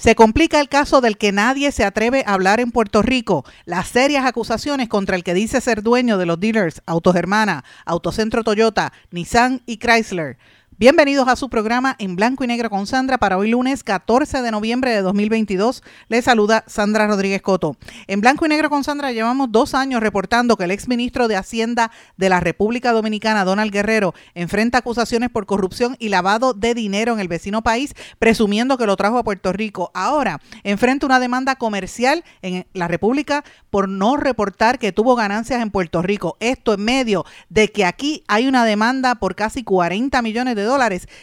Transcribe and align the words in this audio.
Se 0.00 0.14
complica 0.14 0.62
el 0.62 0.70
caso 0.70 1.02
del 1.02 1.18
que 1.18 1.30
nadie 1.30 1.72
se 1.72 1.84
atreve 1.84 2.24
a 2.26 2.32
hablar 2.32 2.58
en 2.58 2.70
Puerto 2.70 3.02
Rico. 3.02 3.44
Las 3.66 3.88
serias 3.88 4.24
acusaciones 4.24 4.88
contra 4.88 5.14
el 5.14 5.22
que 5.22 5.34
dice 5.34 5.60
ser 5.60 5.82
dueño 5.82 6.16
de 6.16 6.24
los 6.24 6.40
dealers 6.40 6.80
Autogermana, 6.86 7.64
Autocentro 7.84 8.42
Toyota, 8.42 8.94
Nissan 9.10 9.60
y 9.66 9.76
Chrysler. 9.76 10.38
Bienvenidos 10.80 11.28
a 11.28 11.36
su 11.36 11.50
programa 11.50 11.94
en 11.98 12.16
blanco 12.16 12.42
y 12.42 12.46
negro 12.46 12.70
con 12.70 12.86
Sandra 12.86 13.18
para 13.18 13.36
hoy 13.36 13.50
lunes 13.50 13.84
14 13.84 14.40
de 14.40 14.50
noviembre 14.50 14.92
de 14.92 15.02
2022. 15.02 15.82
Les 16.08 16.24
saluda 16.24 16.64
Sandra 16.66 17.06
Rodríguez 17.06 17.42
Coto. 17.42 17.76
En 18.06 18.22
blanco 18.22 18.46
y 18.46 18.48
negro 18.48 18.70
con 18.70 18.82
Sandra 18.82 19.12
llevamos 19.12 19.52
dos 19.52 19.74
años 19.74 20.00
reportando 20.00 20.56
que 20.56 20.64
el 20.64 20.70
exministro 20.70 21.28
de 21.28 21.36
Hacienda 21.36 21.90
de 22.16 22.30
la 22.30 22.40
República 22.40 22.92
Dominicana, 22.92 23.44
Donald 23.44 23.70
Guerrero, 23.70 24.14
enfrenta 24.34 24.78
acusaciones 24.78 25.28
por 25.28 25.44
corrupción 25.44 25.96
y 25.98 26.08
lavado 26.08 26.54
de 26.54 26.72
dinero 26.72 27.12
en 27.12 27.20
el 27.20 27.28
vecino 27.28 27.60
país, 27.60 27.94
presumiendo 28.18 28.78
que 28.78 28.86
lo 28.86 28.96
trajo 28.96 29.18
a 29.18 29.22
Puerto 29.22 29.52
Rico. 29.52 29.90
Ahora 29.92 30.40
enfrenta 30.64 31.04
una 31.04 31.20
demanda 31.20 31.56
comercial 31.56 32.24
en 32.40 32.66
la 32.72 32.88
República 32.88 33.44
por 33.68 33.86
no 33.86 34.16
reportar 34.16 34.78
que 34.78 34.92
tuvo 34.92 35.14
ganancias 35.14 35.60
en 35.60 35.72
Puerto 35.72 36.00
Rico. 36.00 36.38
Esto 36.40 36.72
en 36.72 36.86
medio 36.86 37.26
de 37.50 37.70
que 37.70 37.84
aquí 37.84 38.24
hay 38.28 38.48
una 38.48 38.64
demanda 38.64 39.16
por 39.16 39.34
casi 39.34 39.62
40 39.62 40.22
millones 40.22 40.56
de 40.56 40.62
dólares 40.62 40.69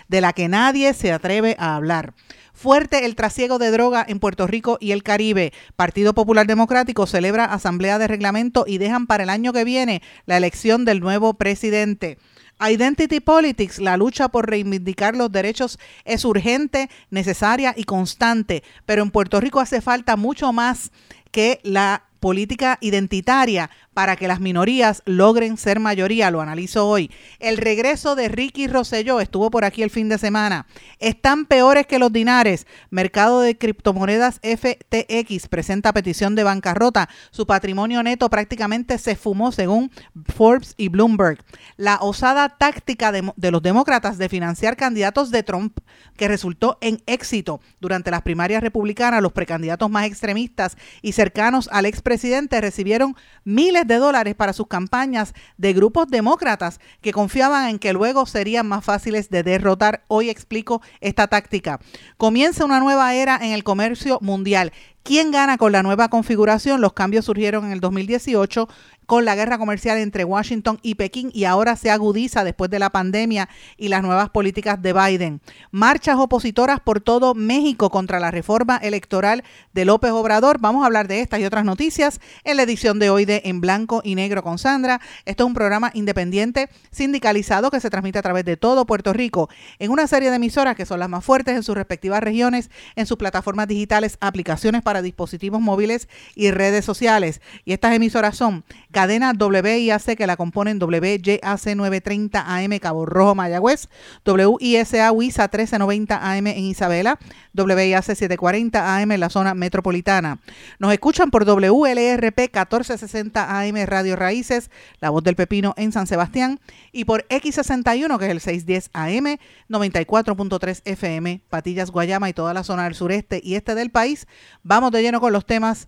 de 0.08 0.22
la 0.22 0.34
que 0.34 0.48
nadie 0.48 0.94
se 0.94 1.12
atreve 1.12 1.56
a 1.60 1.76
hablar. 1.76 2.14
Fuerte 2.54 3.06
el 3.06 3.16
trasiego 3.16 3.60
de 3.60 3.72
droga 3.72 4.04
en 4.08 4.20
Puerto 4.20 4.48
Rico 4.48 4.78
y 4.82 4.92
el 4.92 5.04
Caribe. 5.04 5.54
Partido 5.76 6.14
Popular 6.14 6.48
Democrático 6.48 7.06
celebra 7.06 7.46
asamblea 7.46 8.00
de 8.00 8.08
reglamento 8.08 8.66
y 8.68 8.80
dejan 8.80 9.06
para 9.06 9.24
el 9.24 9.30
año 9.30 9.54
que 9.54 9.64
viene 9.64 10.02
la 10.26 10.38
elección 10.38 10.84
del 10.84 11.00
nuevo 11.00 11.36
presidente. 11.36 12.18
Identity 12.60 13.20
Politics, 13.20 13.80
la 13.80 13.96
lucha 13.96 14.30
por 14.30 14.50
reivindicar 14.50 15.16
los 15.16 15.32
derechos 15.32 15.78
es 16.04 16.26
urgente, 16.26 16.90
necesaria 17.12 17.76
y 17.78 17.84
constante, 17.84 18.64
pero 18.88 19.04
en 19.04 19.12
Puerto 19.12 19.40
Rico 19.40 19.60
hace 19.60 19.80
falta 19.80 20.16
mucho 20.16 20.52
más 20.52 20.92
que 21.32 21.60
la 21.64 22.08
política 22.20 22.80
identitaria 22.82 23.70
para 23.98 24.16
que 24.16 24.28
las 24.28 24.40
minorías 24.40 25.02
logren 25.06 25.58
ser 25.58 25.80
mayoría, 25.80 26.30
lo 26.30 26.40
analizo 26.40 26.88
hoy. 26.88 27.10
El 27.40 27.58
regreso 27.58 28.16
de 28.16 28.28
Ricky 28.28 28.68
Rosselló 28.68 29.20
estuvo 29.20 29.50
por 29.50 29.66
aquí 29.66 29.82
el 29.82 29.90
fin 29.90 30.08
de 30.08 30.20
semana. 30.20 30.68
Están 31.00 31.48
peores 31.48 31.88
que 31.88 31.98
los 31.98 32.14
dinares. 32.14 32.68
Mercado 32.92 33.42
de 33.42 33.58
criptomonedas 33.58 34.40
FTX 34.44 35.48
presenta 35.48 35.94
petición 35.94 36.36
de 36.36 36.44
bancarrota. 36.44 37.10
Su 37.32 37.48
patrimonio 37.48 38.04
neto 38.04 38.30
prácticamente 38.30 39.00
se 39.00 39.16
fumó 39.16 39.52
según 39.52 39.90
Forbes 40.26 40.76
y 40.78 40.90
Bloomberg. 40.90 41.44
La 41.76 41.96
osada 41.96 42.50
táctica 42.50 43.12
de, 43.12 43.24
los 43.50 43.64
demócratas 43.64 44.20
de 44.20 44.30
financiar 44.30 44.78
candidatos 44.78 45.32
de 45.32 45.42
Trump 45.42 45.76
que 46.18 46.28
resultó 46.28 46.78
en 46.82 47.02
éxito 47.08 47.62
durante 47.80 48.12
las 48.12 48.22
primarias 48.22 48.62
republicanas, 48.62 49.24
los 49.24 49.34
precandidatos 49.34 49.90
más 49.90 50.06
extremistas 50.06 50.78
y 51.02 51.14
cercanos 51.14 51.68
al 51.72 51.88
expresidente 51.88 52.62
recibieron 52.62 53.16
miles 53.44 53.87
de 53.88 53.98
dólares 53.98 54.36
para 54.36 54.54
sus 54.54 54.68
campañas 54.68 55.34
de 55.58 55.74
grupos 55.74 56.08
demócratas 56.08 56.80
que 57.02 57.12
confiaban 57.12 57.70
en 57.70 57.80
que 57.80 57.94
luego 57.94 58.26
serían 58.26 58.68
más 58.68 58.84
fáciles 58.84 59.30
de 59.30 59.44
derrotar. 59.44 60.04
Hoy 60.08 60.30
explico 60.30 60.82
esta 61.02 61.28
táctica. 61.28 61.80
Comienza 62.18 62.66
una 62.66 62.80
nueva 62.80 63.14
era 63.14 63.38
en 63.38 63.54
el 63.54 63.64
comercio 63.64 64.20
mundial. 64.22 64.72
¿Quién 65.04 65.32
gana 65.32 65.58
con 65.58 65.72
la 65.72 65.84
nueva 65.84 66.10
configuración? 66.10 66.82
Los 66.82 66.92
cambios 66.92 67.24
surgieron 67.24 67.66
en 67.66 67.72
el 67.72 67.80
2018 67.80 68.68
con 69.08 69.24
la 69.24 69.36
guerra 69.36 69.58
comercial 69.58 69.98
entre 69.98 70.26
Washington 70.26 70.80
y 70.84 70.96
Pekín 70.96 71.32
y 71.34 71.46
ahora 71.46 71.78
se 71.78 71.90
agudiza 71.90 72.44
después 72.44 72.70
de 72.70 72.78
la 72.78 72.90
pandemia 72.90 73.50
y 73.78 73.88
las 73.88 74.04
nuevas 74.04 74.30
políticas 74.30 74.82
de 74.82 74.92
Biden. 74.92 75.42
Marchas 75.72 76.18
opositoras 76.18 76.82
por 76.82 77.00
todo 77.00 77.34
México 77.34 77.90
contra 77.90 78.20
la 78.20 78.32
reforma 78.32 78.76
electoral 78.76 79.46
de 79.74 79.86
López 79.86 80.12
Obrador. 80.12 80.60
Vamos 80.60 80.84
a 80.84 80.88
hablar 80.88 81.08
de 81.08 81.22
estas 81.22 81.40
y 81.40 81.46
otras 81.46 81.64
noticias 81.64 82.20
en 82.44 82.58
la 82.58 82.64
edición 82.64 83.00
de 83.00 83.10
hoy 83.10 83.24
de 83.24 83.42
En 83.46 83.62
Blanco 83.62 84.02
y 84.04 84.16
Negro 84.16 84.44
con 84.44 84.60
Sandra. 84.60 85.00
Esto 85.24 85.46
es 85.46 85.48
un 85.48 85.54
programa 85.54 85.90
independiente 85.94 86.70
sindicalizado 86.92 87.72
que 87.72 87.80
se 87.80 87.90
transmite 87.90 88.20
a 88.20 88.24
través 88.24 88.44
de 88.44 88.58
todo 88.58 88.86
Puerto 88.86 89.14
Rico 89.14 89.50
en 89.80 89.90
una 89.90 90.08
serie 90.08 90.30
de 90.30 90.36
emisoras 90.36 90.76
que 90.76 90.86
son 90.86 91.00
las 91.00 91.08
más 91.08 91.24
fuertes 91.24 91.56
en 91.56 91.64
sus 91.64 91.76
respectivas 91.76 92.22
regiones, 92.22 92.70
en 92.98 93.06
sus 93.06 93.16
plataformas 93.16 93.70
digitales, 93.70 94.18
aplicaciones 94.20 94.82
para 94.82 95.02
dispositivos 95.02 95.62
móviles 95.62 96.10
y 96.36 96.52
redes 96.52 96.84
sociales. 96.84 97.40
Y 97.64 97.72
estas 97.72 97.94
emisoras 97.94 98.36
son 98.36 98.66
cadena 98.98 99.32
WIAC 99.40 100.18
que 100.18 100.26
la 100.26 100.38
componen 100.38 100.82
WYAC 100.82 101.76
930 101.76 102.44
AM 102.48 102.80
Cabo 102.80 103.06
Rojo 103.06 103.36
Mayagüez, 103.36 103.90
WISA 104.26 105.12
WISA 105.12 105.44
1390 105.44 106.16
AM 106.20 106.48
en 106.48 106.64
Isabela, 106.64 107.20
WIAC 107.54 108.04
740 108.04 108.98
AM 108.98 109.12
en 109.12 109.20
la 109.20 109.30
zona 109.30 109.54
metropolitana. 109.54 110.40
Nos 110.80 110.92
escuchan 110.94 111.30
por 111.30 111.46
WLRP 111.46 112.40
1460 112.40 113.60
AM 113.60 113.76
Radio 113.86 114.16
Raíces, 114.16 114.72
La 115.00 115.12
Voz 115.12 115.24
del 115.24 115.36
Pepino 115.36 115.76
en 115.78 115.92
San 115.92 116.08
Sebastián 116.08 116.60
y 116.92 117.06
por 117.06 117.28
X61 117.28 118.18
que 118.18 118.26
es 118.26 118.32
el 118.32 118.42
610 118.42 118.90
AM 118.94 119.38
94.3 119.70 120.82
FM 120.86 121.42
Patillas 121.52 121.92
Guayama 121.92 122.30
y 122.30 122.34
toda 122.34 122.56
la 122.56 122.64
zona 122.64 122.86
del 122.86 122.96
sureste 122.96 123.42
y 123.44 123.54
este 123.54 123.76
del 123.76 123.92
país. 123.92 124.26
Vamos 124.64 124.90
de 124.90 125.04
lleno 125.04 125.22
con 125.22 125.34
los 125.34 125.46
temas 125.46 125.88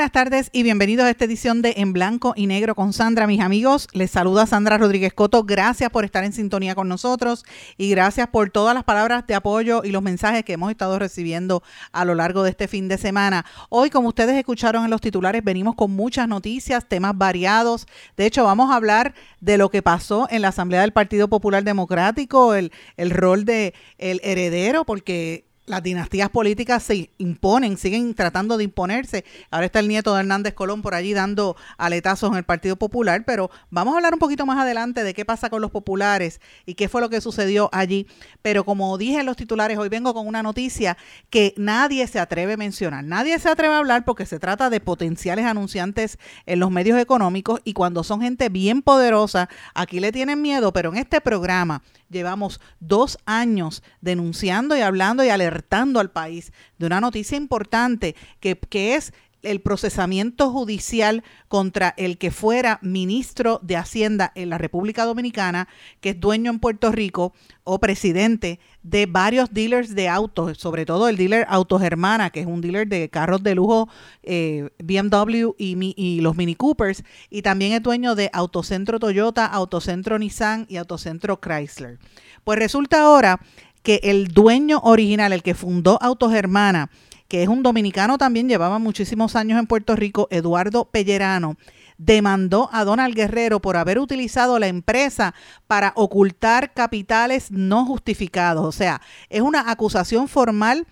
Buenas 0.00 0.12
tardes 0.12 0.48
y 0.54 0.62
bienvenidos 0.62 1.04
a 1.04 1.10
esta 1.10 1.26
edición 1.26 1.60
de 1.60 1.74
En 1.76 1.92
Blanco 1.92 2.32
y 2.34 2.46
Negro 2.46 2.74
con 2.74 2.94
Sandra, 2.94 3.26
mis 3.26 3.42
amigos. 3.42 3.86
Les 3.92 4.10
saluda 4.10 4.46
Sandra 4.46 4.78
Rodríguez 4.78 5.12
Coto. 5.12 5.44
Gracias 5.44 5.90
por 5.90 6.06
estar 6.06 6.24
en 6.24 6.32
sintonía 6.32 6.74
con 6.74 6.88
nosotros 6.88 7.44
y 7.76 7.90
gracias 7.90 8.26
por 8.28 8.48
todas 8.48 8.74
las 8.74 8.84
palabras 8.84 9.26
de 9.26 9.34
apoyo 9.34 9.82
y 9.84 9.90
los 9.90 10.02
mensajes 10.02 10.42
que 10.42 10.54
hemos 10.54 10.70
estado 10.70 10.98
recibiendo 10.98 11.62
a 11.92 12.06
lo 12.06 12.14
largo 12.14 12.42
de 12.42 12.48
este 12.48 12.66
fin 12.66 12.88
de 12.88 12.96
semana. 12.96 13.44
Hoy, 13.68 13.90
como 13.90 14.08
ustedes 14.08 14.38
escucharon 14.38 14.84
en 14.84 14.90
los 14.90 15.02
titulares, 15.02 15.44
venimos 15.44 15.74
con 15.74 15.90
muchas 15.90 16.26
noticias, 16.26 16.88
temas 16.88 17.12
variados. 17.18 17.86
De 18.16 18.24
hecho, 18.24 18.44
vamos 18.44 18.70
a 18.70 18.76
hablar 18.76 19.12
de 19.40 19.58
lo 19.58 19.68
que 19.68 19.82
pasó 19.82 20.28
en 20.30 20.40
la 20.40 20.48
Asamblea 20.48 20.80
del 20.80 20.94
Partido 20.94 21.28
Popular 21.28 21.62
Democrático, 21.62 22.54
el, 22.54 22.72
el 22.96 23.10
rol 23.10 23.44
de 23.44 23.74
el 23.98 24.22
heredero, 24.24 24.86
porque 24.86 25.49
las 25.66 25.82
dinastías 25.82 26.28
políticas 26.30 26.82
se 26.82 27.10
imponen, 27.18 27.76
siguen 27.78 28.14
tratando 28.14 28.56
de 28.56 28.64
imponerse. 28.64 29.24
Ahora 29.50 29.66
está 29.66 29.78
el 29.78 29.88
nieto 29.88 30.14
de 30.14 30.20
Hernández 30.20 30.54
Colón 30.54 30.82
por 30.82 30.94
allí 30.94 31.14
dando 31.14 31.56
aletazos 31.78 32.30
en 32.30 32.36
el 32.36 32.44
Partido 32.44 32.76
Popular, 32.76 33.24
pero 33.24 33.50
vamos 33.70 33.94
a 33.94 33.98
hablar 33.98 34.12
un 34.12 34.18
poquito 34.18 34.46
más 34.46 34.58
adelante 34.58 35.04
de 35.04 35.14
qué 35.14 35.24
pasa 35.24 35.48
con 35.48 35.60
los 35.62 35.70
populares 35.70 36.40
y 36.66 36.74
qué 36.74 36.88
fue 36.88 37.00
lo 37.00 37.08
que 37.08 37.20
sucedió 37.20 37.68
allí. 37.72 38.06
Pero 38.42 38.64
como 38.64 38.98
dije 38.98 39.20
en 39.20 39.26
los 39.26 39.36
titulares, 39.36 39.78
hoy 39.78 39.88
vengo 39.88 40.12
con 40.12 40.26
una 40.26 40.42
noticia 40.42 40.96
que 41.30 41.54
nadie 41.56 42.06
se 42.08 42.18
atreve 42.18 42.54
a 42.54 42.56
mencionar. 42.56 43.04
Nadie 43.04 43.38
se 43.38 43.48
atreve 43.48 43.74
a 43.74 43.78
hablar 43.78 44.04
porque 44.04 44.26
se 44.26 44.40
trata 44.40 44.70
de 44.70 44.80
potenciales 44.80 45.44
anunciantes 45.44 46.18
en 46.46 46.58
los 46.58 46.70
medios 46.70 46.98
económicos 46.98 47.60
y 47.64 47.74
cuando 47.74 48.02
son 48.02 48.22
gente 48.22 48.48
bien 48.48 48.82
poderosa, 48.82 49.48
aquí 49.74 50.00
le 50.00 50.10
tienen 50.10 50.42
miedo, 50.42 50.72
pero 50.72 50.90
en 50.90 50.96
este 50.96 51.20
programa 51.20 51.82
llevamos 52.10 52.60
dos 52.80 53.18
años 53.24 53.82
denunciando 54.00 54.76
y 54.76 54.80
hablando 54.80 55.24
y 55.24 55.30
alertando 55.30 56.00
al 56.00 56.10
país 56.10 56.52
de 56.78 56.86
una 56.86 57.00
noticia 57.00 57.36
importante 57.36 58.14
que, 58.40 58.58
que 58.58 58.96
es 58.96 59.12
el 59.42 59.60
procesamiento 59.60 60.50
judicial 60.50 61.22
contra 61.48 61.94
el 61.96 62.18
que 62.18 62.30
fuera 62.30 62.78
ministro 62.82 63.60
de 63.62 63.76
Hacienda 63.76 64.32
en 64.34 64.50
la 64.50 64.58
República 64.58 65.04
Dominicana, 65.04 65.68
que 66.00 66.10
es 66.10 66.20
dueño 66.20 66.50
en 66.50 66.58
Puerto 66.58 66.92
Rico 66.92 67.32
o 67.64 67.78
presidente 67.78 68.60
de 68.82 69.06
varios 69.06 69.52
dealers 69.52 69.94
de 69.94 70.08
autos, 70.08 70.58
sobre 70.58 70.86
todo 70.86 71.08
el 71.08 71.16
dealer 71.16 71.46
Autogermana, 71.48 72.30
que 72.30 72.40
es 72.40 72.46
un 72.46 72.60
dealer 72.60 72.88
de 72.88 73.08
carros 73.08 73.42
de 73.42 73.54
lujo 73.54 73.88
eh, 74.22 74.70
BMW 74.82 75.50
y, 75.58 75.94
y, 75.96 76.20
los 76.20 76.36
Mini 76.36 76.54
Coopers, 76.54 77.04
y 77.30 77.42
también 77.42 77.72
es 77.72 77.82
dueño 77.82 78.14
de 78.14 78.30
Autocentro 78.32 78.98
Toyota, 78.98 79.46
Autocentro 79.46 80.18
Nissan 80.18 80.66
y 80.68 80.76
Autocentro 80.76 81.40
Chrysler. 81.40 81.98
Pues 82.44 82.58
resulta 82.58 83.02
ahora 83.02 83.40
que 83.82 84.00
el 84.02 84.28
dueño 84.28 84.80
original, 84.82 85.32
el 85.32 85.42
que 85.42 85.54
fundó 85.54 85.98
Autogermana, 86.02 86.90
que 87.30 87.44
es 87.44 87.48
un 87.48 87.62
dominicano 87.62 88.18
también, 88.18 88.48
llevaba 88.48 88.80
muchísimos 88.80 89.36
años 89.36 89.60
en 89.60 89.68
Puerto 89.68 89.94
Rico, 89.94 90.26
Eduardo 90.32 90.86
Pellerano, 90.86 91.56
demandó 91.96 92.68
a 92.72 92.84
Donald 92.84 93.14
Guerrero 93.14 93.60
por 93.60 93.76
haber 93.76 94.00
utilizado 94.00 94.58
la 94.58 94.66
empresa 94.66 95.32
para 95.68 95.92
ocultar 95.94 96.74
capitales 96.74 97.52
no 97.52 97.86
justificados. 97.86 98.66
O 98.66 98.72
sea, 98.72 99.00
es 99.28 99.42
una 99.42 99.70
acusación 99.70 100.26
formal 100.26 100.88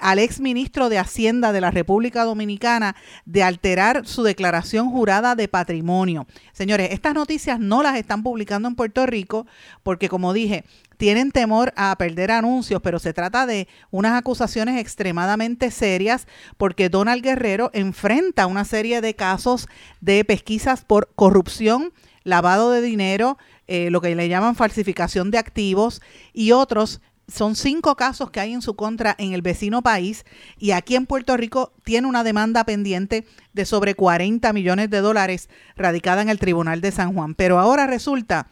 al 0.00 0.18
ex 0.18 0.40
ministro 0.40 0.88
de 0.88 0.98
Hacienda 0.98 1.52
de 1.52 1.60
la 1.60 1.70
República 1.70 2.24
Dominicana 2.24 2.96
de 3.24 3.42
alterar 3.42 4.06
su 4.06 4.22
declaración 4.22 4.90
jurada 4.90 5.34
de 5.34 5.48
patrimonio. 5.48 6.26
Señores, 6.52 6.90
estas 6.92 7.14
noticias 7.14 7.58
no 7.58 7.82
las 7.82 7.96
están 7.96 8.22
publicando 8.22 8.68
en 8.68 8.74
Puerto 8.74 9.06
Rico 9.06 9.46
porque, 9.82 10.08
como 10.08 10.32
dije, 10.32 10.64
tienen 10.98 11.32
temor 11.32 11.72
a 11.76 11.96
perder 11.96 12.30
anuncios, 12.30 12.82
pero 12.82 12.98
se 12.98 13.14
trata 13.14 13.46
de 13.46 13.68
unas 13.90 14.18
acusaciones 14.18 14.78
extremadamente 14.78 15.70
serias 15.70 16.26
porque 16.58 16.90
Donald 16.90 17.22
Guerrero 17.22 17.70
enfrenta 17.72 18.46
una 18.46 18.66
serie 18.66 19.00
de 19.00 19.14
casos 19.14 19.66
de 20.02 20.24
pesquisas 20.26 20.84
por 20.84 21.10
corrupción, 21.14 21.94
lavado 22.22 22.70
de 22.70 22.82
dinero, 22.82 23.38
eh, 23.66 23.88
lo 23.90 24.02
que 24.02 24.14
le 24.14 24.28
llaman 24.28 24.56
falsificación 24.56 25.30
de 25.30 25.38
activos 25.38 26.02
y 26.34 26.52
otros 26.52 27.00
son 27.30 27.56
cinco 27.56 27.96
casos 27.96 28.30
que 28.30 28.40
hay 28.40 28.52
en 28.52 28.62
su 28.62 28.76
contra 28.76 29.14
en 29.18 29.32
el 29.32 29.42
vecino 29.42 29.82
país 29.82 30.24
y 30.58 30.72
aquí 30.72 30.96
en 30.96 31.06
Puerto 31.06 31.36
Rico 31.36 31.72
tiene 31.84 32.06
una 32.06 32.24
demanda 32.24 32.64
pendiente 32.64 33.26
de 33.52 33.64
sobre 33.64 33.94
40 33.94 34.52
millones 34.52 34.90
de 34.90 35.00
dólares 35.00 35.48
radicada 35.76 36.22
en 36.22 36.28
el 36.28 36.38
Tribunal 36.38 36.80
de 36.80 36.92
San 36.92 37.14
Juan. 37.14 37.34
Pero 37.34 37.58
ahora 37.58 37.86
resulta 37.86 38.48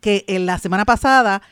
que 0.00 0.24
en 0.28 0.46
la 0.46 0.58
semana 0.58 0.84
pasada 0.84 1.42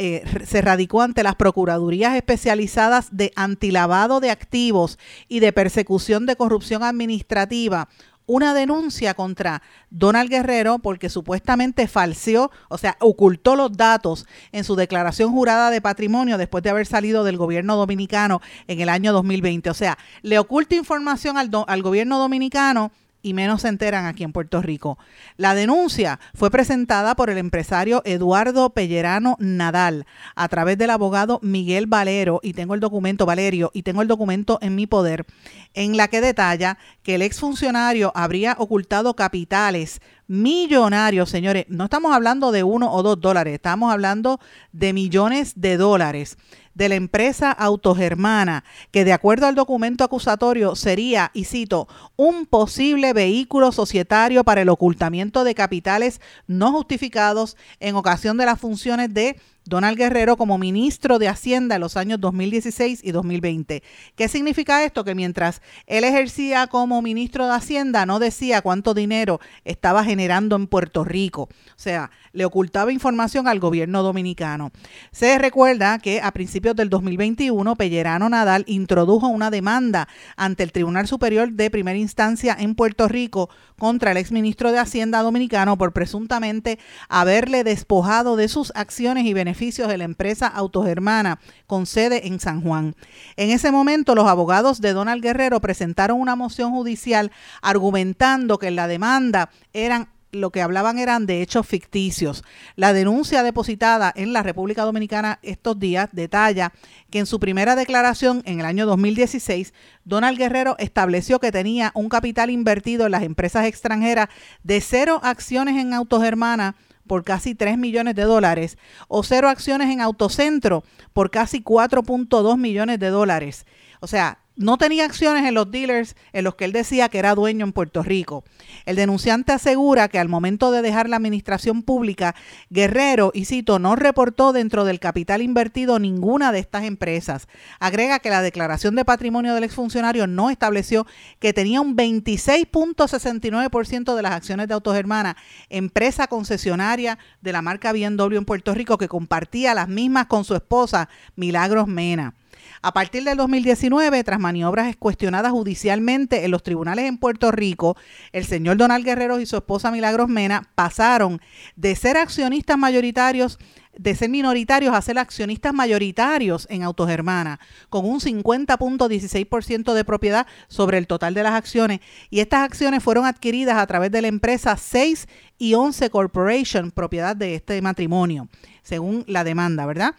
eh, 0.00 0.22
se 0.46 0.62
radicó 0.62 1.02
ante 1.02 1.24
las 1.24 1.34
Procuradurías 1.34 2.14
Especializadas 2.14 3.08
de 3.10 3.32
Antilavado 3.34 4.20
de 4.20 4.30
Activos 4.30 4.96
y 5.26 5.40
de 5.40 5.52
Persecución 5.52 6.24
de 6.24 6.36
Corrupción 6.36 6.84
Administrativa 6.84 7.88
una 8.28 8.54
denuncia 8.54 9.14
contra 9.14 9.62
Donald 9.90 10.30
Guerrero 10.30 10.78
porque 10.78 11.08
supuestamente 11.08 11.88
falseó, 11.88 12.52
o 12.68 12.78
sea, 12.78 12.96
ocultó 13.00 13.56
los 13.56 13.76
datos 13.76 14.26
en 14.52 14.62
su 14.62 14.76
declaración 14.76 15.32
jurada 15.32 15.70
de 15.70 15.80
patrimonio 15.80 16.38
después 16.38 16.62
de 16.62 16.70
haber 16.70 16.86
salido 16.86 17.24
del 17.24 17.38
gobierno 17.38 17.76
dominicano 17.76 18.40
en 18.68 18.80
el 18.80 18.90
año 18.90 19.12
2020. 19.14 19.70
O 19.70 19.74
sea, 19.74 19.98
le 20.22 20.38
oculta 20.38 20.76
información 20.76 21.38
al, 21.38 21.50
al 21.66 21.82
gobierno 21.82 22.18
dominicano 22.18 22.92
y 23.22 23.34
menos 23.34 23.62
se 23.62 23.68
enteran 23.68 24.06
aquí 24.06 24.24
en 24.24 24.32
Puerto 24.32 24.62
Rico. 24.62 24.98
La 25.36 25.54
denuncia 25.54 26.20
fue 26.34 26.50
presentada 26.50 27.14
por 27.16 27.30
el 27.30 27.38
empresario 27.38 28.02
Eduardo 28.04 28.70
Pellerano 28.70 29.36
Nadal 29.40 30.06
a 30.36 30.48
través 30.48 30.78
del 30.78 30.90
abogado 30.90 31.40
Miguel 31.42 31.86
Valero 31.86 32.40
y 32.42 32.52
tengo 32.52 32.74
el 32.74 32.80
documento 32.80 33.26
Valerio 33.26 33.70
y 33.74 33.82
tengo 33.82 34.02
el 34.02 34.08
documento 34.08 34.58
en 34.62 34.74
mi 34.74 34.86
poder 34.86 35.26
en 35.74 35.96
la 35.96 36.08
que 36.08 36.20
detalla 36.20 36.78
que 37.02 37.14
el 37.14 37.22
exfuncionario 37.22 38.12
habría 38.14 38.56
ocultado 38.58 39.14
capitales 39.14 40.00
millonarios, 40.26 41.30
señores. 41.30 41.66
No 41.68 41.84
estamos 41.84 42.12
hablando 42.12 42.52
de 42.52 42.62
uno 42.62 42.92
o 42.92 43.02
dos 43.02 43.20
dólares, 43.20 43.54
estamos 43.54 43.92
hablando 43.92 44.40
de 44.72 44.92
millones 44.92 45.52
de 45.56 45.76
dólares 45.76 46.36
de 46.78 46.88
la 46.88 46.94
empresa 46.94 47.50
Autogermana, 47.50 48.62
que 48.92 49.04
de 49.04 49.12
acuerdo 49.12 49.48
al 49.48 49.56
documento 49.56 50.04
acusatorio 50.04 50.76
sería, 50.76 51.32
y 51.34 51.44
cito, 51.44 51.88
un 52.14 52.46
posible 52.46 53.12
vehículo 53.12 53.72
societario 53.72 54.44
para 54.44 54.62
el 54.62 54.68
ocultamiento 54.68 55.42
de 55.42 55.56
capitales 55.56 56.20
no 56.46 56.70
justificados 56.70 57.56
en 57.80 57.96
ocasión 57.96 58.36
de 58.36 58.46
las 58.46 58.60
funciones 58.60 59.12
de 59.12 59.40
Donald 59.68 59.98
Guerrero 59.98 60.36
como 60.38 60.56
ministro 60.56 61.18
de 61.18 61.28
Hacienda 61.28 61.74
en 61.74 61.82
los 61.82 61.96
años 61.98 62.20
2016 62.20 63.00
y 63.02 63.12
2020. 63.12 63.82
¿Qué 64.16 64.28
significa 64.28 64.82
esto? 64.84 65.04
Que 65.04 65.14
mientras 65.14 65.60
él 65.86 66.04
ejercía 66.04 66.68
como 66.68 67.02
ministro 67.02 67.46
de 67.46 67.52
Hacienda, 67.52 68.06
no 68.06 68.18
decía 68.18 68.62
cuánto 68.62 68.94
dinero 68.94 69.40
estaba 69.64 70.04
generando 70.04 70.56
en 70.56 70.66
Puerto 70.68 71.04
Rico. 71.04 71.42
O 71.42 71.48
sea, 71.76 72.10
le 72.32 72.46
ocultaba 72.46 72.92
información 72.92 73.46
al 73.46 73.60
gobierno 73.60 74.02
dominicano. 74.02 74.70
Se 75.12 75.36
recuerda 75.38 75.98
que 75.98 76.20
a 76.22 76.32
principios 76.32 76.74
del 76.74 76.88
2021, 76.88 77.76
Pellerano 77.76 78.28
Nadal 78.28 78.64
introdujo 78.66 79.28
una 79.28 79.50
demanda 79.50 80.08
ante 80.36 80.62
el 80.62 80.72
Tribunal 80.72 81.06
Superior 81.06 81.52
de 81.52 81.70
Primera 81.70 81.98
Instancia 81.98 82.56
en 82.58 82.74
Puerto 82.74 83.06
Rico 83.06 83.50
contra 83.78 84.12
el 84.12 84.16
exministro 84.16 84.72
de 84.72 84.78
Hacienda 84.78 85.22
dominicano 85.22 85.76
por 85.76 85.92
presuntamente 85.92 86.78
haberle 87.08 87.64
despojado 87.64 88.36
de 88.36 88.48
sus 88.48 88.72
acciones 88.74 89.24
y 89.24 89.34
beneficios 89.34 89.57
de 89.58 89.98
la 89.98 90.04
empresa 90.04 90.46
Autogermana 90.46 91.40
con 91.66 91.86
sede 91.86 92.28
en 92.28 92.38
San 92.38 92.62
Juan. 92.62 92.94
En 93.36 93.50
ese 93.50 93.72
momento, 93.72 94.14
los 94.14 94.28
abogados 94.28 94.80
de 94.80 94.92
Donald 94.92 95.20
Guerrero 95.20 95.60
presentaron 95.60 96.20
una 96.20 96.36
moción 96.36 96.70
judicial 96.70 97.32
argumentando 97.60 98.58
que 98.58 98.70
la 98.70 98.86
demanda 98.86 99.50
eran 99.72 100.10
lo 100.30 100.50
que 100.50 100.62
hablaban 100.62 100.98
eran 100.98 101.26
de 101.26 101.42
hechos 101.42 101.66
ficticios. 101.66 102.44
La 102.76 102.92
denuncia 102.92 103.42
depositada 103.42 104.12
en 104.14 104.32
la 104.32 104.42
República 104.42 104.84
Dominicana 104.84 105.40
estos 105.42 105.80
días 105.80 106.10
detalla 106.12 106.72
que 107.10 107.18
en 107.18 107.26
su 107.26 107.40
primera 107.40 107.74
declaración 107.74 108.42
en 108.44 108.60
el 108.60 108.66
año 108.66 108.86
2016, 108.86 109.72
Donald 110.04 110.38
Guerrero 110.38 110.76
estableció 110.78 111.40
que 111.40 111.50
tenía 111.50 111.90
un 111.94 112.10
capital 112.10 112.50
invertido 112.50 113.06
en 113.06 113.12
las 113.12 113.22
empresas 113.22 113.66
extranjeras 113.66 114.28
de 114.62 114.80
cero 114.82 115.18
acciones 115.24 115.76
en 115.76 115.94
Autogermana 115.94 116.76
por 117.08 117.24
casi 117.24 117.56
3 117.56 117.76
millones 117.76 118.14
de 118.14 118.22
dólares 118.22 118.78
o 119.08 119.24
cero 119.24 119.48
acciones 119.48 119.90
en 119.90 120.00
Autocentro 120.00 120.84
por 121.12 121.30
casi 121.30 121.60
4.2 121.60 122.56
millones 122.56 123.00
de 123.00 123.08
dólares. 123.08 123.66
O 124.00 124.06
sea, 124.06 124.38
no 124.58 124.76
tenía 124.76 125.04
acciones 125.04 125.46
en 125.46 125.54
los 125.54 125.70
dealers 125.70 126.16
en 126.32 126.42
los 126.44 126.56
que 126.56 126.64
él 126.64 126.72
decía 126.72 127.08
que 127.08 127.20
era 127.20 127.36
dueño 127.36 127.64
en 127.64 127.72
Puerto 127.72 128.02
Rico. 128.02 128.42
El 128.86 128.96
denunciante 128.96 129.52
asegura 129.52 130.08
que 130.08 130.18
al 130.18 130.28
momento 130.28 130.72
de 130.72 130.82
dejar 130.82 131.08
la 131.08 131.14
administración 131.16 131.84
pública, 131.84 132.34
Guerrero, 132.68 133.30
y 133.32 133.44
cito, 133.44 133.78
no 133.78 133.94
reportó 133.94 134.52
dentro 134.52 134.84
del 134.84 134.98
capital 134.98 135.42
invertido 135.42 136.00
ninguna 136.00 136.50
de 136.50 136.58
estas 136.58 136.82
empresas. 136.84 137.46
Agrega 137.78 138.18
que 138.18 138.30
la 138.30 138.42
declaración 138.42 138.96
de 138.96 139.04
patrimonio 139.04 139.54
del 139.54 139.62
exfuncionario 139.62 140.26
no 140.26 140.50
estableció 140.50 141.06
que 141.38 141.52
tenía 141.52 141.80
un 141.80 141.96
26.69% 141.96 144.16
de 144.16 144.22
las 144.22 144.32
acciones 144.32 144.66
de 144.66 144.74
Autogermana, 144.74 145.36
empresa 145.70 146.26
concesionaria 146.26 147.16
de 147.40 147.52
la 147.52 147.62
marca 147.62 147.92
BMW 147.92 148.36
en 148.36 148.44
Puerto 148.44 148.74
Rico 148.74 148.98
que 148.98 149.06
compartía 149.06 149.72
las 149.74 149.88
mismas 149.88 150.26
con 150.26 150.42
su 150.44 150.56
esposa 150.56 151.08
Milagros 151.36 151.86
Mena. 151.86 152.34
A 152.80 152.92
partir 152.92 153.24
del 153.24 153.36
2019, 153.36 154.22
tras 154.22 154.38
maniobras 154.38 154.94
cuestionadas 154.96 155.50
judicialmente 155.52 156.44
en 156.44 156.50
los 156.50 156.62
tribunales 156.62 157.06
en 157.06 157.18
Puerto 157.18 157.50
Rico, 157.50 157.96
el 158.32 158.44
señor 158.44 158.76
Donald 158.76 159.04
Guerrero 159.04 159.40
y 159.40 159.46
su 159.46 159.56
esposa 159.56 159.90
Milagros 159.90 160.28
Mena 160.28 160.68
pasaron 160.74 161.40
de 161.74 161.96
ser 161.96 162.16
accionistas 162.16 162.78
mayoritarios 162.78 163.58
de 163.96 164.14
ser 164.14 164.28
minoritarios 164.30 164.94
a 164.94 165.02
ser 165.02 165.18
accionistas 165.18 165.74
mayoritarios 165.74 166.68
en 166.70 166.84
Autogermana, 166.84 167.58
con 167.90 168.04
un 168.04 168.20
50.16% 168.20 169.92
de 169.92 170.04
propiedad 170.04 170.46
sobre 170.68 170.98
el 170.98 171.08
total 171.08 171.34
de 171.34 171.42
las 171.42 171.54
acciones. 171.54 171.98
Y 172.30 172.38
estas 172.38 172.60
acciones 172.60 173.02
fueron 173.02 173.26
adquiridas 173.26 173.76
a 173.76 173.86
través 173.88 174.12
de 174.12 174.22
la 174.22 174.28
empresa 174.28 174.76
6 174.76 175.26
y 175.58 175.74
11 175.74 176.10
Corporation, 176.10 176.92
propiedad 176.92 177.34
de 177.34 177.56
este 177.56 177.82
matrimonio, 177.82 178.48
según 178.82 179.24
la 179.26 179.42
demanda, 179.42 179.84
¿verdad? 179.84 180.14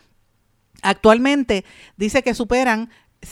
Actualmente 0.81 1.65
dice 1.97 2.23
que 2.23 2.33
superan 2.33 2.89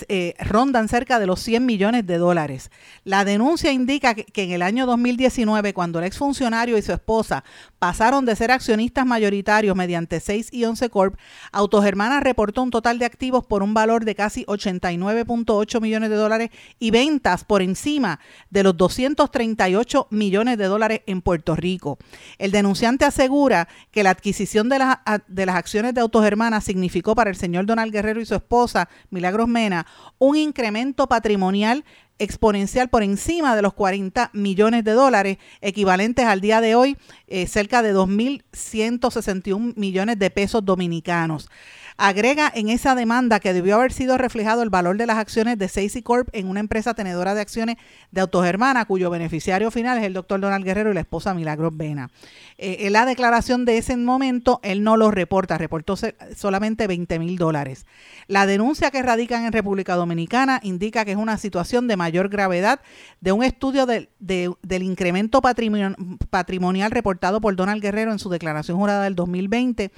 eh, 0.10 0.34
rondan 0.40 0.90
cerca 0.90 1.18
de 1.18 1.26
los 1.26 1.40
100 1.40 1.66
millones 1.66 2.06
de 2.06 2.18
dólares. 2.18 2.72
La 3.06 3.24
denuncia 3.24 3.72
indica 3.72 4.14
que, 4.16 4.44
en 4.44 4.52
el 4.52 4.62
año 4.62 4.86
2019, 4.86 5.74
cuando 5.74 6.00
el 6.00 6.06
exfuncionario 6.06 6.78
y 6.78 6.82
su 6.82 6.92
esposa 6.92 7.46
pasaron 7.80 8.26
de 8.26 8.36
ser 8.36 8.52
accionistas 8.52 9.06
mayoritarios 9.06 9.78
mediante 9.78 10.20
6 10.20 10.50
y 10.52 10.66
11 10.66 10.90
Corp, 10.90 11.16
Autogermana 11.54 12.20
reportó 12.20 12.64
un 12.64 12.72
total 12.72 13.00
de 13.00 13.06
activos 13.06 13.46
por 13.46 13.64
un 13.64 13.74
valor 13.74 14.04
de 14.04 14.16
casi 14.16 14.44
89.8 14.46 15.80
millones 15.80 16.10
de 16.10 16.16
dólares 16.18 16.50
y 16.80 16.92
ventas 16.92 17.46
por 17.46 17.62
encima 17.62 18.20
de 18.50 18.64
los 18.64 18.76
238 18.76 20.08
millones 20.10 20.58
de 20.58 20.66
dólares 20.66 21.02
en 21.06 21.22
Puerto 21.22 21.56
Rico. 21.56 21.98
El 22.40 22.52
denunciante 22.52 23.06
asegura 23.06 23.70
que 23.92 24.04
la 24.04 24.10
adquisición 24.10 24.68
de 24.68 24.80
las, 24.80 24.98
de 25.28 25.46
las 25.46 25.56
acciones 25.56 25.94
de 25.94 26.02
Autogermana 26.02 26.60
significó 26.60 27.16
para 27.16 27.30
el 27.30 27.38
señor 27.38 27.66
Donald 27.66 27.94
Guerrero 27.94 28.20
y 28.20 28.26
su 28.26 28.36
esposa, 28.36 28.90
Milagros 29.10 29.48
Mena, 29.48 29.77
un 30.18 30.36
incremento 30.38 31.08
patrimonial 31.08 31.84
exponencial 32.20 32.90
por 32.90 33.04
encima 33.04 33.56
de 33.56 33.62
los 33.62 33.74
40 33.74 34.32
millones 34.34 34.84
de 34.84 34.92
dólares, 34.92 35.38
equivalentes 35.62 36.26
al 36.26 36.42
día 36.42 36.62
de 36.62 36.76
hoy 36.76 36.98
eh, 37.28 37.48
cerca 37.48 37.84
de 37.84 37.94
2.161 37.94 39.76
millones 39.76 40.18
de 40.18 40.30
pesos 40.32 40.66
dominicanos. 40.66 41.50
Agrega 41.98 42.52
en 42.54 42.70
esa 42.70 42.96
demanda 42.96 43.40
que 43.40 43.54
debió 43.54 43.76
haber 43.76 43.92
sido 43.92 44.18
reflejado 44.18 44.62
el 44.62 44.70
valor 44.70 44.98
de 44.98 45.08
las 45.08 45.18
acciones 45.18 45.58
de 45.58 45.68
Seizi 45.68 46.04
Corp 46.04 46.30
en 46.32 46.48
una 46.48 46.60
empresa 46.60 46.94
tenedora 46.94 47.34
de 47.34 47.42
acciones 47.42 47.78
de 48.12 48.22
Autogermana, 48.22 48.86
cuyo 48.86 49.10
beneficiario 49.10 49.72
final 49.72 49.98
es 49.98 50.04
el 50.04 50.14
doctor 50.14 50.40
Donald 50.40 50.64
Guerrero 50.64 50.92
y 50.92 50.94
la 50.94 51.02
esposa 51.02 51.34
Milagros 51.34 51.76
Vena. 51.76 52.10
Eh, 52.58 52.78
en 52.82 52.94
la 52.94 53.06
declaración 53.06 53.66
de 53.66 53.78
ese 53.78 53.98
momento, 53.98 54.60
él 54.64 54.84
no 54.84 54.96
lo 54.96 55.12
reporta, 55.12 55.58
reportó 55.58 55.96
solamente 56.36 56.88
20 56.88 57.20
mil 57.20 57.38
dólares. 57.38 57.86
La 58.28 58.46
denuncia 58.46 58.92
que 58.92 59.02
radican 59.02 59.46
en 59.46 59.52
República 59.52 59.96
Dominicana 59.96 60.60
indica 60.64 61.04
que 61.04 61.12
es 61.12 61.18
una 61.18 61.38
situación 61.38 61.88
de 61.88 61.98
mayor 61.98 62.30
gravedad 62.30 62.80
de 63.22 63.32
un 63.32 63.44
estudio 63.44 63.86
del 63.86 64.84
incremento 64.84 65.42
patrimonial 65.42 66.92
reportado 66.92 67.42
por 67.42 67.56
Donald 67.56 67.82
Guerrero 67.82 68.12
en 68.12 68.20
su 68.20 68.30
declaración 68.30 68.78
jurada 68.78 69.04
del 69.04 69.16
2020 69.16 69.92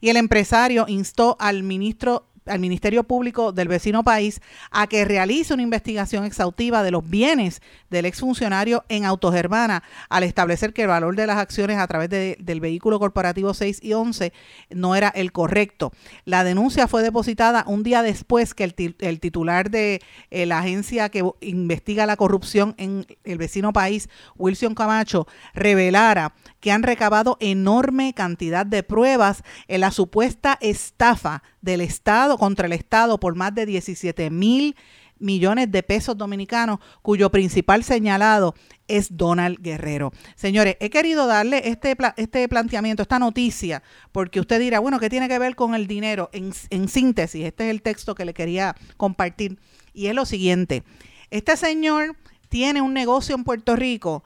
y 0.00 0.08
el 0.10 0.16
empresario 0.16 0.84
instó 0.88 1.36
al 1.48 1.62
ministro 1.62 2.26
al 2.46 2.60
Ministerio 2.60 3.04
Público 3.04 3.52
del 3.52 3.68
vecino 3.68 4.04
país 4.04 4.40
a 4.70 4.86
que 4.86 5.04
realice 5.04 5.54
una 5.54 5.62
investigación 5.62 6.24
exhaustiva 6.24 6.82
de 6.82 6.90
los 6.90 7.08
bienes 7.08 7.62
del 7.90 8.06
exfuncionario 8.06 8.84
en 8.88 9.04
Autogermana 9.04 9.82
al 10.08 10.22
establecer 10.22 10.72
que 10.72 10.82
el 10.82 10.88
valor 10.88 11.16
de 11.16 11.26
las 11.26 11.38
acciones 11.38 11.78
a 11.78 11.86
través 11.86 12.10
del 12.10 12.60
vehículo 12.60 12.98
corporativo 12.98 13.54
6 13.54 13.80
y 13.82 13.92
11 13.92 14.32
no 14.70 14.94
era 14.94 15.08
el 15.08 15.32
correcto. 15.32 15.92
La 16.24 16.44
denuncia 16.44 16.88
fue 16.88 17.02
depositada 17.02 17.64
un 17.66 17.82
día 17.82 18.02
después 18.02 18.54
que 18.54 18.64
el, 18.64 19.20
titular 19.20 19.70
de 19.70 20.00
eh, 20.30 20.46
la 20.46 20.58
agencia 20.58 21.08
que 21.08 21.24
investiga 21.40 22.06
la 22.06 22.16
corrupción 22.16 22.74
en 22.78 23.06
el 23.24 23.38
vecino 23.38 23.72
país, 23.72 24.08
Wilson 24.36 24.74
Camacho, 24.74 25.26
revelara 25.54 26.34
que 26.60 26.72
han 26.72 26.82
recabado 26.82 27.36
enorme 27.40 28.12
cantidad 28.14 28.66
de 28.66 28.82
pruebas 28.82 29.42
en 29.68 29.80
la 29.80 29.90
supuesta 29.90 30.58
estafa 30.60 31.42
del 31.66 31.82
Estado 31.82 32.38
contra 32.38 32.66
el 32.66 32.72
Estado 32.72 33.20
por 33.20 33.34
más 33.34 33.54
de 33.54 33.66
17 33.66 34.30
mil 34.30 34.74
millones 35.18 35.70
de 35.70 35.82
pesos 35.82 36.16
dominicanos, 36.16 36.78
cuyo 37.02 37.30
principal 37.30 37.82
señalado 37.84 38.54
es 38.88 39.16
Donald 39.16 39.58
Guerrero. 39.60 40.12
Señores, 40.36 40.76
he 40.80 40.90
querido 40.90 41.26
darle 41.26 41.68
este, 41.68 41.96
este 42.16 42.48
planteamiento, 42.48 43.02
esta 43.02 43.18
noticia, 43.18 43.82
porque 44.12 44.40
usted 44.40 44.60
dirá, 44.60 44.78
bueno, 44.78 45.00
¿qué 45.00 45.10
tiene 45.10 45.28
que 45.28 45.38
ver 45.38 45.56
con 45.56 45.74
el 45.74 45.86
dinero? 45.86 46.30
En, 46.32 46.52
en 46.70 46.88
síntesis, 46.88 47.44
este 47.44 47.64
es 47.64 47.70
el 47.70 47.82
texto 47.82 48.14
que 48.14 48.24
le 48.24 48.34
quería 48.34 48.74
compartir, 48.96 49.58
y 49.92 50.06
es 50.06 50.14
lo 50.14 50.26
siguiente. 50.26 50.84
Este 51.30 51.56
señor 51.56 52.16
tiene 52.48 52.80
un 52.80 52.94
negocio 52.94 53.34
en 53.34 53.44
Puerto 53.44 53.74
Rico 53.74 54.22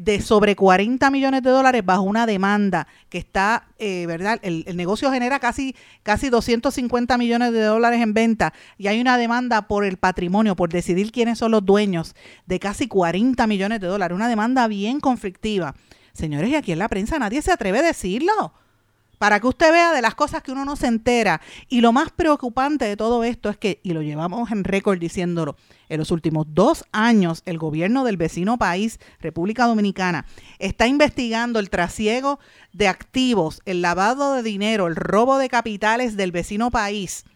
de 0.00 0.22
sobre 0.22 0.56
40 0.56 1.10
millones 1.10 1.42
de 1.42 1.50
dólares 1.50 1.84
bajo 1.84 2.00
una 2.00 2.24
demanda 2.24 2.86
que 3.10 3.18
está, 3.18 3.68
eh, 3.78 4.06
¿verdad? 4.06 4.38
El, 4.40 4.64
negocio 4.74 5.12
genera 5.12 5.38
casi, 5.40 5.76
casi 6.02 6.30
250 6.30 7.18
millones 7.18 7.52
de 7.52 7.60
dólares 7.60 8.00
en 8.00 8.14
venta 8.14 8.54
y 8.78 8.86
hay 8.86 8.98
una 8.98 9.18
demanda 9.18 9.68
por 9.68 9.84
el 9.84 9.98
patrimonio, 9.98 10.56
por 10.56 10.70
decidir 10.70 11.12
quiénes 11.12 11.36
son 11.36 11.50
los 11.50 11.66
dueños 11.66 12.14
de 12.46 12.58
casi 12.58 12.88
40 12.88 13.46
millones 13.46 13.78
de 13.80 13.88
dólares. 13.88 14.16
Una 14.16 14.28
demanda 14.28 14.66
bien 14.68 15.00
conflictiva. 15.00 15.74
Señores, 16.14 16.48
y 16.48 16.54
aquí 16.54 16.72
en 16.72 16.78
la 16.78 16.88
prensa 16.88 17.18
nadie 17.18 17.42
se 17.42 17.52
atreve 17.52 17.80
a 17.80 17.82
decirlo 17.82 18.54
para 19.20 19.38
que 19.38 19.48
usted 19.48 19.70
vea 19.70 19.92
de 19.92 20.00
las 20.00 20.14
cosas 20.14 20.42
que 20.42 20.50
uno 20.50 20.64
no 20.64 20.76
se 20.76 20.86
entera. 20.86 21.42
Y 21.68 21.82
lo 21.82 21.92
más 21.92 22.10
preocupante 22.10 22.86
de 22.86 22.96
todo 22.96 23.22
esto 23.22 23.50
es 23.50 23.58
que, 23.58 23.78
y 23.82 23.92
lo 23.92 24.00
llevamos 24.00 24.50
en 24.50 24.64
récord 24.64 24.98
diciéndolo, 24.98 25.56
en 25.90 25.98
los 25.98 26.10
últimos 26.10 26.46
dos 26.54 26.86
años 26.90 27.42
el 27.44 27.58
gobierno 27.58 28.02
del 28.04 28.16
vecino 28.16 28.56
país, 28.56 28.98
República 29.20 29.66
Dominicana, 29.66 30.24
está 30.58 30.86
investigando 30.86 31.58
el 31.58 31.68
trasiego 31.68 32.40
de 32.72 32.88
activos, 32.88 33.60
el 33.66 33.82
lavado 33.82 34.36
de 34.36 34.42
dinero, 34.42 34.86
el 34.86 34.96
robo 34.96 35.36
de 35.36 35.50
capitales 35.50 36.16
del 36.16 36.32
vecino 36.32 36.70
país, 36.70 37.26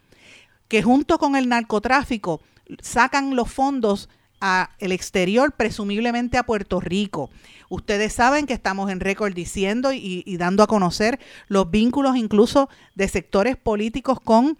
que 0.69 0.83
junto 0.83 1.19
con 1.19 1.37
el 1.37 1.51
narcotráfico 1.51 2.41
sacan 2.81 3.37
los 3.37 3.53
fondos 3.53 4.09
a 4.41 4.71
el 4.79 4.93
exterior, 4.93 5.53
presumiblemente 5.53 6.39
a 6.39 6.45
Puerto 6.45 6.81
Rico. 6.81 7.31
Ustedes 7.75 8.13
saben 8.13 8.47
que 8.47 8.53
estamos 8.53 8.89
en 8.89 9.01
récord 9.01 9.35
diciendo 9.35 9.93
y, 9.93 10.37
dando 10.37 10.63
a 10.63 10.69
conocer 10.69 11.19
los 11.49 11.73
vínculos 11.73 12.17
incluso 12.17 12.69
de 12.95 13.09
sectores 13.09 13.57
políticos 13.57 14.21
con 14.21 14.57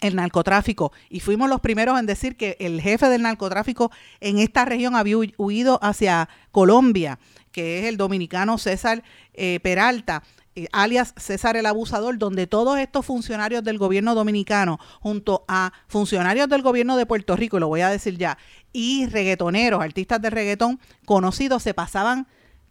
el 0.00 0.14
narcotráfico. 0.14 0.92
Y 1.10 1.18
fuimos 1.18 1.50
los 1.50 1.60
primeros 1.60 1.98
en 1.98 2.06
decir 2.06 2.36
que 2.36 2.56
el 2.60 2.80
jefe 2.80 3.08
del 3.08 3.22
narcotráfico 3.22 3.90
en 4.20 4.38
esta 4.38 4.64
región 4.64 4.94
había 4.94 5.16
huido 5.38 5.80
hacia 5.82 6.28
Colombia, 6.52 7.18
que 7.50 7.80
es 7.80 7.86
el 7.86 7.96
dominicano 7.96 8.58
César 8.58 9.02
eh, 9.34 9.58
Peralta 9.60 10.22
eh, 10.54 10.68
alias 10.72 11.14
César 11.18 11.56
el 11.56 11.66
Abusador, 11.66 12.16
donde 12.16 12.46
todos 12.46 12.78
estos 12.78 13.04
funcionarios 13.04 13.62
del 13.62 13.76
gobierno 13.76 14.14
dominicano, 14.14 14.78
junto 15.00 15.44
a 15.48 15.72
funcionarios 15.86 16.48
del 16.48 16.62
gobierno 16.62 16.96
de 16.96 17.04
Puerto 17.06 17.36
Rico, 17.36 17.58
lo 17.58 17.68
voy 17.68 17.82
a 17.82 17.90
decir 17.90 18.16
ya, 18.16 18.38
y 18.72 19.06
reggaetoneros, 19.06 19.82
artistas 19.82 20.22
de 20.22 20.30
reggaetón 20.30 20.80
conocidos, 21.04 21.62
se 21.62 21.74
pasaban 21.74 22.26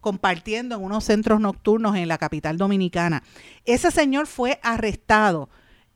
compartiendo 0.06 0.76
en 0.76 0.84
unos 0.84 1.04
centros 1.04 1.40
nocturnos 1.40 1.96
en 1.96 2.08
la 2.08 2.20
capital 2.20 2.60
dominicana. 2.60 3.24
Ese 3.66 3.90
señor 3.90 4.28
fue 4.28 4.60
arrestado 4.62 5.50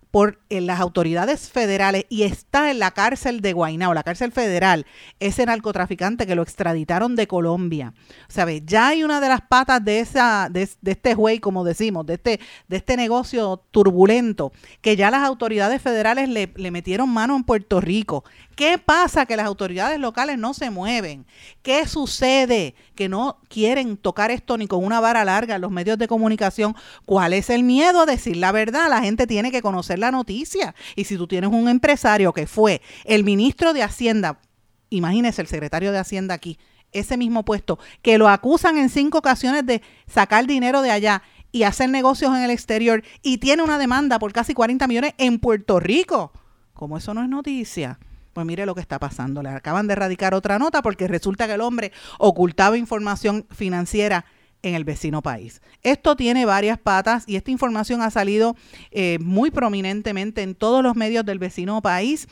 por 0.10 0.40
las 0.50 0.80
autoridades 0.80 1.52
federales 1.52 2.08
y 2.10 2.24
está 2.24 2.72
en 2.72 2.80
la 2.80 2.90
cárcel 2.90 3.42
de 3.42 3.54
Guaynao, 3.54 3.94
la 3.94 4.02
cárcel 4.02 4.32
federal, 4.32 4.88
ese 5.20 5.46
narcotraficante 5.46 6.26
que 6.26 6.34
lo 6.34 6.42
extraditaron 6.42 7.16
de 7.16 7.28
Colombia. 7.28 7.94
¿Sabe? 8.28 8.64
Ya 8.66 8.88
hay 8.88 9.04
una 9.04 9.22
de 9.22 9.30
las 9.30 9.42
patas 9.42 9.86
de 9.86 10.00
esa 10.00 10.50
de, 10.50 10.68
este 10.84 11.14
juez, 11.14 11.40
como 11.40 11.64
decimos, 11.64 12.08
de 12.08 12.16
este 12.16 12.40
de 12.68 12.78
este 12.78 12.98
negocio 12.98 13.64
turbulento 13.70 14.52
que 14.82 14.96
ya 14.96 15.12
las 15.12 15.22
autoridades 15.22 15.84
federales 15.84 16.30
le, 16.30 16.52
le 16.56 16.72
metieron 16.72 17.10
mano 17.10 17.36
en 17.36 17.44
Puerto 17.44 17.80
Rico. 17.80 18.24
¿Qué 18.60 18.78
pasa 18.78 19.26
que 19.26 19.38
las 19.38 19.46
autoridades 19.46 19.98
locales 20.02 20.38
no 20.38 20.54
se 20.54 20.70
mueven? 20.70 21.26
¿Qué 21.62 21.88
sucede 21.88 22.76
que 22.94 23.08
no 23.08 23.40
quieren 23.48 23.96
tocar 23.96 24.32
esto 24.32 24.58
ni 24.58 24.68
con 24.68 24.84
una 24.84 25.00
vara 25.00 25.24
larga 25.24 25.56
en 25.56 25.62
los 25.62 25.72
medios 25.72 25.98
de 25.98 26.10
comunicación? 26.10 26.76
¿Cuál 27.06 27.32
es 27.32 27.50
el 27.50 27.64
miedo 27.64 28.02
a 28.02 28.06
decir 28.06 28.36
la 28.36 28.52
verdad? 28.52 28.90
La 28.90 29.00
gente 29.00 29.28
tiene 29.28 29.50
que 29.50 29.62
conocer 29.62 29.98
la 29.98 30.12
noticia. 30.12 30.76
Y 30.98 31.06
si 31.06 31.16
tú 31.16 31.26
tienes 31.26 31.52
un 31.52 31.70
empresario 31.70 32.34
que 32.34 32.48
fue 32.48 32.82
el 33.06 33.24
ministro 33.24 33.72
de 33.72 33.82
Hacienda, 33.82 34.42
imagínese 34.90 35.42
el 35.42 35.48
secretario 35.48 35.94
de 35.94 36.00
Hacienda 36.00 36.34
aquí, 36.34 36.60
ese 36.92 37.16
mismo 37.16 37.46
puesto, 37.46 37.80
que 38.02 38.18
lo 38.18 38.28
acusan 38.28 38.78
en 38.78 38.90
cinco 38.90 39.20
ocasiones 39.20 39.66
de 39.66 39.82
sacar 40.06 40.48
dinero 40.48 40.82
de 40.82 40.92
allá 40.92 41.24
y 41.54 41.64
hacer 41.64 41.90
negocios 41.90 42.36
en 42.36 42.44
el 42.44 42.52
exterior 42.52 43.06
y 43.24 43.38
tiene 43.38 43.64
una 43.64 43.78
demanda 43.78 44.20
por 44.20 44.34
casi 44.34 44.54
40 44.54 44.86
millones 44.86 45.14
en 45.18 45.40
Puerto 45.40 45.80
Rico. 45.80 46.34
Como 46.74 46.98
eso 46.98 47.14
no 47.14 47.24
es 47.24 47.30
noticia. 47.30 48.00
Pues 48.40 48.48
mire 48.48 48.66
lo 48.66 48.74
que 48.74 48.80
está 48.80 49.00
pasando. 49.00 49.44
Le 49.44 49.50
acaban 49.50 49.88
de 49.88 49.92
erradicar 49.92 50.34
otra 50.34 50.58
nota 50.58 50.82
porque 50.82 51.10
resulta 51.10 51.46
que 51.46 51.56
el 51.56 51.60
hombre 51.60 51.92
ocultaba 52.20 52.78
información 52.78 53.46
financiera 53.52 54.24
en 54.62 54.76
el 54.76 54.86
vecino 54.86 55.22
país. 55.22 55.62
Esto 55.84 56.16
tiene 56.16 56.46
varias 56.46 56.78
patas 56.78 57.26
y 57.28 57.36
esta 57.36 57.52
información 57.52 58.02
ha 58.02 58.10
salido 58.10 58.56
eh, 58.92 59.18
muy 59.20 59.52
prominentemente 59.52 60.42
en 60.42 60.56
todos 60.56 60.82
los 60.82 60.96
medios 60.96 61.26
del 61.26 61.38
vecino 61.38 61.82
país. 61.82 62.30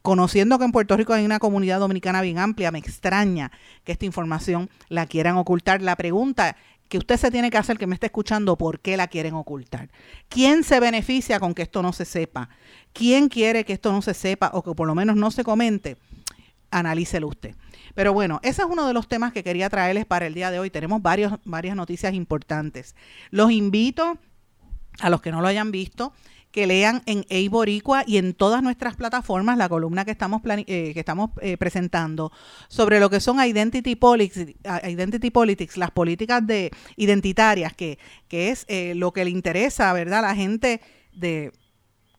Conociendo 0.00 0.58
que 0.58 0.64
en 0.64 0.72
Puerto 0.72 0.96
Rico 0.96 1.12
hay 1.12 1.26
una 1.26 1.38
comunidad 1.38 1.80
dominicana 1.80 2.22
bien 2.22 2.38
amplia, 2.38 2.72
me 2.72 2.78
extraña 2.78 3.52
que 3.84 3.92
esta 3.92 4.06
información 4.06 4.70
la 4.88 5.04
quieran 5.04 5.36
ocultar. 5.36 5.82
La 5.82 5.96
pregunta 5.96 6.56
que 6.92 6.98
usted 6.98 7.16
se 7.16 7.30
tiene 7.30 7.50
que 7.50 7.56
hacer, 7.56 7.78
que 7.78 7.86
me 7.86 7.94
está 7.94 8.04
escuchando, 8.04 8.58
¿por 8.58 8.80
qué 8.80 8.98
la 8.98 9.08
quieren 9.08 9.32
ocultar? 9.32 9.88
¿Quién 10.28 10.62
se 10.62 10.78
beneficia 10.78 11.40
con 11.40 11.54
que 11.54 11.62
esto 11.62 11.80
no 11.80 11.94
se 11.94 12.04
sepa? 12.04 12.50
¿Quién 12.92 13.28
quiere 13.28 13.64
que 13.64 13.72
esto 13.72 13.92
no 13.92 14.02
se 14.02 14.14
sepa 14.14 14.50
o 14.54 14.62
que 14.62 14.74
por 14.74 14.86
lo 14.86 14.94
menos 14.94 15.16
no 15.16 15.30
se 15.30 15.44
comente? 15.44 15.96
Analícelo 16.70 17.28
usted. 17.28 17.54
Pero 17.94 18.12
bueno, 18.12 18.40
ese 18.42 18.62
es 18.62 18.68
uno 18.68 18.86
de 18.86 18.94
los 18.94 19.08
temas 19.08 19.32
que 19.32 19.44
quería 19.44 19.68
traerles 19.68 20.06
para 20.06 20.26
el 20.26 20.34
día 20.34 20.50
de 20.50 20.58
hoy. 20.58 20.70
Tenemos 20.70 21.02
varias 21.02 21.76
noticias 21.76 22.14
importantes. 22.14 22.94
Los 23.30 23.50
invito 23.50 24.18
a 25.00 25.10
los 25.10 25.20
que 25.20 25.32
no 25.32 25.40
lo 25.40 25.48
hayan 25.48 25.70
visto 25.70 26.12
que 26.52 26.66
lean 26.66 27.02
en 27.06 27.24
Eiboricua 27.30 28.04
y 28.06 28.18
en 28.18 28.34
todas 28.34 28.62
nuestras 28.62 28.94
plataformas 28.94 29.56
la 29.56 29.68
columna 29.68 30.04
que 30.04 30.10
estamos, 30.10 30.42
eh, 30.44 30.92
que 30.92 31.00
estamos 31.00 31.30
eh, 31.40 31.56
presentando 31.56 32.30
sobre 32.68 33.00
lo 33.00 33.08
que 33.08 33.20
son 33.20 33.42
identity 33.42 33.96
politics, 33.96 34.54
identity 34.86 35.30
politics 35.30 35.78
las 35.78 35.90
políticas 35.90 36.46
de 36.46 36.70
identitarias, 36.96 37.72
que, 37.74 37.98
que 38.28 38.50
es 38.50 38.66
eh, 38.68 38.94
lo 38.94 39.12
que 39.12 39.24
le 39.24 39.30
interesa, 39.30 39.92
¿verdad?, 39.94 40.18
a 40.20 40.28
la 40.28 40.34
gente 40.34 40.82
de 41.14 41.52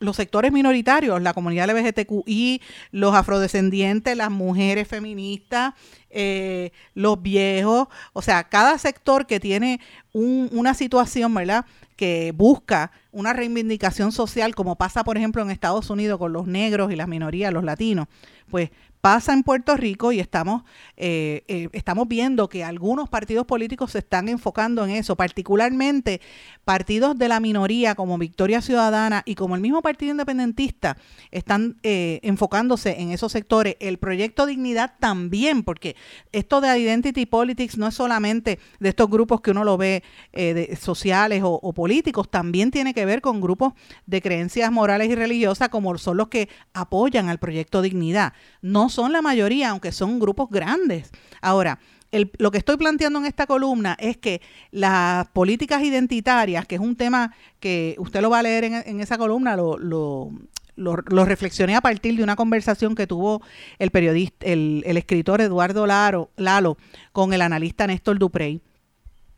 los 0.03 0.17
sectores 0.17 0.51
minoritarios, 0.51 1.21
la 1.21 1.33
comunidad 1.33 1.69
LGBTQI, 1.69 2.61
los 2.91 3.15
afrodescendientes, 3.15 4.15
las 4.17 4.29
mujeres 4.29 4.87
feministas, 4.87 5.73
eh, 6.09 6.71
los 6.93 7.21
viejos, 7.21 7.87
o 8.13 8.21
sea, 8.21 8.43
cada 8.43 8.77
sector 8.77 9.25
que 9.25 9.39
tiene 9.39 9.79
una 10.13 10.73
situación, 10.73 11.33
¿verdad? 11.33 11.65
Que 11.95 12.33
busca 12.35 12.91
una 13.13 13.31
reivindicación 13.31 14.11
social 14.11 14.55
como 14.55 14.75
pasa, 14.75 15.03
por 15.03 15.17
ejemplo, 15.17 15.41
en 15.41 15.51
Estados 15.51 15.89
Unidos 15.89 16.19
con 16.19 16.33
los 16.33 16.47
negros 16.47 16.91
y 16.91 16.95
las 16.95 17.07
minorías, 17.07 17.53
los 17.53 17.63
latinos, 17.63 18.07
pues 18.49 18.71
pasa 19.03 19.33
en 19.33 19.43
Puerto 19.43 19.75
Rico 19.75 20.13
y 20.13 20.21
estamos, 20.21 20.63
eh, 20.95 21.43
eh, 21.49 21.67
estamos 21.73 22.07
viendo 22.07 22.47
que 22.47 22.63
algunos 22.63 23.09
partidos 23.09 23.45
políticos 23.45 23.91
se 23.91 23.97
están 23.97 24.29
enfocando 24.29 24.85
en 24.85 24.91
eso, 24.91 25.17
particularmente 25.17 26.21
partidos 26.63 27.17
de 27.17 27.27
la 27.27 27.41
minoría 27.41 27.95
como 27.95 28.17
Victoria 28.17 28.61
Ciudadana 28.61 29.21
y 29.25 29.35
como 29.35 29.55
el 29.55 29.61
mismo 29.61 29.81
Partido 29.81 30.11
Independentista 30.11 30.95
están 31.31 31.75
eh, 31.83 32.21
enfocándose 32.23 33.01
en 33.01 33.11
esos 33.11 33.33
sectores. 33.33 33.75
El 33.81 33.97
proyecto 33.97 34.45
Dignidad 34.45 34.93
también, 35.01 35.63
porque 35.63 35.97
esto 36.31 36.61
de 36.61 36.79
Identity 36.79 37.25
Politics 37.25 37.77
no 37.77 37.89
es 37.89 37.95
solamente 37.95 38.57
de 38.79 38.87
estos 38.87 39.09
grupos 39.09 39.41
que 39.41 39.51
uno 39.51 39.65
lo 39.65 39.75
ve 39.75 40.01
sociales 40.79 41.43
o, 41.43 41.59
o 41.61 41.73
políticos, 41.73 42.31
también 42.31 42.71
tiene 42.71 42.93
que 42.93 43.02
ver 43.05 43.21
con 43.21 43.41
grupos 43.41 43.73
de 44.05 44.21
creencias 44.21 44.71
morales 44.71 45.09
y 45.09 45.15
religiosas 45.15 45.69
como 45.69 45.97
son 45.97 46.17
los 46.17 46.27
que 46.27 46.49
apoyan 46.73 47.29
al 47.29 47.39
proyecto 47.39 47.81
Dignidad. 47.81 48.33
No 48.61 48.89
son 48.89 49.11
la 49.11 49.21
mayoría, 49.21 49.69
aunque 49.69 49.91
son 49.91 50.19
grupos 50.19 50.49
grandes. 50.49 51.11
Ahora, 51.41 51.79
lo 52.37 52.51
que 52.51 52.59
estoy 52.59 52.77
planteando 52.77 53.19
en 53.19 53.25
esta 53.25 53.47
columna 53.47 53.97
es 53.99 54.17
que 54.17 54.41
las 54.71 55.27
políticas 55.29 55.81
identitarias, 55.83 56.65
que 56.65 56.75
es 56.75 56.81
un 56.81 56.95
tema 56.95 57.33
que 57.59 57.95
usted 57.97 58.21
lo 58.21 58.29
va 58.29 58.39
a 58.39 58.43
leer 58.43 58.65
en, 58.65 58.99
esa 59.01 59.17
columna, 59.17 59.55
lo, 59.55 59.77
lo, 59.79 60.31
lo, 60.75 61.25
reflexioné 61.25 61.75
a 61.75 61.81
partir 61.81 62.15
de 62.15 62.23
una 62.23 62.35
conversación 62.35 62.93
que 62.93 63.07
tuvo 63.07 63.41
el 63.79 63.89
periodista, 63.89 64.45
el, 64.45 64.83
el 64.85 64.97
escritor 64.97 65.41
Eduardo 65.41 65.87
Laro, 65.87 66.29
Lalo 66.37 66.77
con 67.11 67.33
el 67.33 67.41
analista 67.41 67.87
Néstor 67.87 68.19
Duprey 68.19 68.61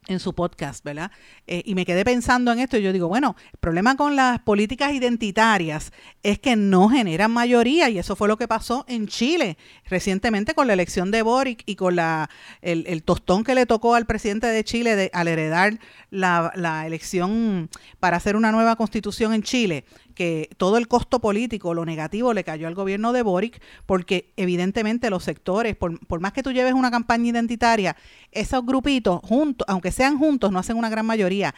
en 0.07 0.19
su 0.19 0.33
podcast, 0.33 0.83
¿verdad? 0.83 1.11
Eh, 1.47 1.63
y 1.65 1.75
me 1.75 1.85
quedé 1.85 2.03
pensando 2.03 2.51
en 2.51 2.59
esto 2.59 2.77
y 2.77 2.83
yo 2.83 2.93
digo, 2.93 3.07
bueno, 3.07 3.35
el 3.53 3.59
problema 3.59 3.95
con 3.95 4.15
las 4.15 4.39
políticas 4.39 4.93
identitarias 4.93 5.91
es 6.23 6.39
que 6.39 6.55
no 6.55 6.89
generan 6.89 7.31
mayoría 7.31 7.89
y 7.89 7.97
eso 7.97 8.15
fue 8.15 8.27
lo 8.27 8.37
que 8.37 8.47
pasó 8.47 8.85
en 8.87 9.07
Chile 9.07 9.57
recientemente 9.85 10.53
con 10.53 10.67
la 10.67 10.73
elección 10.73 11.11
de 11.11 11.21
Boric 11.21 11.63
y 11.65 11.75
con 11.75 11.95
la, 11.95 12.29
el, 12.61 13.03
tostón 13.03 13.43
que 13.43 13.55
le 13.55 13.65
tocó 13.65 13.95
al 13.95 14.05
presidente 14.05 14.47
de 14.47 14.63
Chile 14.63 14.95
de, 14.95 15.09
al 15.13 15.27
heredar 15.27 15.79
la, 16.09 16.51
la 16.55 16.85
elección 16.87 17.69
para 17.99 18.17
hacer 18.17 18.35
una 18.35 18.51
nueva 18.51 18.75
constitución 18.75 19.33
en 19.33 19.43
Chile 19.43 19.85
que 20.15 20.49
todo 20.57 20.77
el 20.77 20.87
costo 20.87 21.19
político, 21.19 21.73
lo 21.73 21.85
negativo, 21.85 22.33
le 22.33 22.43
cayó 22.43 22.67
al 22.67 22.73
gobierno 22.73 23.13
de 23.13 23.21
Boric, 23.21 23.61
porque 23.85 24.33
evidentemente 24.37 25.09
los 25.09 25.23
sectores, 25.23 25.75
por, 25.75 26.19
más 26.19 26.33
que 26.33 26.41
tú 26.41 26.51
lleves 26.51 26.73
una 26.73 26.89
campaña 26.89 27.29
identitaria, 27.29 27.95
esos 28.31 28.65
grupitos, 28.65 29.19
juntos, 29.21 29.65
aunque 29.69 29.91
sean 29.91 30.17
juntos, 30.17 30.51
no 30.51 30.59
hacen 30.59 30.77
una 30.77 30.89
gran 30.89 31.05
mayoría, 31.05 31.53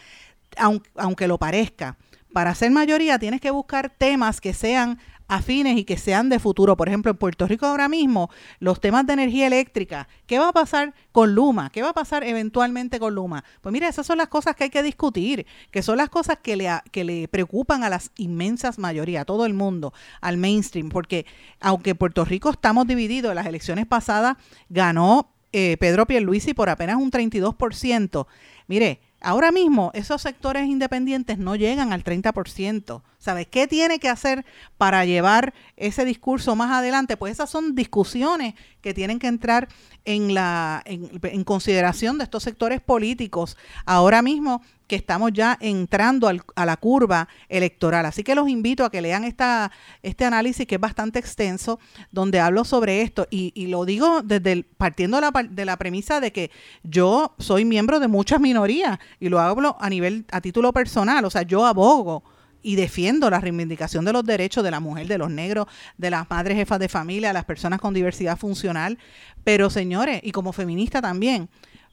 aunque, 0.57 0.89
aunque 0.95 1.27
lo 1.27 1.37
parezca. 1.37 1.97
Para 2.33 2.53
ser 2.53 2.71
mayoría 2.71 3.17
tienes 3.19 3.39
que 3.39 3.51
buscar 3.51 3.89
temas 3.89 4.41
que 4.41 4.53
sean 4.53 4.99
afines 5.27 5.77
y 5.77 5.83
que 5.83 5.97
sean 5.97 6.29
de 6.29 6.39
futuro. 6.39 6.77
Por 6.77 6.87
ejemplo, 6.87 7.11
en 7.11 7.17
Puerto 7.17 7.47
Rico 7.47 7.65
ahora 7.65 7.89
mismo, 7.89 8.29
los 8.59 8.79
temas 8.79 9.05
de 9.05 9.13
energía 9.13 9.47
eléctrica, 9.47 10.07
¿qué 10.25 10.39
va 10.39 10.49
a 10.49 10.53
pasar 10.53 10.93
con 11.11 11.35
Luma? 11.35 11.69
¿Qué 11.69 11.81
va 11.81 11.89
a 11.89 11.93
pasar 11.93 12.23
eventualmente 12.23 12.99
con 12.99 13.15
Luma? 13.15 13.43
Pues 13.61 13.73
mira, 13.73 13.87
esas 13.87 14.05
son 14.05 14.17
las 14.17 14.27
cosas 14.27 14.55
que 14.55 14.65
hay 14.65 14.69
que 14.69 14.83
discutir, 14.83 15.45
que 15.71 15.81
son 15.81 15.97
las 15.97 16.09
cosas 16.09 16.37
que 16.41 16.55
le, 16.55 16.69
que 16.91 17.03
le 17.03 17.27
preocupan 17.27 17.83
a 17.83 17.89
las 17.89 18.11
inmensas 18.17 18.79
mayoría, 18.79 19.21
a 19.21 19.25
todo 19.25 19.45
el 19.45 19.53
mundo, 19.53 19.93
al 20.21 20.37
mainstream, 20.37 20.89
porque 20.89 21.25
aunque 21.59 21.91
en 21.91 21.97
Puerto 21.97 22.25
Rico 22.25 22.49
estamos 22.49 22.87
divididos, 22.87 23.31
en 23.31 23.35
las 23.35 23.45
elecciones 23.45 23.85
pasadas 23.85 24.37
ganó 24.69 25.33
eh, 25.51 25.77
Pedro 25.79 26.05
Pierluisi 26.05 26.53
por 26.53 26.69
apenas 26.69 26.97
un 26.97 27.11
32%. 27.11 28.27
Mire, 28.67 28.99
Ahora 29.19 29.51
mismo 29.51 29.89
esos 29.95 30.21
sectores 30.21 30.67
independientes 30.67 31.39
no 31.39 31.55
llegan 31.55 31.91
al 31.91 32.03
30%. 32.03 33.01
¿Sabes 33.19 33.47
qué 33.47 33.67
tiene 33.67 33.99
que 33.99 34.09
hacer 34.09 34.45
para 34.77 35.03
llevar 35.03 35.53
ese 35.75 36.05
discurso 36.05 36.55
más 36.55 36.71
adelante? 36.71 37.17
Pues 37.17 37.33
esas 37.33 37.49
son 37.49 37.73
discusiones 37.73 38.53
que 38.81 38.93
tienen 38.93 39.17
que 39.17 39.25
entrar 39.25 39.67
en, 40.05 40.35
la, 40.35 40.83
en, 40.85 41.43
consideración 41.43 42.19
de 42.19 42.25
estos 42.25 42.43
sectores 42.43 42.79
políticos. 42.79 43.57
Ahora 43.85 44.21
mismo 44.21 44.61
que 44.85 44.95
estamos 44.95 45.33
ya 45.33 45.57
entrando 45.59 46.29
a 46.55 46.65
la 46.65 46.77
curva 46.77 47.27
electoral. 47.49 48.05
Así 48.05 48.23
que 48.23 48.35
los 48.35 48.47
invito 48.47 48.85
a 48.85 48.91
que 48.91 49.01
lean 49.01 49.23
esta, 49.23 49.71
este 50.03 50.23
análisis 50.23 50.67
que 50.67 50.75
es 50.75 50.81
bastante 50.81 51.17
extenso, 51.17 51.79
donde 52.11 52.39
hablo 52.39 52.65
sobre 52.65 53.01
esto. 53.01 53.27
Y, 53.31 53.67
lo 53.67 53.83
digo 53.83 54.21
desde 54.21 54.63
partiendo 54.63 55.19
la, 55.19 55.31
de 55.31 55.65
la 55.65 55.75
premisa 55.75 56.21
de 56.21 56.31
que 56.31 56.51
yo 56.83 57.35
soy 57.39 57.65
miembro 57.65 57.99
de 57.99 58.07
muchas 58.07 58.39
minorías 58.39 58.99
y 59.19 59.27
lo 59.27 59.39
hablo 59.39 59.75
a 59.79 59.89
nivel, 59.89 60.25
a 60.31 60.39
título 60.39 60.71
personal. 60.71 61.25
O 61.25 61.31
sea, 61.31 61.41
yo 61.41 61.65
abogo 61.65 62.23
y 62.67 62.75
defiendo 62.75 63.29
la 63.29 63.39
reivindicación 63.39 64.03
de 64.03 64.11
los 64.11 64.25
derechos 64.25 64.61
de 64.61 64.71
la 64.71 64.81
mujer, 64.81 65.07
de 65.07 65.17
los 65.17 65.31
negros, 65.31 65.67
de 65.97 66.09
las 66.09 66.29
madres 66.29 66.57
jefas 66.57 66.79
de 66.79 66.89
familia, 66.89 67.29
de 67.29 67.33
las 67.35 67.45
personas 67.45 67.79
con 67.79 67.93
diversidad 67.93 68.37
funcional. 68.37 68.97
Pero 69.45 69.69
señores, 69.69 70.19
y 70.21 70.33
como 70.33 70.51
feminista 70.51 71.01
también, 71.01 71.47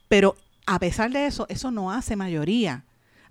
pero 0.08 0.34
a 0.66 0.80
pesar 0.80 1.12
de 1.12 1.26
eso, 1.26 1.46
eso 1.48 1.70
no 1.70 1.92
hace 1.92 2.16
mayoría. 2.16 2.82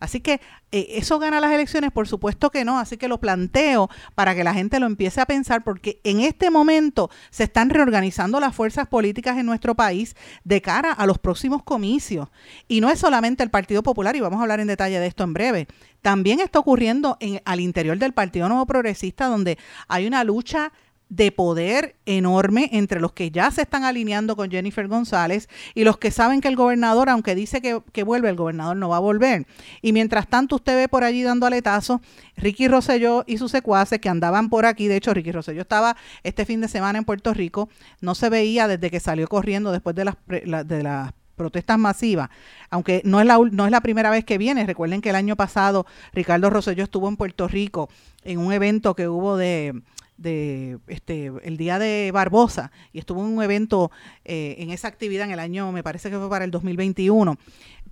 Así 0.03 0.19
que 0.19 0.41
eh, 0.73 0.87
eso 0.89 1.17
gana 1.17 1.39
las 1.39 1.53
elecciones, 1.53 1.89
por 1.93 2.09
supuesto 2.09 2.49
que 2.49 2.65
no, 2.65 2.77
así 2.77 2.97
que 2.97 3.07
lo 3.07 3.21
planteo 3.21 3.89
para 4.15 4.35
que 4.35 4.43
la 4.43 4.53
gente 4.53 4.81
lo 4.81 4.85
empiece 4.85 5.21
a 5.21 5.25
pensar 5.25 5.63
porque 5.63 6.01
en 6.03 6.19
este 6.19 6.49
momento 6.49 7.09
se 7.29 7.45
están 7.45 7.69
reorganizando 7.69 8.41
las 8.41 8.53
fuerzas 8.53 8.89
políticas 8.89 9.37
en 9.37 9.45
nuestro 9.45 9.75
país 9.75 10.17
de 10.43 10.61
cara 10.61 10.91
a 10.91 11.05
los 11.05 11.19
próximos 11.19 11.63
comicios. 11.63 12.27
Y 12.67 12.81
no 12.81 12.89
es 12.89 12.99
solamente 12.99 13.43
el 13.43 13.49
Partido 13.49 13.81
Popular, 13.81 14.13
y 14.17 14.19
vamos 14.19 14.39
a 14.39 14.41
hablar 14.41 14.59
en 14.59 14.67
detalle 14.67 14.99
de 14.99 15.07
esto 15.07 15.23
en 15.23 15.33
breve, 15.33 15.67
también 16.01 16.41
está 16.41 16.59
ocurriendo 16.59 17.15
en, 17.21 17.41
al 17.45 17.61
interior 17.61 17.97
del 17.97 18.11
Partido 18.11 18.49
Nuevo 18.49 18.65
Progresista 18.65 19.27
donde 19.27 19.57
hay 19.87 20.05
una 20.05 20.25
lucha 20.25 20.73
de 21.15 21.31
poder 21.31 21.95
enorme 22.07 22.69
entre 22.73 22.99
los 22.99 23.13
que 23.13 23.29
ya 23.29 23.51
se 23.51 23.61
están 23.61 23.83
alineando 23.83 24.35
con 24.35 24.49
Jennifer 24.49 24.87
González 24.87 25.47
y 25.75 25.83
los 25.83 25.97
que 25.97 26.09
saben 26.09 26.41
que 26.41 26.47
el 26.47 26.55
gobernador, 26.55 27.07
aunque 27.07 27.35
dice 27.35 27.61
que, 27.61 28.03
vuelve, 28.03 28.29
el 28.29 28.35
gobernador 28.35 28.75
no 28.75 28.89
va 28.89 28.97
a 28.97 28.99
volver. 28.99 29.45
Y 29.83 29.93
mientras 29.93 30.27
tanto 30.27 30.55
usted 30.55 30.75
ve 30.75 30.89
por 30.89 31.03
allí 31.03 31.21
dando 31.21 31.45
aletazo 31.45 32.01
Ricky 32.35 32.67
Rosselló 32.67 33.23
y 33.27 33.37
sus 33.37 33.51
secuaces 33.51 33.99
que 33.99 34.09
andaban 34.09 34.49
por 34.49 34.65
aquí. 34.65 34.87
De 34.87 34.95
hecho, 34.95 35.13
Ricky 35.13 35.31
Rosselló 35.31 35.61
estaba 35.61 35.95
este 36.23 36.45
fin 36.45 36.61
de 36.61 36.67
semana 36.67 36.97
en 36.97 37.05
Puerto 37.05 37.31
Rico. 37.31 37.69
No 38.01 38.15
se 38.15 38.29
veía 38.29 38.67
desde 38.67 38.89
que 38.89 38.99
salió 38.99 39.27
corriendo 39.27 39.71
después 39.71 39.95
de 39.95 40.05
las, 40.05 40.15
de 40.25 40.83
las 40.83 41.13
protestas 41.35 41.77
masivas, 41.77 42.29
aunque 42.69 43.01
no 43.05 43.19
es, 43.19 43.25
la, 43.25 43.37
no 43.51 43.65
es 43.65 43.71
la 43.71 43.81
primera 43.81 44.09
vez 44.09 44.23
que 44.25 44.37
viene. 44.37 44.65
Recuerden 44.65 45.01
que 45.01 45.09
el 45.09 45.15
año 45.15 45.35
pasado 45.35 45.85
Ricardo 46.11 46.49
Rosselló 46.49 46.83
estuvo 46.83 47.07
en 47.07 47.17
Puerto 47.17 47.47
Rico 47.47 47.89
en 48.23 48.39
un 48.39 48.53
evento 48.53 48.95
que 48.95 49.07
hubo 49.07 49.37
de 49.37 49.81
de 50.17 50.79
este 50.87 51.31
el 51.43 51.57
día 51.57 51.79
de 51.79 52.11
Barbosa 52.13 52.71
y 52.91 52.99
estuvo 52.99 53.21
en 53.21 53.33
un 53.33 53.43
evento 53.43 53.91
eh, 54.25 54.55
en 54.59 54.71
esa 54.71 54.87
actividad 54.87 55.25
en 55.25 55.31
el 55.31 55.39
año, 55.39 55.71
me 55.71 55.83
parece 55.83 56.09
que 56.09 56.17
fue 56.17 56.29
para 56.29 56.45
el 56.45 56.51
2021, 56.51 57.37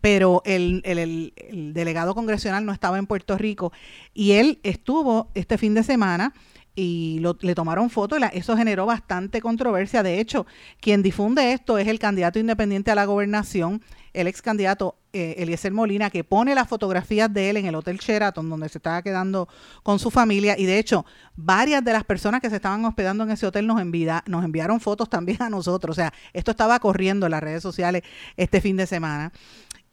pero 0.01 0.41
el, 0.45 0.81
el, 0.85 1.33
el, 1.35 1.73
delegado 1.73 2.15
congresional 2.15 2.65
no 2.65 2.73
estaba 2.73 2.97
en 2.97 3.07
Puerto 3.07 3.37
Rico 3.37 3.71
y 4.13 4.33
él 4.33 4.59
estuvo 4.63 5.29
este 5.35 5.57
fin 5.57 5.73
de 5.73 5.83
semana 5.83 6.33
y 6.75 7.19
lo, 7.19 7.37
le 7.41 7.55
tomaron 7.55 7.89
fotos 7.89 8.19
y 8.19 8.37
eso 8.37 8.55
generó 8.55 8.85
bastante 8.85 9.41
controversia. 9.41 10.03
De 10.03 10.19
hecho, 10.19 10.45
quien 10.79 11.03
difunde 11.03 11.53
esto 11.53 11.77
es 11.77 11.87
el 11.87 11.99
candidato 11.99 12.39
independiente 12.39 12.91
a 12.91 12.95
la 12.95 13.05
gobernación, 13.05 13.81
el 14.13 14.27
ex 14.27 14.41
candidato 14.41 14.95
eh, 15.13 15.35
Eliezer 15.39 15.73
Molina, 15.73 16.09
que 16.09 16.23
pone 16.23 16.55
las 16.55 16.67
fotografías 16.67 17.33
de 17.33 17.49
él 17.49 17.57
en 17.57 17.65
el 17.65 17.75
Hotel 17.75 17.97
Sheraton, 17.97 18.49
donde 18.49 18.69
se 18.69 18.77
estaba 18.77 19.01
quedando 19.01 19.47
con 19.83 19.99
su 19.99 20.09
familia. 20.09 20.55
Y 20.57 20.65
de 20.65 20.79
hecho, 20.79 21.05
varias 21.35 21.83
de 21.83 21.93
las 21.93 22.03
personas 22.03 22.41
que 22.41 22.49
se 22.49 22.55
estaban 22.57 22.85
hospedando 22.85 23.23
en 23.23 23.31
ese 23.31 23.45
hotel 23.45 23.67
nos, 23.67 23.81
nos 24.25 24.45
enviaron 24.45 24.79
fotos 24.79 25.09
también 25.09 25.41
a 25.41 25.49
nosotros. 25.49 25.97
O 25.97 25.99
sea, 26.01 26.13
esto 26.33 26.51
estaba 26.51 26.79
corriendo 26.79 27.25
en 27.25 27.31
las 27.31 27.41
redes 27.41 27.61
sociales 27.61 28.03
este 28.37 28.61
fin 28.61 28.77
de 28.77 28.87
semana. 28.87 29.31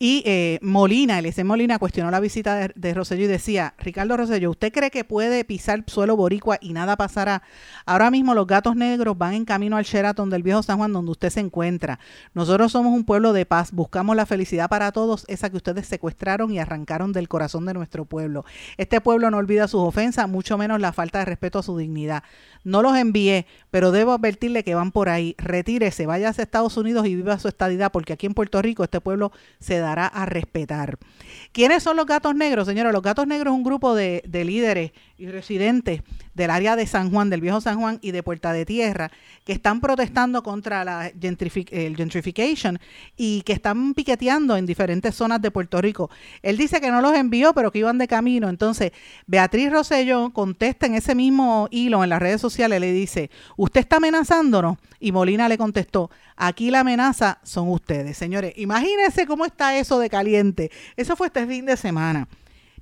Y 0.00 0.22
eh, 0.26 0.60
Molina, 0.62 1.18
Eliezer 1.18 1.44
Molina, 1.44 1.80
cuestionó 1.80 2.12
la 2.12 2.20
visita 2.20 2.54
de, 2.54 2.72
de 2.76 3.16
y 3.18 3.26
decía, 3.26 3.74
Ricardo 3.78 4.16
Rosselló, 4.16 4.52
¿usted 4.52 4.72
cree 4.72 4.92
que 4.92 5.02
puede 5.02 5.44
pisar 5.44 5.82
suelo 5.88 6.16
boricua 6.16 6.56
y 6.60 6.72
nada 6.72 6.96
pasará? 6.96 7.42
Ahora 7.84 8.08
mismo 8.12 8.32
los 8.32 8.46
gatos 8.46 8.76
negros 8.76 9.18
van 9.18 9.34
en 9.34 9.44
camino 9.44 9.76
al 9.76 9.82
Sheraton 9.82 10.30
del 10.30 10.44
Viejo 10.44 10.62
San 10.62 10.78
Juan 10.78 10.92
donde 10.92 11.10
usted 11.10 11.30
se 11.30 11.40
encuentra. 11.40 11.98
Nosotros 12.32 12.70
somos 12.70 12.92
un 12.92 13.04
pueblo 13.04 13.32
de 13.32 13.44
paz, 13.44 13.72
buscamos 13.72 14.14
la 14.14 14.24
felicidad 14.24 14.68
para 14.68 14.92
todos, 14.92 15.24
esa 15.26 15.50
que 15.50 15.56
ustedes 15.56 15.88
secuestraron 15.88 16.52
y 16.52 16.60
arrancaron 16.60 17.12
del 17.12 17.28
corazón 17.28 17.66
de 17.66 17.74
nuestro 17.74 18.04
pueblo. 18.04 18.44
Este 18.76 19.00
pueblo 19.00 19.32
no 19.32 19.38
olvida 19.38 19.66
sus 19.66 19.80
ofensas, 19.80 20.28
mucho 20.28 20.56
menos 20.56 20.80
la 20.80 20.92
falta 20.92 21.18
de 21.18 21.24
respeto 21.24 21.58
a 21.58 21.64
su 21.64 21.76
dignidad. 21.76 22.22
No 22.62 22.82
los 22.82 22.96
envié, 22.96 23.46
pero 23.72 23.90
debo 23.90 24.12
advertirle 24.12 24.62
que 24.62 24.76
van 24.76 24.92
por 24.92 25.08
ahí. 25.08 25.34
Retírese, 25.38 26.06
vaya 26.06 26.28
a 26.28 26.30
Estados 26.30 26.76
Unidos 26.76 27.04
y 27.06 27.16
viva 27.16 27.36
su 27.40 27.48
estadidad, 27.48 27.90
porque 27.90 28.12
aquí 28.12 28.26
en 28.26 28.34
Puerto 28.34 28.62
Rico 28.62 28.84
este 28.84 29.00
pueblo 29.00 29.32
se 29.58 29.78
da 29.78 29.87
a 29.92 30.26
respetar. 30.26 30.98
¿Quiénes 31.52 31.82
son 31.82 31.96
los 31.96 32.06
gatos 32.06 32.34
negros, 32.34 32.66
señora? 32.66 32.92
Los 32.92 33.02
gatos 33.02 33.26
negros 33.26 33.52
es 33.52 33.56
un 33.56 33.64
grupo 33.64 33.94
de, 33.94 34.22
de 34.26 34.44
líderes 34.44 34.92
y 35.16 35.26
residentes 35.26 36.02
del 36.34 36.50
área 36.50 36.76
de 36.76 36.86
San 36.86 37.10
Juan, 37.10 37.30
del 37.30 37.40
viejo 37.40 37.60
San 37.60 37.80
Juan 37.80 37.98
y 38.00 38.12
de 38.12 38.22
Puerta 38.22 38.52
de 38.52 38.64
Tierra, 38.64 39.10
que 39.44 39.52
están 39.52 39.80
protestando 39.80 40.42
contra 40.42 40.84
la 40.84 41.08
el 41.08 41.96
gentrification 41.96 42.78
y 43.16 43.42
que 43.42 43.52
están 43.52 43.94
piqueteando 43.94 44.56
en 44.56 44.64
diferentes 44.64 45.14
zonas 45.14 45.42
de 45.42 45.50
Puerto 45.50 45.80
Rico. 45.80 46.10
Él 46.42 46.56
dice 46.56 46.80
que 46.80 46.90
no 46.90 47.00
los 47.00 47.14
envió, 47.14 47.52
pero 47.54 47.72
que 47.72 47.80
iban 47.80 47.98
de 47.98 48.06
camino. 48.06 48.48
Entonces, 48.48 48.92
Beatriz 49.26 49.72
Rosselló 49.72 50.30
contesta 50.30 50.86
en 50.86 50.94
ese 50.94 51.14
mismo 51.14 51.68
hilo 51.70 52.04
en 52.04 52.10
las 52.10 52.20
redes 52.20 52.40
sociales, 52.40 52.80
le 52.80 52.92
dice, 52.92 53.30
¿usted 53.56 53.80
está 53.80 53.96
amenazándonos? 53.96 54.78
Y 55.00 55.12
Molina 55.12 55.48
le 55.48 55.58
contestó, 55.58 56.10
aquí 56.38 56.70
la 56.70 56.80
amenaza 56.80 57.40
son 57.42 57.68
ustedes. 57.68 58.16
Señores, 58.16 58.54
imagínense 58.56 59.26
cómo 59.26 59.44
está 59.44 59.76
eso 59.76 59.98
de 59.98 60.08
caliente. 60.08 60.70
Eso 60.96 61.16
fue 61.16 61.26
este 61.26 61.46
fin 61.46 61.66
de 61.66 61.76
semana. 61.76 62.28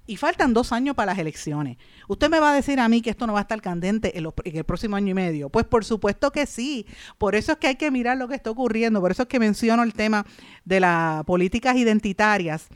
Y 0.06 0.16
faltan 0.16 0.54
dos 0.54 0.70
años 0.70 0.94
para 0.94 1.12
las 1.12 1.18
elecciones. 1.18 1.78
Usted 2.06 2.30
me 2.30 2.38
va 2.38 2.52
a 2.52 2.54
decir 2.54 2.78
a 2.78 2.88
mí 2.88 3.02
que 3.02 3.10
esto 3.10 3.26
no 3.26 3.32
va 3.32 3.40
a 3.40 3.42
estar 3.42 3.60
candente 3.60 4.16
en, 4.16 4.28
el 4.44 4.64
próximo 4.64 4.94
año 4.94 5.10
y 5.10 5.14
medio. 5.14 5.48
Pues 5.48 5.64
por 5.64 5.84
supuesto 5.84 6.30
que 6.30 6.46
sí. 6.46 6.86
Por 7.18 7.34
eso 7.34 7.52
es 7.52 7.58
que 7.58 7.66
hay 7.66 7.74
que 7.74 7.90
mirar 7.90 8.16
lo 8.16 8.28
que 8.28 8.36
está 8.36 8.50
ocurriendo. 8.50 9.00
Por 9.00 9.10
eso 9.10 9.22
es 9.22 9.28
que 9.28 9.40
menciono 9.40 9.82
el 9.82 9.94
tema 9.94 10.24
de 10.64 10.78
las 10.78 11.24
políticas 11.24 11.76
identitarias. 11.76 12.68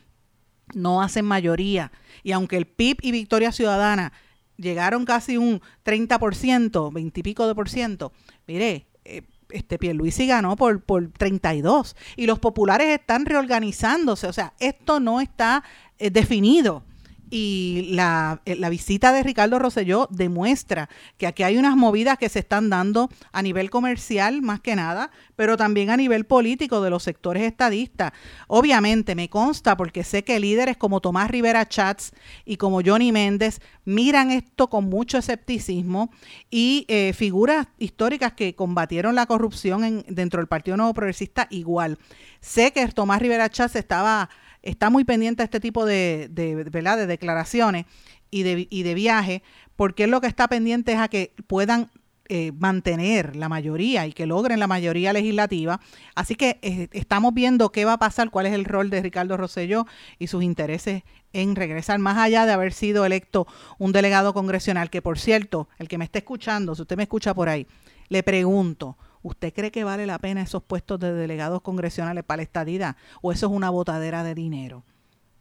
No 0.74 1.02
hacen 1.02 1.24
mayoría. 1.24 1.92
Y 2.24 2.32
aunque 2.32 2.56
el 2.56 2.66
PIB 2.66 2.98
y 3.02 3.12
Victoria 3.12 3.52
Ciudadana 3.52 4.12
llegaron 4.56 5.04
casi 5.04 5.36
un 5.36 5.60
30%, 5.84 6.92
20 6.92 7.20
y 7.20 7.22
pico 7.22 7.46
de 7.46 7.54
por 7.54 7.68
ciento, 7.68 8.12
mire, 8.46 8.88
eh, 9.04 9.22
este 9.52 9.78
Pierluisi 9.78 10.26
ganó 10.26 10.56
por, 10.56 10.82
por 10.82 11.10
32 11.10 11.96
y 12.16 12.26
los 12.26 12.38
populares 12.38 12.88
están 12.88 13.26
reorganizándose, 13.26 14.26
o 14.26 14.32
sea, 14.32 14.54
esto 14.58 15.00
no 15.00 15.20
está 15.20 15.64
eh, 15.98 16.10
definido 16.10 16.82
y 17.30 17.88
la, 17.92 18.42
eh, 18.44 18.56
la, 18.56 18.68
visita 18.68 19.12
de 19.12 19.22
Ricardo 19.22 19.58
Rosselló 19.58 20.08
demuestra 20.10 20.88
que 21.16 21.28
aquí 21.28 21.44
hay 21.44 21.56
unas 21.56 21.76
movidas 21.76 22.18
que 22.18 22.28
se 22.28 22.40
están 22.40 22.68
dando 22.68 23.08
a 23.32 23.40
nivel 23.40 23.70
comercial 23.70 24.42
más 24.42 24.60
que 24.60 24.74
nada, 24.74 25.10
pero 25.36 25.56
también 25.56 25.90
a 25.90 25.96
nivel 25.96 26.26
político 26.26 26.82
de 26.82 26.90
los 26.90 27.04
sectores 27.04 27.44
estadistas. 27.44 28.12
Obviamente 28.48 29.14
me 29.14 29.30
consta 29.30 29.76
porque 29.76 30.02
sé 30.02 30.24
que 30.24 30.40
líderes 30.40 30.76
como 30.76 31.00
Tomás 31.00 31.30
Rivera 31.30 31.68
Chats 31.68 32.12
y 32.44 32.56
como 32.56 32.82
Johnny 32.84 33.12
Méndez 33.12 33.60
miran 33.84 34.30
esto 34.30 34.68
con 34.68 34.84
mucho 34.84 35.18
escepticismo 35.18 36.10
y 36.50 36.84
eh, 36.88 37.12
figuras 37.14 37.68
históricas 37.78 38.32
que 38.32 38.54
combatieron 38.54 39.14
la 39.14 39.26
corrupción 39.26 39.84
en, 39.84 40.04
dentro 40.08 40.40
del 40.40 40.48
Partido 40.48 40.76
Nuevo 40.76 40.94
Progresista 40.94 41.46
igual. 41.50 41.98
Sé 42.40 42.72
que 42.72 42.86
Tomás 42.88 43.20
Rivera 43.20 43.48
Chats 43.48 43.76
estaba 43.76 44.30
está 44.62 44.90
muy 44.90 45.04
pendiente 45.04 45.42
a 45.42 45.44
este 45.44 45.60
tipo 45.60 45.84
de, 45.84 46.28
de, 46.30 46.64
de 46.64 47.06
declaraciones 47.06 47.86
y 48.30 48.42
de, 48.42 48.66
y 48.70 48.82
de 48.82 48.94
viaje, 48.94 49.42
porque 49.76 50.06
lo 50.06 50.20
que 50.20 50.26
está 50.26 50.48
pendiente 50.48 50.92
es 50.92 50.98
a 50.98 51.08
que 51.08 51.32
puedan 51.46 51.90
eh, 52.32 52.52
mantener 52.52 53.34
la 53.34 53.48
mayoría 53.48 54.06
y 54.06 54.12
que 54.12 54.24
logren 54.24 54.60
la 54.60 54.68
mayoría 54.68 55.12
legislativa. 55.12 55.80
Así 56.14 56.36
que 56.36 56.60
eh, 56.62 56.86
estamos 56.92 57.34
viendo 57.34 57.72
qué 57.72 57.84
va 57.84 57.94
a 57.94 57.98
pasar, 57.98 58.30
cuál 58.30 58.46
es 58.46 58.52
el 58.52 58.64
rol 58.64 58.88
de 58.88 59.02
Ricardo 59.02 59.36
Rosselló 59.36 59.84
y 60.20 60.28
sus 60.28 60.44
intereses 60.44 61.02
en 61.32 61.56
regresar, 61.56 61.98
más 61.98 62.18
allá 62.18 62.46
de 62.46 62.52
haber 62.52 62.72
sido 62.72 63.04
electo 63.04 63.48
un 63.78 63.90
delegado 63.90 64.32
congresional, 64.32 64.90
que 64.90 65.02
por 65.02 65.18
cierto, 65.18 65.68
el 65.78 65.88
que 65.88 65.98
me 65.98 66.04
esté 66.04 66.18
escuchando, 66.20 66.76
si 66.76 66.82
usted 66.82 66.96
me 66.96 67.02
escucha 67.02 67.34
por 67.34 67.48
ahí, 67.48 67.66
le 68.08 68.22
pregunto, 68.22 68.96
¿Usted 69.22 69.52
cree 69.52 69.70
que 69.70 69.84
vale 69.84 70.06
la 70.06 70.18
pena 70.18 70.42
esos 70.42 70.62
puestos 70.62 70.98
de 70.98 71.12
delegados 71.12 71.62
congresionales 71.62 72.24
para 72.24 72.38
la 72.38 72.42
estadidad? 72.42 72.96
¿O 73.20 73.32
eso 73.32 73.46
es 73.46 73.52
una 73.52 73.70
botadera 73.70 74.24
de 74.24 74.34
dinero? 74.34 74.84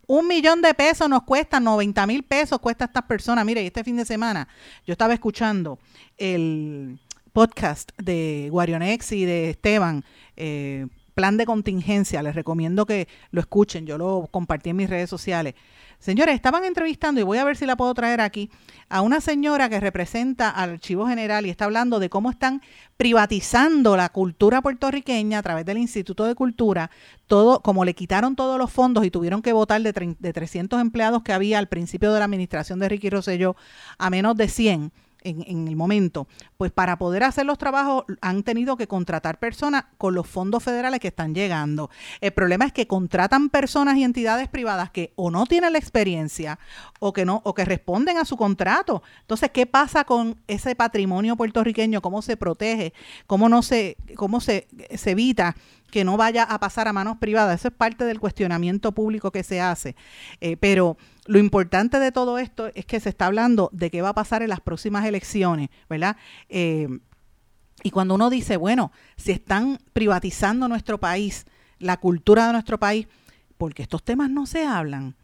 Un 0.08 0.28
millón 0.28 0.62
de 0.62 0.74
pesos 0.74 1.08
nos 1.08 1.22
cuesta, 1.24 1.60
90 1.60 2.08
mil 2.08 2.24
pesos 2.24 2.60
cuesta 2.60 2.86
a 2.86 2.88
estas 2.88 3.04
personas. 3.04 3.46
Mire, 3.46 3.66
este 3.66 3.84
fin 3.84 3.96
de 3.96 4.06
semana 4.06 4.48
yo 4.86 4.94
estaba 4.94 5.14
escuchando 5.14 5.78
el 6.18 7.00
podcast 7.32 7.92
de 7.98 8.50
Guarionex 8.52 9.12
y 9.12 9.26
de 9.26 9.52
Esteban, 9.52 10.04
eh, 10.36 10.88
Plan 11.14 11.38
de 11.38 11.46
Contingencia. 11.46 12.24
Les 12.24 12.34
recomiendo 12.34 12.86
que 12.86 13.08
lo 13.32 13.40
escuchen. 13.40 13.86
Yo 13.86 13.98
lo 13.98 14.28
compartí 14.32 14.72
en 14.72 14.78
mis 14.78 14.90
redes 14.90 15.10
sociales. 15.10 15.54
Señores, 16.00 16.34
estaban 16.34 16.64
entrevistando, 16.64 17.20
y 17.20 17.26
voy 17.26 17.40
a 17.40 17.44
ver 17.44 17.58
si 17.58 17.66
la 17.66 17.76
puedo 17.76 17.94
traer 17.94 18.22
aquí, 18.22 18.50
a 18.88 19.02
una 19.02 19.20
señora 19.20 19.70
que 19.70 19.82
representa 19.82 20.50
al 20.50 20.72
Archivo 20.72 21.06
General 21.06 21.46
y 21.46 21.50
está 21.50 21.66
hablando 21.66 22.00
de 22.00 22.10
cómo 22.10 22.32
están 22.32 22.62
privatizando 22.96 23.98
la 23.98 24.08
cultura 24.08 24.62
puertorriqueña 24.62 25.40
a 25.40 25.44
través 25.44 25.66
del 25.66 25.78
Instituto 25.78 26.24
de 26.24 26.36
Cultura, 26.36 26.90
todo, 27.28 27.62
como 27.62 27.84
le 27.84 27.94
quitaron 27.96 28.38
todos 28.38 28.58
los 28.58 28.72
fondos 28.72 29.06
y 29.06 29.12
tuvieron 29.12 29.42
que 29.42 29.52
votar 29.52 29.82
de, 29.82 30.16
de 30.18 30.34
300 30.34 30.80
empleados 30.80 31.22
que 31.22 31.34
había 31.34 31.60
al 31.60 31.68
principio 31.68 32.14
de 32.14 32.20
la 32.20 32.26
administración 32.26 32.80
de 32.80 32.88
Ricky 32.88 33.10
Rosselló 33.10 33.58
a 33.98 34.10
menos 34.10 34.38
de 34.38 34.48
100 34.48 34.92
en, 35.24 35.68
el 35.68 35.76
momento, 35.76 36.28
pues 36.58 36.72
para 36.72 36.98
poder 36.98 37.24
hacer 37.24 37.46
los 37.46 37.58
trabajos 37.58 38.06
han 38.22 38.44
tenido 38.44 38.78
que 38.78 38.88
contratar 38.88 39.40
personas 39.40 39.86
con 39.98 40.16
los 40.16 40.28
fondos 40.28 40.64
federales 40.64 41.00
que 41.00 41.10
están 41.10 41.34
llegando. 41.34 41.90
El 42.22 42.32
problema 42.32 42.66
es 42.66 42.74
que 42.74 42.88
contratan 42.88 43.50
personas 43.50 43.98
y 43.98 44.04
entidades 44.04 44.48
privadas 44.48 44.92
que 44.92 45.14
o 45.16 45.32
no 45.32 45.46
tienen 45.46 45.74
la 45.74 45.80
experiencia 45.80 46.60
o 47.00 47.14
que 47.14 47.26
no 47.26 47.42
o 47.44 47.54
que 47.54 47.66
responden 47.66 48.18
a 48.18 48.26
su 48.26 48.38
contrato. 48.38 49.04
Entonces, 49.22 49.52
¿qué 49.52 49.66
pasa 49.66 50.04
con 50.04 50.38
ese 50.48 50.76
patrimonio 50.76 51.36
puertorriqueño? 51.36 52.02
¿Cómo 52.02 52.22
se 52.22 52.38
protege? 52.38 52.94
¿Cómo 53.28 53.50
no 53.50 53.62
se 53.62 53.98
cómo 54.16 54.40
se, 54.40 54.68
evita 55.06 55.56
que 55.90 56.04
no 56.04 56.18
vaya 56.18 56.44
a 56.44 56.60
pasar 56.60 56.88
a 56.88 56.94
manos 56.94 57.18
privadas. 57.18 57.60
Eso 57.60 57.70
es 57.70 57.74
parte 57.74 58.06
del 58.06 58.20
cuestionamiento 58.20 58.92
público 58.94 59.32
que 59.32 59.44
se 59.44 59.62
hace. 59.62 59.96
Eh, 60.42 60.58
pero 60.58 60.98
lo 61.26 61.40
importante 61.40 62.00
de 62.00 62.12
todo 62.12 62.38
esto 62.38 62.72
es 62.76 62.86
que 62.86 63.00
se 63.00 63.10
está 63.10 63.28
hablando 63.28 63.70
de 63.74 63.90
qué 63.90 64.02
va 64.02 64.10
a 64.10 64.16
pasar 64.16 64.42
en 64.42 64.50
las 64.50 64.62
próximas 64.62 65.06
elecciones, 65.06 65.70
¿verdad? 65.90 66.18
Eh, 66.50 66.88
y 67.84 67.92
cuando 67.92 68.16
uno 68.16 68.30
dice, 68.30 68.58
bueno, 68.58 68.92
si 69.16 69.32
están 69.32 69.80
privatizando 69.94 70.68
nuestro 70.68 71.00
país, 71.00 71.46
la 71.80 71.98
cultura 71.98 72.48
de 72.48 72.54
nuestro 72.54 72.78
país, 72.80 73.08
porque 73.58 73.84
estos 73.84 74.04
temas 74.04 74.30
no 74.30 74.46
se 74.46 74.66
hablan 74.66 75.16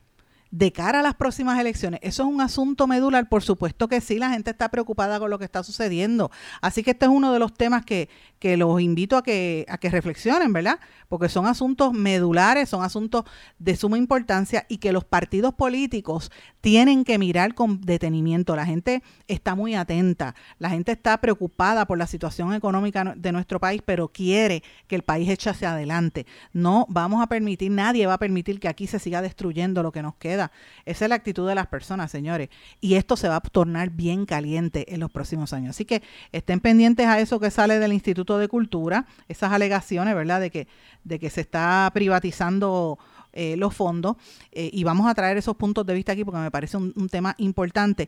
de 0.56 0.72
cara 0.72 1.02
a 1.02 1.04
las 1.04 1.16
próximas 1.16 1.60
elecciones. 1.60 2.00
Eso 2.02 2.24
es 2.24 2.30
un 2.30 2.40
asunto 2.40 2.88
medular, 2.88 3.28
por 3.28 3.44
supuesto 3.44 3.90
que 3.90 4.00
sí, 4.00 4.18
la 4.18 4.30
gente 4.30 4.52
está 4.52 4.70
preocupada 4.70 5.20
con 5.20 5.30
lo 5.30 5.38
que 5.38 5.44
está 5.44 5.64
sucediendo. 5.64 6.32
Así 6.62 6.82
que 6.82 6.92
este 6.92 7.06
es 7.06 7.12
uno 7.12 7.34
de 7.34 7.40
los 7.40 7.54
temas 7.54 7.84
que, 7.84 8.08
que 8.40 8.56
los 8.56 8.80
invito 8.80 9.18
a 9.18 9.24
que, 9.24 9.66
a 9.68 9.78
que 9.78 9.90
reflexionen, 9.90 10.54
¿verdad? 10.54 10.80
Porque 11.10 11.28
son 11.28 11.46
asuntos 11.46 11.92
medulares, 11.92 12.70
son 12.70 12.84
asuntos 12.84 13.26
de 13.60 13.76
suma 13.76 13.98
importancia 13.98 14.66
y 14.70 14.78
que 14.78 14.94
los 14.94 15.04
partidos 15.04 15.54
políticos 15.54 16.32
tienen 16.62 17.04
que 17.04 17.18
mirar 17.18 17.54
con 17.54 17.82
detenimiento. 17.82 18.56
La 18.56 18.66
gente 18.66 19.04
está 19.28 19.56
muy 19.56 19.76
atenta, 19.76 20.36
la 20.58 20.70
gente 20.70 20.94
está 20.94 21.20
preocupada 21.20 21.86
por 21.86 21.98
la 21.98 22.08
situación 22.08 22.54
económica 22.54 23.14
de 23.18 23.32
nuestro 23.34 23.60
país, 23.60 23.82
pero 23.84 24.08
quiere 24.08 24.64
que 24.88 24.96
el 24.96 25.04
país 25.04 25.30
eche 25.30 25.50
hacia 25.50 25.74
adelante. 25.74 26.26
No 26.54 26.86
vamos 26.88 27.22
a 27.22 27.28
permitir, 27.28 27.72
nadie 27.72 28.08
va 28.08 28.14
a 28.14 28.20
permitir 28.20 28.62
que 28.62 28.70
aquí 28.70 28.88
se 28.88 29.00
siga 29.00 29.22
destruyendo 29.22 29.84
lo 29.84 29.92
que 29.92 30.02
nos 30.02 30.16
queda 30.16 30.45
esa 30.86 31.06
es 31.06 31.10
la 31.10 31.16
actitud 31.16 31.48
de 31.48 31.56
las 31.56 31.68
personas, 31.68 32.12
señores. 32.12 32.50
Y 32.82 32.96
esto 32.96 33.16
se 33.18 33.28
va 33.28 33.38
a 33.38 33.42
tornar 33.42 33.90
bien 33.90 34.26
caliente 34.26 34.94
en 34.94 35.00
los 35.00 35.12
próximos 35.12 35.54
años. 35.54 35.72
Así 35.72 35.86
que 35.86 36.02
estén 36.32 36.60
pendientes 36.60 37.08
a 37.08 37.20
eso 37.20 37.40
que 37.40 37.52
sale 37.52 37.80
del 37.80 37.94
Instituto 37.94 38.38
de 38.38 38.48
Cultura, 38.48 39.06
esas 39.28 39.52
alegaciones, 39.52 40.16
¿verdad?, 40.16 40.40
de 40.42 40.52
que, 40.52 40.68
de 41.04 41.20
que 41.20 41.30
se 41.30 41.42
está 41.42 41.90
privatizando 41.94 42.98
eh, 43.38 43.58
los 43.58 43.76
fondos 43.76 44.16
eh, 44.54 44.70
y 44.72 44.86
vamos 44.86 45.08
a 45.08 45.14
traer 45.14 45.36
esos 45.36 45.58
puntos 45.58 45.86
de 45.86 45.94
vista 45.94 46.14
aquí 46.14 46.24
porque 46.24 46.40
me 46.40 46.52
parece 46.52 46.78
un, 46.78 47.10
tema 47.10 47.36
importante. 47.38 48.08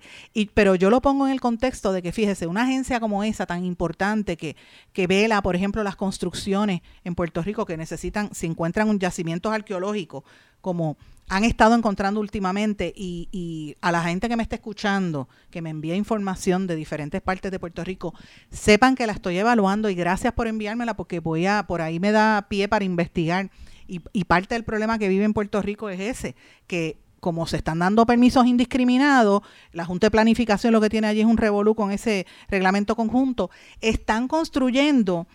Pero 0.53 0.75
yo 0.75 0.89
lo 0.89 1.01
pongo 1.01 1.25
en 1.27 1.33
el 1.33 1.41
contexto 1.41 1.91
de 1.91 2.01
que, 2.01 2.13
fíjese, 2.13 2.47
una 2.47 2.61
agencia 2.61 3.01
como 3.01 3.25
esa 3.25 3.45
tan 3.45 3.65
importante 3.65 4.37
que, 4.37 4.55
que 4.93 5.05
vela, 5.05 5.41
por 5.41 5.57
ejemplo, 5.57 5.83
las 5.83 5.97
construcciones 5.97 6.79
en 7.03 7.13
Puerto 7.13 7.41
Rico 7.41 7.65
que 7.65 7.75
necesitan, 7.75 8.33
si 8.33 8.47
encuentran 8.47 8.87
un 8.87 8.99
yacimientos 8.99 9.51
arqueológicos 9.51 10.23
como 10.61 10.95
han 11.29 11.43
estado 11.43 11.75
encontrando 11.75 12.19
últimamente 12.19 12.93
y, 12.95 13.27
y, 13.31 13.75
a 13.81 13.91
la 13.91 14.01
gente 14.03 14.29
que 14.29 14.37
me 14.37 14.43
está 14.43 14.55
escuchando, 14.55 15.27
que 15.49 15.61
me 15.61 15.69
envía 15.69 15.95
información 15.95 16.67
de 16.67 16.75
diferentes 16.75 17.21
partes 17.21 17.51
de 17.51 17.59
Puerto 17.59 17.83
Rico, 17.83 18.13
sepan 18.49 18.95
que 18.95 19.05
la 19.07 19.13
estoy 19.13 19.37
evaluando 19.37 19.89
y 19.89 19.95
gracias 19.95 20.33
por 20.33 20.47
enviármela 20.47 20.95
porque 20.95 21.19
voy 21.19 21.45
a, 21.45 21.63
por 21.67 21.81
ahí 21.81 21.99
me 21.99 22.11
da 22.11 22.47
pie 22.49 22.67
para 22.67 22.85
investigar. 22.85 23.49
Y, 23.87 23.99
parte 24.25 24.55
del 24.55 24.65
problema 24.65 24.99
que 24.99 25.07
vive 25.07 25.23
en 25.23 25.33
Puerto 25.33 25.61
Rico 25.61 25.89
es 25.89 25.99
ese, 25.99 26.35
que 26.67 26.97
como 27.21 27.47
se 27.47 27.57
están 27.57 27.79
dando 27.79 28.05
permisos 28.05 28.45
indiscriminados, 28.45 29.41
la 29.71 29.85
Junta 29.85 30.07
de 30.07 30.11
Planificación 30.11 30.73
lo 30.73 30.81
que 30.81 30.89
tiene 30.89 31.07
allí 31.07 31.21
es 31.21 31.25
un 31.25 31.37
revolú 31.37 31.73
con 31.73 31.91
ese 31.91 32.27
reglamento 32.49 32.95
conjunto, 32.95 33.49
están 33.79 34.27
construyendo 34.27 35.25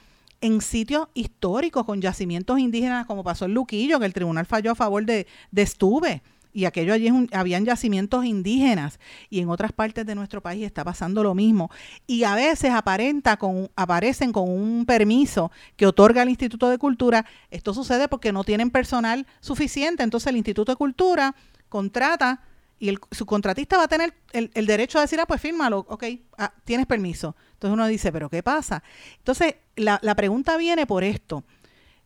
en 0.42 0.60
sitios 0.60 1.08
históricos 1.14 1.86
con 1.86 2.02
yacimientos 2.02 2.58
indígenas, 2.58 3.06
como 3.06 3.24
pasó 3.24 3.46
en 3.46 3.54
Luquillo, 3.54 3.98
que 3.98 4.06
el 4.06 4.12
tribunal 4.12 4.44
falló 4.44 4.72
a 4.72 4.74
favor 4.74 5.06
de, 5.06 5.26
de 5.50 5.62
Estuve. 5.62 6.22
y 6.52 6.66
aquello 6.66 6.92
allí 6.92 7.08
habían 7.32 7.64
yacimientos 7.64 8.26
indígenas 8.26 9.00
y 9.30 9.40
en 9.40 9.48
otras 9.48 9.72
partes 9.72 10.04
de 10.04 10.14
nuestro 10.14 10.42
país 10.42 10.66
está 10.66 10.84
pasando 10.84 11.22
lo 11.22 11.34
mismo 11.34 11.70
y 12.06 12.24
a 12.24 12.34
veces 12.34 12.72
aparenta 12.72 13.38
con 13.38 13.70
aparecen 13.74 14.32
con 14.32 14.50
un 14.50 14.84
permiso 14.84 15.50
que 15.76 15.86
otorga 15.86 16.22
el 16.22 16.28
Instituto 16.28 16.68
de 16.68 16.76
Cultura 16.76 17.24
esto 17.50 17.72
sucede 17.72 18.06
porque 18.06 18.32
no 18.32 18.44
tienen 18.44 18.70
personal 18.70 19.26
suficiente 19.40 20.02
entonces 20.02 20.26
el 20.26 20.36
Instituto 20.36 20.72
de 20.72 20.76
Cultura 20.76 21.34
contrata 21.70 22.42
y 22.82 22.88
el, 22.88 22.98
su 23.12 23.26
contratista 23.26 23.76
va 23.76 23.84
a 23.84 23.88
tener 23.88 24.12
el, 24.32 24.66
derecho 24.66 24.98
a 24.98 25.02
decir, 25.02 25.20
ah, 25.20 25.26
pues 25.26 25.40
fírmalo, 25.40 25.86
ok, 25.88 26.02
ah, 26.36 26.52
tienes 26.64 26.84
permiso. 26.88 27.36
Entonces 27.52 27.74
uno 27.74 27.86
dice, 27.86 28.10
pero 28.10 28.28
¿qué 28.28 28.42
pasa? 28.42 28.82
Entonces 29.18 29.54
la, 29.76 30.00
la 30.02 30.16
pregunta 30.16 30.56
viene 30.56 30.84
por 30.84 31.04
esto. 31.04 31.44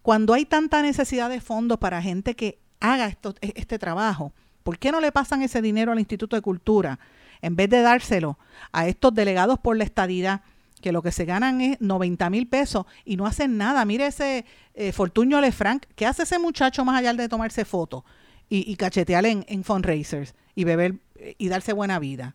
Cuando 0.02 0.34
hay 0.34 0.44
tanta 0.44 0.82
necesidad 0.82 1.30
de 1.30 1.40
fondos 1.40 1.78
para 1.78 2.02
gente 2.02 2.36
que 2.36 2.58
haga 2.78 3.06
esto, 3.06 3.34
e, 3.40 3.54
este 3.56 3.78
trabajo, 3.78 4.34
¿por 4.64 4.78
qué 4.78 4.92
no 4.92 5.00
le 5.00 5.12
pasan 5.12 5.40
ese 5.40 5.62
dinero 5.62 5.92
al 5.92 5.98
Instituto 5.98 6.36
de 6.36 6.42
Cultura 6.42 6.98
en 7.40 7.56
vez 7.56 7.70
de 7.70 7.80
dárselo 7.80 8.38
a 8.70 8.86
estos 8.86 9.14
delegados 9.14 9.58
por 9.58 9.78
la 9.78 9.84
estadidad? 9.84 10.42
que 10.82 10.92
lo 10.92 11.00
que 11.00 11.10
se 11.10 11.24
ganan 11.24 11.62
es 11.62 11.80
90 11.80 12.28
mil 12.28 12.48
pesos 12.48 12.84
y 13.06 13.16
no 13.16 13.24
hacen 13.24 13.56
nada. 13.56 13.82
Mire 13.86 14.08
ese 14.08 14.44
eh, 14.74 14.92
Fortuño 14.92 15.40
Lefranc, 15.40 15.86
¿qué 15.96 16.04
hace 16.04 16.24
ese 16.24 16.38
muchacho 16.38 16.84
más 16.84 16.98
allá 16.98 17.14
de 17.14 17.30
tomarse 17.30 17.64
fotos 17.64 18.04
y, 18.48 18.76
cachetear 18.76 19.26
en, 19.26 19.44
en, 19.48 19.64
fundraisers 19.64 20.34
y 20.54 20.64
beber 20.64 20.94
eh, 21.16 21.34
y 21.38 21.48
darse 21.48 21.72
buena 21.72 21.98
vida? 21.98 22.34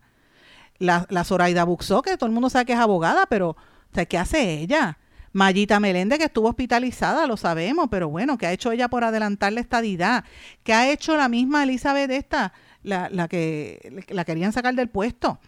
La, 0.78 1.06
la 1.10 1.24
Zoraida 1.24 1.64
Buxó, 1.64 2.02
que 2.02 2.16
todo 2.16 2.26
el 2.26 2.32
mundo 2.32 2.50
sabe 2.50 2.66
que 2.66 2.72
es 2.72 2.78
abogada, 2.78 3.26
pero 3.26 3.56
¿qué 4.08 4.18
hace 4.18 4.60
ella? 4.60 4.98
Mayita 5.32 5.80
Meléndez, 5.80 6.18
que 6.18 6.26
estuvo 6.26 6.48
hospitalizada, 6.48 7.26
lo 7.26 7.36
sabemos, 7.36 7.88
pero 7.90 8.08
bueno, 8.08 8.36
¿qué 8.36 8.46
ha 8.46 8.52
hecho 8.52 8.70
ella 8.70 8.88
por 8.88 9.04
adelantar 9.04 9.52
la 9.52 9.60
estadidad? 9.60 10.24
¿Qué 10.62 10.74
ha 10.74 10.90
hecho 10.90 11.16
la 11.16 11.28
misma 11.28 11.62
Elizabeth 11.62 12.10
esta, 12.10 12.52
la, 12.82 13.08
la 13.10 13.28
que 13.28 14.04
la 14.08 14.24
querían 14.24 14.52
sacar 14.52 14.74
del 14.74 14.88
puesto? 14.88 15.40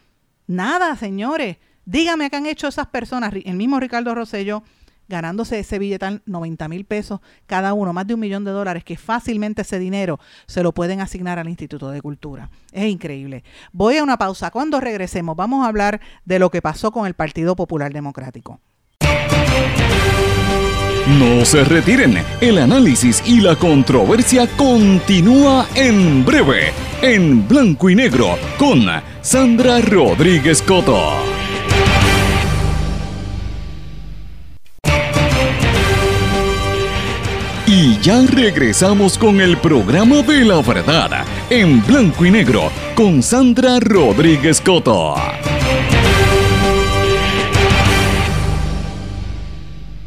Nada, 0.46 0.96
señores. 0.96 1.58
Dígame 1.84 2.30
qué 2.30 2.36
han 2.36 2.46
hecho 2.46 2.68
esas 2.68 2.86
personas, 2.86 3.34
el 3.34 3.56
mismo 3.56 3.78
Ricardo 3.78 4.14
Rosello, 4.14 4.62
ganándose 5.08 5.58
ese 5.58 5.78
billetal 5.78 6.22
90 6.26 6.68
mil 6.68 6.84
pesos 6.84 7.20
cada 7.46 7.72
uno, 7.74 7.92
más 7.92 8.06
de 8.06 8.14
un 8.14 8.20
millón 8.20 8.44
de 8.44 8.50
dólares, 8.50 8.84
que 8.84 8.96
fácilmente 8.96 9.62
ese 9.62 9.78
dinero 9.78 10.18
se 10.46 10.62
lo 10.62 10.72
pueden 10.72 11.00
asignar 11.00 11.38
al 11.38 11.48
Instituto 11.48 11.90
de 11.90 12.02
Cultura. 12.02 12.50
Es 12.72 12.86
increíble. 12.86 13.44
Voy 13.72 13.96
a 13.96 14.02
una 14.02 14.18
pausa. 14.18 14.50
Cuando 14.50 14.80
regresemos 14.80 15.36
vamos 15.36 15.64
a 15.64 15.68
hablar 15.68 16.00
de 16.24 16.38
lo 16.38 16.50
que 16.50 16.62
pasó 16.62 16.92
con 16.92 17.06
el 17.06 17.14
Partido 17.14 17.56
Popular 17.56 17.92
Democrático. 17.92 18.60
No 21.06 21.44
se 21.44 21.62
retiren, 21.64 22.16
el 22.40 22.58
análisis 22.58 23.22
y 23.26 23.42
la 23.42 23.56
controversia 23.56 24.48
continúa 24.56 25.66
en 25.74 26.24
breve, 26.24 26.72
en 27.02 27.46
blanco 27.46 27.90
y 27.90 27.94
negro, 27.94 28.38
con 28.58 28.86
Sandra 29.20 29.82
Rodríguez 29.82 30.62
Coto. 30.62 31.43
Y 37.76 37.98
ya 37.98 38.22
regresamos 38.22 39.18
con 39.18 39.40
el 39.40 39.58
programa 39.58 40.22
de 40.22 40.44
la 40.44 40.62
verdad, 40.62 41.24
en 41.50 41.84
blanco 41.84 42.24
y 42.24 42.30
negro, 42.30 42.70
con 42.94 43.20
Sandra 43.20 43.80
Rodríguez 43.80 44.60
Coto. 44.60 45.16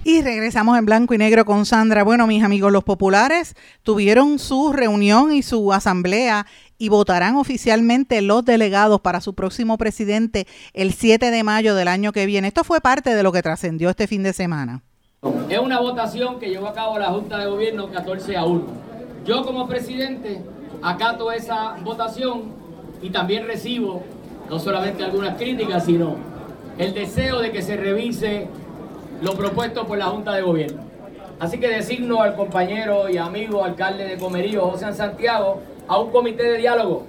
Y 0.06 0.22
regresamos 0.22 0.80
en 0.80 0.86
blanco 0.86 1.14
y 1.14 1.18
negro 1.18 1.44
con 1.44 1.66
Sandra. 1.66 2.04
Bueno, 2.04 2.26
mis 2.26 2.42
amigos, 2.42 2.72
los 2.72 2.86
populares 2.86 3.54
tuvieron 3.84 4.40
su 4.40 4.72
reunión 4.72 5.34
y 5.34 5.44
su 5.44 5.74
asamblea 5.74 6.46
y 6.78 6.88
votarán 6.88 7.36
oficialmente 7.36 8.22
los 8.22 8.46
delegados 8.46 9.02
para 9.02 9.20
su 9.20 9.36
próximo 9.36 9.78
presidente 9.78 10.48
el 10.72 10.94
7 10.94 11.32
de 11.32 11.44
mayo 11.44 11.76
del 11.76 11.90
año 11.90 12.14
que 12.14 12.28
viene. 12.28 12.48
Esto 12.48 12.64
fue 12.64 12.80
parte 12.80 13.14
de 13.14 13.24
lo 13.24 13.34
que 13.34 13.44
trascendió 13.44 13.90
este 13.90 14.08
fin 14.08 14.24
de 14.24 14.32
semana. 14.32 14.87
Es 15.50 15.58
una 15.58 15.80
votación 15.80 16.40
que 16.40 16.48
llevó 16.48 16.68
a 16.68 16.74
cabo 16.74 17.00
la 17.00 17.08
Junta 17.08 17.40
de 17.40 17.48
Gobierno 17.48 17.90
14 17.90 18.38
a 18.38 18.46
1. 18.46 18.66
Yo 19.26 19.44
como 19.44 19.68
presidente 19.68 20.44
acato 20.84 21.32
esa 21.32 21.76
votación 21.82 22.52
y 23.02 23.10
también 23.10 23.48
recibo 23.48 24.04
no 24.48 24.60
solamente 24.60 25.04
algunas 25.04 25.36
críticas, 25.36 25.86
sino 25.86 26.18
el 26.78 26.94
deseo 26.94 27.40
de 27.40 27.52
que 27.52 27.64
se 27.64 27.78
revise 27.78 28.48
lo 29.24 29.34
propuesto 29.34 29.88
por 29.88 29.98
la 29.98 30.06
Junta 30.06 30.36
de 30.36 30.44
Gobierno. 30.44 30.84
Así 31.40 31.60
que 31.60 31.68
designo 31.68 32.22
al 32.22 32.36
compañero 32.36 33.10
y 33.10 33.18
amigo 33.18 33.64
alcalde 33.64 34.04
de 34.04 34.18
Comerío, 34.18 34.70
José 34.70 34.94
Santiago, 34.94 35.62
a 35.88 35.98
un 35.98 36.12
comité 36.12 36.44
de 36.44 36.60
diálogo 36.60 37.08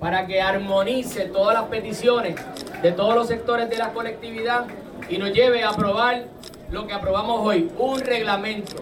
para 0.00 0.26
que 0.26 0.40
armonice 0.40 1.26
todas 1.26 1.52
las 1.52 1.64
peticiones 1.64 2.36
de 2.80 2.92
todos 2.92 3.14
los 3.14 3.26
sectores 3.26 3.68
de 3.68 3.76
la 3.76 3.92
colectividad 3.92 4.64
y 5.10 5.18
nos 5.18 5.30
lleve 5.34 5.62
a 5.62 5.68
aprobar 5.68 6.24
lo 6.70 6.86
que 6.86 6.92
aprobamos 6.92 7.46
hoy, 7.46 7.70
un 7.78 8.00
reglamento. 8.00 8.76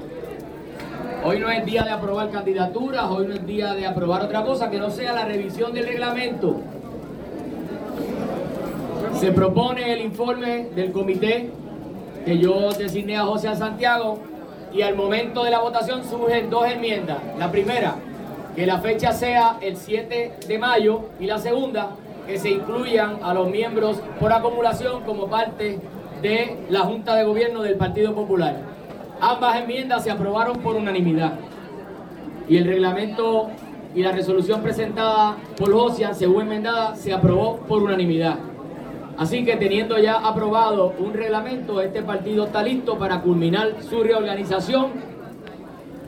Hoy 1.25 1.38
no 1.38 1.51
es 1.51 1.64
día 1.64 1.85
de 1.85 1.90
aprobar 1.90 2.31
candidaturas, 2.31 3.05
hoy 3.11 3.27
no 3.27 3.35
es 3.35 3.47
día 3.47 3.75
de 3.75 3.87
aprobar 3.87 4.23
otra 4.23 4.42
cosa 4.42 4.71
que 4.71 4.79
no 4.79 4.90
sea 4.90 5.12
la 5.12 5.25
revisión 5.25 5.73
del 5.73 5.87
reglamento. 5.87 6.57
Se 9.21 9.31
propone 9.31 9.92
el 9.92 10.01
informe 10.01 10.71
del 10.75 10.90
comité 10.90 11.51
que 12.25 12.38
yo 12.38 12.73
designé 12.73 13.16
a 13.16 13.25
José 13.25 13.55
Santiago 13.55 14.18
y 14.73 14.83
al 14.83 14.97
momento 14.97 15.45
de 15.45 15.51
la 15.51 15.61
votación 15.61 16.03
surgen 16.05 16.51
dos 16.51 16.66
enmiendas. 16.66 17.18
La 17.38 17.53
primera, 17.53 17.97
que 18.57 18.66
la 18.66 18.79
fecha 18.79 19.12
sea 19.12 19.59
el 19.61 19.77
7 19.77 20.38
de 20.49 20.59
mayo 20.59 21.03
y 21.21 21.27
la 21.27 21.38
segunda, 21.38 21.90
que 22.27 22.38
se 22.38 22.51
incluyan 22.51 23.18
a 23.23 23.35
los 23.35 23.49
miembros 23.49 23.99
por 24.18 24.33
acumulación 24.33 25.03
como 25.03 25.29
parte 25.29 25.79
de 26.22 26.56
la 26.70 26.80
Junta 26.80 27.16
de 27.16 27.24
Gobierno 27.24 27.62
del 27.62 27.74
Partido 27.74 28.14
Popular. 28.14 28.56
Ambas 29.20 29.61
enmiendas 29.61 30.04
se 30.04 30.11
aprobaron 30.11 30.58
por 30.61 30.76
unanimidad 30.76 31.35
y 32.48 32.56
el 32.56 32.64
reglamento 32.64 33.50
y 33.94 34.02
la 34.02 34.12
resolución 34.12 34.62
presentada 34.62 35.37
por 35.56 35.72
José, 35.72 36.06
según 36.14 36.42
enmendada, 36.42 36.96
se 36.96 37.12
aprobó 37.12 37.58
por 37.58 37.82
unanimidad. 37.82 38.38
Así 39.18 39.44
que 39.44 39.56
teniendo 39.56 39.98
ya 39.98 40.14
aprobado 40.14 40.94
un 40.98 41.12
reglamento, 41.12 41.80
este 41.80 42.02
partido 42.02 42.46
está 42.46 42.62
listo 42.62 42.96
para 42.98 43.20
culminar 43.20 43.82
su 43.82 44.02
reorganización 44.02 44.92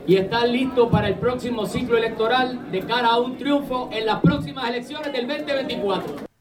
y 0.07 0.17
está 0.17 0.47
listo 0.47 0.89
para 0.89 1.09
el 1.09 1.17
próximo 1.17 1.67
ciclo 1.67 1.99
electoral 1.99 2.71
de 2.71 2.81
cara 2.81 3.09
a 3.09 3.19
un 3.19 3.37
triunfo 3.37 3.91
en 3.93 4.07
las 4.07 4.21
próximas 4.21 4.69
elecciones 4.69 5.13
del 5.13 5.27
2024. 5.27 6.34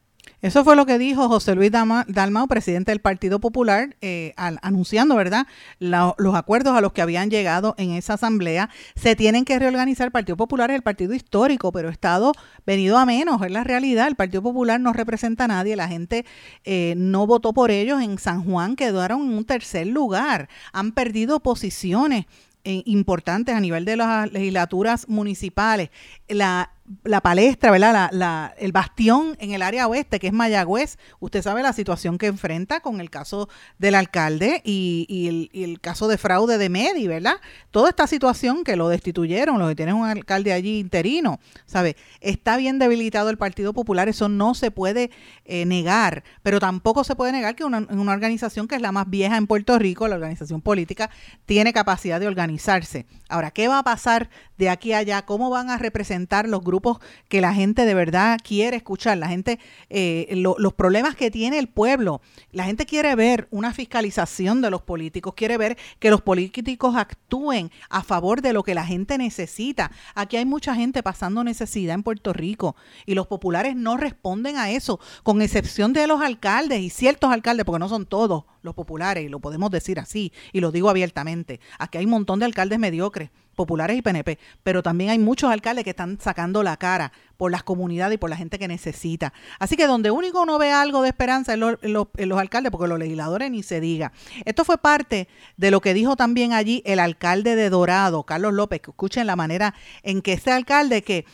Eso 0.44 0.62
fue 0.62 0.76
lo 0.76 0.84
que 0.84 0.98
dijo 0.98 1.26
José 1.26 1.54
Luis 1.54 1.70
Dalmau, 1.70 2.46
presidente 2.48 2.92
del 2.92 3.00
Partido 3.00 3.40
Popular, 3.40 3.96
eh, 4.02 4.34
anunciando, 4.36 5.16
¿verdad?, 5.16 5.46
los 5.78 6.34
acuerdos 6.34 6.76
a 6.76 6.82
los 6.82 6.92
que 6.92 7.00
habían 7.00 7.30
llegado 7.30 7.74
en 7.78 7.92
esa 7.92 8.12
asamblea. 8.12 8.68
Se 8.94 9.16
tienen 9.16 9.46
que 9.46 9.58
reorganizar. 9.58 10.04
El 10.04 10.12
Partido 10.12 10.36
Popular 10.36 10.70
el 10.70 10.82
partido 10.82 11.14
histórico, 11.14 11.72
pero 11.72 11.88
Estado 11.88 12.32
venido 12.66 12.98
a 12.98 13.06
menos, 13.06 13.40
es 13.40 13.50
la 13.50 13.64
realidad. 13.64 14.06
El 14.06 14.16
Partido 14.16 14.42
Popular 14.42 14.78
no 14.78 14.92
representa 14.92 15.44
a 15.44 15.48
nadie. 15.48 15.76
La 15.76 15.88
gente 15.88 16.26
eh, 16.64 16.92
no 16.98 17.26
votó 17.26 17.54
por 17.54 17.70
ellos. 17.70 18.02
En 18.02 18.18
San 18.18 18.44
Juan 18.44 18.76
quedaron 18.76 19.22
en 19.22 19.38
un 19.38 19.46
tercer 19.46 19.86
lugar. 19.86 20.50
Han 20.74 20.92
perdido 20.92 21.40
posiciones 21.40 22.26
eh, 22.66 22.82
importantes 22.86 23.54
a 23.54 23.60
nivel 23.60 23.84
de 23.84 23.96
las 23.96 24.32
legislaturas 24.32 25.06
municipales. 25.06 25.90
La 26.28 26.70
la 27.02 27.22
palestra, 27.22 27.70
¿verdad? 27.70 28.10
La, 28.12 28.54
el 28.58 28.72
bastión 28.72 29.36
en 29.40 29.52
el 29.52 29.62
área 29.62 29.86
oeste, 29.88 30.20
que 30.20 30.26
es 30.26 30.32
Mayagüez, 30.32 30.98
usted 31.18 31.42
sabe 31.42 31.62
la 31.62 31.72
situación 31.72 32.18
que 32.18 32.26
enfrenta 32.26 32.80
con 32.80 33.00
el 33.00 33.08
caso 33.08 33.48
del 33.78 33.94
alcalde 33.94 34.60
y, 34.64 35.48
el, 35.54 35.80
caso 35.80 36.08
de 36.08 36.18
fraude 36.18 36.58
de 36.58 36.68
Medi, 36.68 37.06
¿verdad? 37.06 37.36
Toda 37.70 37.88
esta 37.88 38.06
situación 38.06 38.64
que 38.64 38.76
lo 38.76 38.88
destituyeron, 38.88 39.58
lo 39.58 39.74
que 39.74 39.84
un 39.84 40.06
alcalde 40.06 40.52
allí 40.52 40.78
interino, 40.78 41.40
¿sabe? 41.66 41.96
Está 42.20 42.56
bien 42.56 42.78
debilitado 42.78 43.30
el 43.30 43.38
Partido 43.38 43.72
Popular, 43.72 44.08
eso 44.08 44.28
no 44.28 44.54
se 44.54 44.70
puede 44.70 45.10
eh, 45.44 45.64
negar, 45.66 46.22
pero 46.42 46.60
tampoco 46.60 47.04
se 47.04 47.16
puede 47.16 47.32
negar 47.32 47.54
que 47.54 47.64
una, 47.64 47.86
una 47.90 48.12
organización 48.12 48.68
que 48.68 48.76
es 48.76 48.82
la 48.82 48.92
más 48.92 49.08
vieja 49.08 49.36
en 49.36 49.46
Puerto 49.46 49.78
Rico, 49.78 50.08
la 50.08 50.16
organización 50.16 50.60
política, 50.60 51.10
tiene 51.46 51.72
capacidad 51.72 52.20
de 52.20 52.26
organizarse. 52.26 53.06
Ahora, 53.28 53.50
¿qué 53.50 53.68
va 53.68 53.78
a 53.78 53.84
pasar 53.84 54.30
de 54.58 54.68
aquí 54.68 54.92
a 54.92 54.98
allá? 54.98 55.22
¿Cómo 55.22 55.50
van 55.50 55.70
a 55.70 55.78
representar 55.78 56.13
los 56.46 56.62
grupos? 56.62 56.98
que 57.28 57.40
la 57.40 57.54
gente 57.54 57.84
de 57.84 57.94
verdad 57.94 58.38
quiere 58.42 58.76
escuchar, 58.76 59.18
la 59.18 59.28
gente, 59.28 59.58
eh, 59.90 60.28
los 60.36 60.72
problemas 60.72 61.14
que 61.14 61.30
tiene 61.30 61.58
el 61.58 61.68
pueblo. 61.68 62.20
La 62.52 62.64
gente 62.64 62.86
quiere 62.86 63.14
ver 63.14 63.48
una 63.50 63.72
fiscalización 63.72 64.60
de 64.60 64.70
los 64.70 64.82
políticos, 64.82 65.34
quiere 65.36 65.56
ver 65.56 65.76
que 65.98 66.10
los 66.10 66.20
políticos 66.20 66.94
actúen 66.96 67.70
a 67.88 68.02
favor 68.02 68.42
de 68.42 68.52
lo 68.52 68.62
que 68.62 68.74
la 68.74 68.84
gente 68.84 69.18
necesita. 69.18 69.90
Aquí 70.14 70.36
hay 70.36 70.44
mucha 70.44 70.74
gente 70.74 71.02
pasando 71.02 71.44
necesidad 71.44 71.94
en 71.94 72.02
Puerto 72.02 72.32
Rico 72.32 72.76
y 73.06 73.14
los 73.14 73.26
populares 73.26 73.76
no 73.76 73.96
responden 73.96 74.56
a 74.56 74.70
eso, 74.70 75.00
con 75.22 75.42
excepción 75.42 75.92
de 75.92 76.06
los 76.06 76.20
alcaldes 76.20 76.80
y 76.80 76.90
ciertos 76.90 77.32
alcaldes, 77.32 77.64
porque 77.64 77.80
no 77.80 77.88
son 77.88 78.06
todos 78.06 78.44
los 78.62 78.74
populares, 78.74 79.24
y 79.24 79.28
lo 79.28 79.40
podemos 79.40 79.70
decir 79.70 80.00
así, 80.00 80.32
y 80.52 80.60
lo 80.60 80.72
digo 80.72 80.88
abiertamente. 80.88 81.60
Aquí 81.78 81.98
hay 81.98 82.04
un 82.04 82.12
montón 82.12 82.38
de 82.38 82.46
alcaldes 82.46 82.78
mediocres, 82.78 83.30
populares 83.54 83.96
y 83.96 84.02
PNP, 84.02 84.38
pero 84.62 84.82
también 84.82 85.10
hay 85.10 85.18
muchos 85.18 85.50
alcaldes 85.50 85.84
que 85.84 85.90
están 85.90 86.18
sacando 86.20 86.62
la 86.62 86.76
cara 86.76 87.12
por 87.36 87.50
las 87.50 87.62
comunidades 87.62 88.14
y 88.14 88.18
por 88.18 88.30
la 88.30 88.36
gente 88.36 88.58
que 88.58 88.68
necesita. 88.68 89.32
Así 89.58 89.76
que 89.76 89.86
donde 89.86 90.10
único 90.10 90.42
uno 90.42 90.58
ve 90.58 90.72
algo 90.72 91.02
de 91.02 91.08
esperanza 91.08 91.54
es 91.54 91.60
en 91.82 91.92
los, 91.92 92.38
alcaldes, 92.38 92.70
porque 92.70 92.88
los 92.88 92.98
legisladores 92.98 93.50
ni 93.50 93.62
se 93.62 93.80
diga. 93.80 94.12
Esto 94.44 94.64
fue 94.64 94.78
parte 94.78 95.28
de 95.56 95.70
lo 95.70 95.80
que 95.80 95.94
dijo 95.94 96.16
también 96.16 96.52
allí 96.52 96.82
el 96.84 96.98
alcalde 96.98 97.56
de 97.56 97.70
Dorado, 97.70 98.24
Carlos 98.24 98.52
López, 98.52 98.80
que 98.80 98.90
escuchen 98.90 99.26
la 99.26 99.36
manera 99.36 99.74
en 100.02 100.22
que 100.22 100.32
este 100.32 100.52
alcalde 100.52 101.02
que 101.02 101.24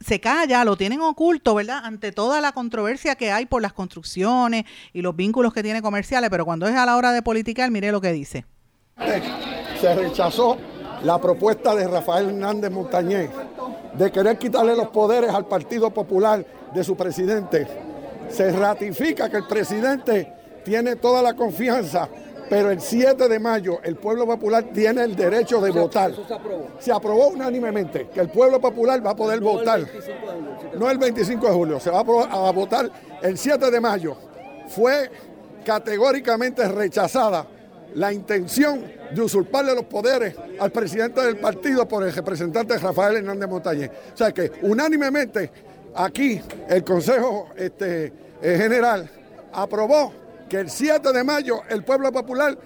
se 0.00 0.20
calla, 0.20 0.64
lo 0.64 0.76
tienen 0.76 1.00
oculto, 1.00 1.54
¿verdad? 1.54 1.80
Ante 1.84 2.12
toda 2.12 2.40
la 2.40 2.52
controversia 2.52 3.14
que 3.14 3.30
hay 3.30 3.46
por 3.46 3.62
las 3.62 3.72
construcciones 3.72 4.64
y 4.92 5.02
los 5.02 5.14
vínculos 5.14 5.54
que 5.54 5.62
tiene 5.62 5.82
comerciales, 5.82 6.30
pero 6.30 6.44
cuando 6.44 6.66
es 6.66 6.74
a 6.74 6.84
la 6.84 6.96
hora 6.96 7.12
de 7.12 7.22
politicar, 7.22 7.70
mire 7.70 7.92
lo 7.92 8.00
que 8.00 8.12
dice. 8.12 8.44
Se 9.80 9.94
rechazó 9.94 10.58
la 11.04 11.20
propuesta 11.20 11.74
de 11.74 11.86
Rafael 11.86 12.30
Hernández 12.30 12.70
Montañez 12.70 13.30
de 13.96 14.10
querer 14.10 14.38
quitarle 14.38 14.74
los 14.74 14.88
poderes 14.88 15.30
al 15.30 15.46
Partido 15.46 15.90
Popular 15.90 16.44
de 16.74 16.82
su 16.82 16.96
presidente. 16.96 17.66
Se 18.28 18.50
ratifica 18.50 19.28
que 19.28 19.36
el 19.36 19.46
presidente 19.46 20.32
tiene 20.64 20.96
toda 20.96 21.22
la 21.22 21.34
confianza, 21.34 22.08
pero 22.48 22.70
el 22.70 22.80
7 22.80 23.28
de 23.28 23.38
mayo 23.38 23.80
el 23.82 23.96
pueblo 23.96 24.26
popular 24.26 24.64
tiene 24.72 25.02
el 25.04 25.14
derecho 25.14 25.60
de 25.60 25.70
votar. 25.70 26.12
se 26.14 26.34
aprobó. 26.34 26.66
Se 26.78 26.92
aprobó 26.92 27.28
unánimemente 27.28 28.08
que 28.08 28.20
el 28.20 28.30
pueblo 28.30 28.60
popular 28.60 29.04
va 29.06 29.10
a 29.10 29.16
poder 29.16 29.40
votar. 29.40 29.80
no 30.78 30.90
el 30.90 30.98
25 30.98 31.46
de 31.46 31.52
julio, 31.52 31.80
se 31.80 31.90
va 31.90 31.98
a, 31.98 32.48
a 32.48 32.50
votar 32.50 32.90
el 33.22 33.36
7 33.36 33.70
de 33.70 33.80
mayo. 33.80 34.16
Fue 34.68 35.10
categóricamente 35.64 36.66
rechazada 36.66 37.46
la 37.94 38.12
intención 38.12 39.03
de 39.14 39.22
usurparle 39.22 39.74
los 39.74 39.84
poderes 39.84 40.34
al 40.58 40.70
presidente 40.70 41.20
del 41.20 41.36
partido 41.36 41.86
por 41.86 42.02
el 42.02 42.12
representante 42.12 42.78
Rafael 42.78 43.16
Hernández 43.16 43.48
Montañez. 43.48 43.90
O 44.12 44.16
sea 44.16 44.32
que 44.32 44.50
unánimemente 44.62 45.50
aquí 45.94 46.40
el 46.68 46.84
Consejo 46.84 47.50
este, 47.56 48.12
eh, 48.42 48.58
General 48.58 49.08
aprobó 49.52 50.12
que 50.48 50.58
el 50.58 50.70
7 50.70 51.12
de 51.12 51.24
mayo 51.24 51.62
el 51.68 51.84
pueblo 51.84 52.12
popular 52.12 52.56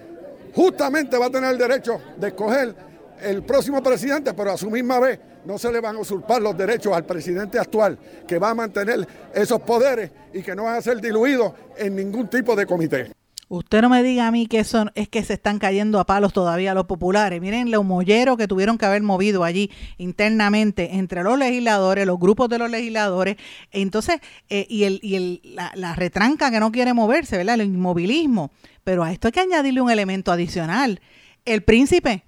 justamente 0.53 1.17
va 1.17 1.27
a 1.27 1.29
tener 1.29 1.51
el 1.51 1.57
derecho 1.57 2.01
de 2.17 2.27
escoger 2.27 2.75
el 3.21 3.43
próximo 3.43 3.83
presidente, 3.83 4.33
pero 4.33 4.51
a 4.51 4.57
su 4.57 4.69
misma 4.69 4.99
vez 4.99 5.19
no 5.45 5.57
se 5.57 5.71
le 5.71 5.79
van 5.79 5.95
a 5.95 5.99
usurpar 5.99 6.41
los 6.41 6.57
derechos 6.57 6.93
al 6.93 7.05
presidente 7.05 7.59
actual, 7.59 7.97
que 8.27 8.39
va 8.39 8.51
a 8.51 8.55
mantener 8.55 9.07
esos 9.33 9.61
poderes 9.61 10.11
y 10.33 10.41
que 10.41 10.55
no 10.55 10.63
van 10.63 10.75
a 10.75 10.81
ser 10.81 10.99
diluidos 10.99 11.53
en 11.77 11.95
ningún 11.95 12.27
tipo 12.27 12.55
de 12.55 12.65
comité. 12.65 13.18
Usted 13.51 13.81
no 13.81 13.89
me 13.89 14.03
diga 14.03 14.27
a 14.27 14.31
mí 14.31 14.45
que 14.45 14.59
eso 14.59 14.85
es 14.93 15.09
que 15.09 15.23
se 15.23 15.33
están 15.33 15.57
cayendo 15.57 15.99
a 15.99 16.05
palos 16.05 16.33
todavía 16.33 16.75
los 16.75 16.85
populares. 16.85 17.41
Miren 17.41 17.71
los 17.71 17.83
molleros 17.83 18.37
que 18.37 18.47
tuvieron 18.47 18.77
que 18.77 18.85
haber 18.85 19.01
movido 19.01 19.43
allí 19.43 19.71
internamente 19.97 20.97
entre 20.97 21.23
los 21.23 21.37
legisladores, 21.39 22.05
los 22.05 22.19
grupos 22.19 22.47
de 22.49 22.59
los 22.59 22.69
legisladores. 22.69 23.37
Entonces, 23.71 24.19
eh, 24.49 24.67
y, 24.69 24.83
el, 24.83 24.99
y 25.01 25.15
el, 25.15 25.41
la, 25.43 25.71
la, 25.73 25.95
retranca 25.95 26.51
que 26.51 26.59
no 26.59 26.71
quiere 26.71 26.93
moverse, 26.93 27.37
¿verdad? 27.37 27.55
El 27.59 27.65
inmovilismo. 27.65 28.51
Pero 28.83 29.03
a 29.03 29.11
esto 29.11 29.27
hay 29.27 29.31
que 29.31 29.39
añadirle 29.39 29.81
un 29.81 29.89
elemento 29.89 30.31
adicional. 30.31 31.01
El 31.43 31.63
príncipe, 31.63 32.25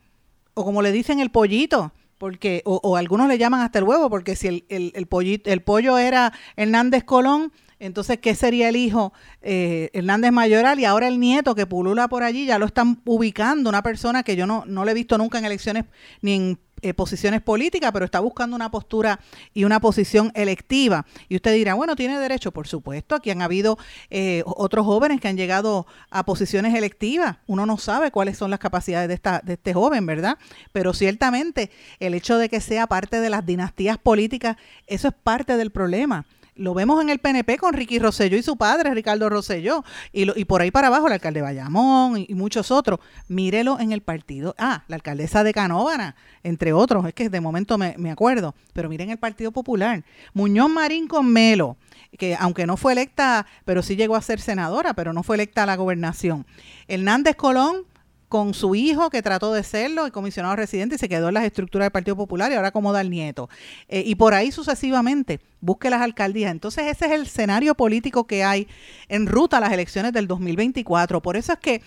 o 0.55 0.65
como 0.65 0.81
le 0.81 0.91
dicen 0.91 1.19
el 1.19 1.29
pollito, 1.29 1.93
porque 2.17 2.63
o, 2.65 2.79
o, 2.81 2.97
algunos 2.97 3.27
le 3.27 3.37
llaman 3.37 3.61
hasta 3.61 3.77
el 3.77 3.85
huevo, 3.85 4.09
porque 4.09 4.35
si 4.35 4.47
el, 4.47 4.65
el, 4.69 4.91
el, 4.95 5.05
pollito, 5.05 5.51
el 5.51 5.61
pollo 5.61 5.99
era 5.99 6.33
Hernández 6.55 7.03
Colón, 7.03 7.51
entonces, 7.81 8.19
¿qué 8.19 8.35
sería 8.35 8.69
el 8.69 8.75
hijo 8.75 9.11
eh, 9.41 9.89
Hernández 9.93 10.31
Mayoral? 10.31 10.79
Y 10.79 10.85
ahora 10.85 11.07
el 11.07 11.19
nieto 11.19 11.55
que 11.55 11.65
pulula 11.65 12.07
por 12.07 12.21
allí, 12.21 12.45
ya 12.45 12.59
lo 12.59 12.67
están 12.67 13.01
ubicando, 13.05 13.69
una 13.69 13.81
persona 13.81 14.21
que 14.21 14.35
yo 14.35 14.45
no, 14.45 14.63
no 14.67 14.85
le 14.85 14.91
he 14.91 14.93
visto 14.93 15.17
nunca 15.17 15.39
en 15.39 15.45
elecciones 15.45 15.85
ni 16.21 16.33
en 16.35 16.59
eh, 16.83 16.93
posiciones 16.93 17.41
políticas, 17.41 17.91
pero 17.91 18.05
está 18.05 18.19
buscando 18.19 18.55
una 18.55 18.69
postura 18.69 19.19
y 19.55 19.63
una 19.63 19.79
posición 19.79 20.31
electiva. 20.35 21.07
Y 21.27 21.37
usted 21.37 21.55
dirá, 21.55 21.73
bueno, 21.73 21.95
tiene 21.95 22.19
derecho, 22.19 22.51
por 22.51 22.67
supuesto. 22.67 23.15
Aquí 23.15 23.31
han 23.31 23.41
habido 23.41 23.79
eh, 24.11 24.43
otros 24.45 24.85
jóvenes 24.85 25.19
que 25.19 25.27
han 25.27 25.37
llegado 25.37 25.87
a 26.11 26.23
posiciones 26.23 26.75
electivas. 26.75 27.37
Uno 27.47 27.65
no 27.65 27.79
sabe 27.79 28.11
cuáles 28.11 28.37
son 28.37 28.51
las 28.51 28.59
capacidades 28.59 29.09
de, 29.09 29.39
de 29.43 29.53
este 29.53 29.73
joven, 29.73 30.05
¿verdad? 30.05 30.37
Pero 30.71 30.93
ciertamente 30.93 31.71
el 31.99 32.13
hecho 32.13 32.37
de 32.37 32.47
que 32.47 32.61
sea 32.61 32.85
parte 32.85 33.19
de 33.19 33.31
las 33.31 33.43
dinastías 33.43 33.97
políticas, 33.97 34.57
eso 34.85 35.07
es 35.07 35.15
parte 35.15 35.57
del 35.57 35.71
problema. 35.71 36.27
Lo 36.61 36.75
vemos 36.75 37.01
en 37.01 37.09
el 37.09 37.17
PNP 37.17 37.57
con 37.57 37.73
Ricky 37.73 37.97
Rosselló 37.97 38.37
y 38.37 38.43
su 38.43 38.55
padre, 38.55 38.93
Ricardo 38.93 39.27
Rosselló, 39.29 39.83
y, 40.13 40.39
y 40.39 40.45
por 40.45 40.61
ahí 40.61 40.69
para 40.69 40.87
abajo 40.87 41.07
el 41.07 41.13
alcalde 41.13 41.41
Bayamón 41.41 42.23
y, 42.27 42.35
muchos 42.35 42.69
otros. 42.69 42.99
Mírelo 43.27 43.79
en 43.79 43.91
el 43.91 44.01
partido. 44.01 44.53
Ah, 44.59 44.83
la 44.87 44.95
alcaldesa 44.95 45.43
de 45.43 45.53
Canóvana, 45.53 46.15
entre 46.43 46.71
otros, 46.71 47.03
es 47.07 47.15
que 47.15 47.29
de 47.29 47.41
momento 47.41 47.79
me, 47.79 47.95
me 47.97 48.11
acuerdo, 48.11 48.53
pero 48.73 48.89
miren 48.89 49.09
el 49.09 49.17
Partido 49.17 49.51
Popular. 49.51 50.03
Muñoz 50.35 50.69
Marín 50.69 51.07
con 51.07 51.27
Melo, 51.27 51.77
que 52.19 52.35
aunque 52.39 52.67
no 52.67 52.77
fue 52.77 52.93
electa, 52.93 53.47
pero 53.65 53.81
sí 53.81 53.95
llegó 53.95 54.15
a 54.15 54.21
ser 54.21 54.39
senadora, 54.39 54.93
pero 54.93 55.13
no 55.13 55.23
fue 55.23 55.37
electa 55.37 55.63
a 55.63 55.65
la 55.65 55.75
gobernación. 55.75 56.45
Hernández 56.87 57.35
Colón, 57.37 57.85
con 58.31 58.53
su 58.53 58.75
hijo 58.75 59.09
que 59.09 59.21
trató 59.21 59.51
de 59.51 59.61
serlo, 59.61 60.05
el 60.05 60.13
comisionado 60.13 60.55
residente, 60.55 60.95
y 60.95 60.97
se 60.97 61.09
quedó 61.09 61.27
en 61.27 61.33
las 61.33 61.43
estructuras 61.43 61.87
del 61.87 61.91
Partido 61.91 62.15
Popular 62.15 62.49
y 62.49 62.55
ahora 62.55 62.69
acomoda 62.69 63.01
al 63.01 63.09
nieto. 63.09 63.49
Eh, 63.89 64.03
y 64.05 64.15
por 64.15 64.33
ahí 64.33 64.53
sucesivamente, 64.53 65.41
busque 65.59 65.89
las 65.89 66.01
alcaldías. 66.01 66.49
Entonces 66.49 66.85
ese 66.87 67.07
es 67.07 67.11
el 67.11 67.23
escenario 67.23 67.75
político 67.75 68.27
que 68.27 68.45
hay 68.45 68.69
en 69.09 69.27
ruta 69.27 69.57
a 69.57 69.59
las 69.59 69.73
elecciones 69.73 70.13
del 70.13 70.27
2024. 70.27 71.21
Por 71.21 71.35
eso 71.35 71.51
es 71.51 71.59
que 71.59 71.81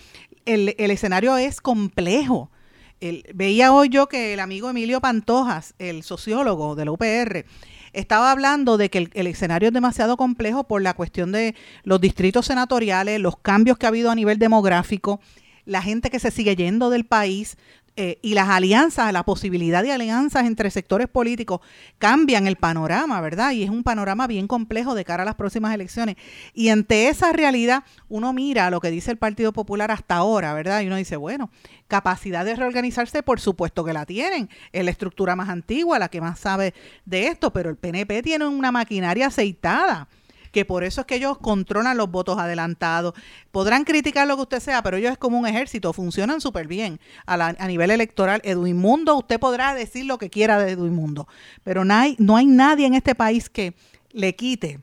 el, 0.45 0.75
escenario 0.77 1.35
es 1.39 1.63
complejo. 1.63 2.51
veía 3.33 3.73
hoy 3.73 3.89
yo 3.89 4.07
que 4.07 4.35
el 4.35 4.41
amigo 4.41 4.69
Emilio 4.69 5.01
Pantojas, 5.01 5.75
el 5.79 6.03
sociólogo 6.03 6.75
de 6.75 6.85
la 6.85 6.93
UPR, 6.93 7.47
estaba 7.95 8.31
hablando 8.31 8.77
de 8.77 8.91
que 8.91 8.99
el, 8.99 9.11
el, 9.15 9.29
escenario 9.29 9.69
es 9.69 9.73
demasiado 9.73 10.19
complejo 10.19 10.65
por 10.65 10.83
la 10.83 10.93
cuestión 10.93 11.33
de 11.33 11.55
los 11.85 12.03
distritos 12.03 12.45
senatoriales, 12.45 13.19
los 13.19 13.39
cambios 13.39 13.79
que 13.79 13.87
ha 13.87 13.89
habido 13.89 14.11
a 14.11 14.15
nivel 14.15 14.39
demográfico 14.39 15.21
la 15.65 15.83
gente 15.83 16.11
que 16.11 16.19
se 16.19 16.31
sigue 16.31 16.57
yendo 16.57 16.91
del 16.91 17.05
país 17.05 17.57
eh, 17.97 18.19
y 18.23 18.35
las 18.35 18.49
alianzas, 18.49 19.13
la 19.13 19.23
posibilidad 19.23 19.81
de 19.81 19.93
alianzas 19.93 20.47
entre 20.47 20.69
sectores 20.73 21.07
políticos 21.07 21.61
cambian 21.99 22.49
el 22.49 22.57
panorama, 22.57 23.21
¿verdad? 23.21 23.53
Y 23.53 23.63
es 23.63 23.71
un 23.71 23.85
panorama 23.85 24.27
bien 24.27 24.49
complejo 24.49 24.97
de 24.97 25.05
cara 25.05 25.23
a 25.23 25.27
las 25.27 25.37
próximas 25.37 25.73
elecciones. 25.73 26.17
Y 26.55 26.71
ante 26.71 27.09
esa 27.09 27.33
realidad, 27.33 27.85
uno 28.09 28.33
mira 28.33 28.69
lo 28.71 28.81
que 28.81 28.91
dice 28.91 29.13
el 29.13 29.17
Partido 29.17 29.53
Popular 29.53 29.93
hasta 29.93 30.17
ahora, 30.17 30.53
¿verdad? 30.55 30.81
Y 30.81 30.89
uno 30.89 30.97
dice, 30.97 31.17
bueno, 31.17 31.51
capacidad 31.87 32.45
de 32.45 32.57
reorganizarse, 32.57 33.23
por 33.23 33.39
supuesto 33.39 33.85
que 33.85 33.93
la 33.93 34.07
tienen. 34.07 34.51
Es 34.73 34.85
la 34.85 34.91
estructura 34.91 35.37
más 35.37 35.49
antigua, 35.49 36.01
la 36.01 36.09
que 36.09 36.21
más 36.21 36.41
sabe 36.41 36.75
de 37.05 37.29
esto, 37.29 37.53
pero 37.53 37.71
el 37.71 37.77
PNP 37.77 38.23
tiene 38.23 38.49
una 38.49 38.73
maquinaria 38.73 39.29
aceitada 39.29 40.09
que 40.55 40.65
por 40.65 40.85
eso 40.85 41.01
es 41.01 41.07
que 41.09 41.17
ellos 41.17 41.37
controlan 41.37 41.97
los 41.97 42.09
votos 42.09 42.39
adelantados. 42.39 43.13
Podrán 43.51 43.83
criticar 43.83 44.29
lo 44.29 44.37
que 44.37 44.43
usted 44.43 44.61
sea, 44.61 44.83
pero 44.83 44.97
ellos 44.97 45.11
es 45.11 45.19
como 45.19 45.37
un 45.37 45.49
ejército, 45.49 45.93
funcionan 45.93 46.41
súper 46.41 46.69
bien 46.69 47.01
a, 47.27 47.35
a, 47.35 47.67
nivel 47.67 47.91
electoral. 47.91 48.41
Edwin 48.45 48.77
Mundo, 48.77 49.17
usted 49.17 49.41
podrá 49.41 49.75
decir 49.75 50.07
lo 50.07 50.17
que 50.17 50.31
quiera 50.31 50.61
de 50.61 50.71
Edwin 50.71 50.95
Mundo, 50.95 51.27
pero 51.65 51.85
no 51.85 51.93
hay, 51.93 52.15
no 52.21 52.37
hay 52.37 52.47
nadie 52.47 52.87
en 52.87 52.95
este 52.95 53.17
país 53.17 53.51
que 53.51 53.75
le 54.13 54.37
quite 54.37 54.79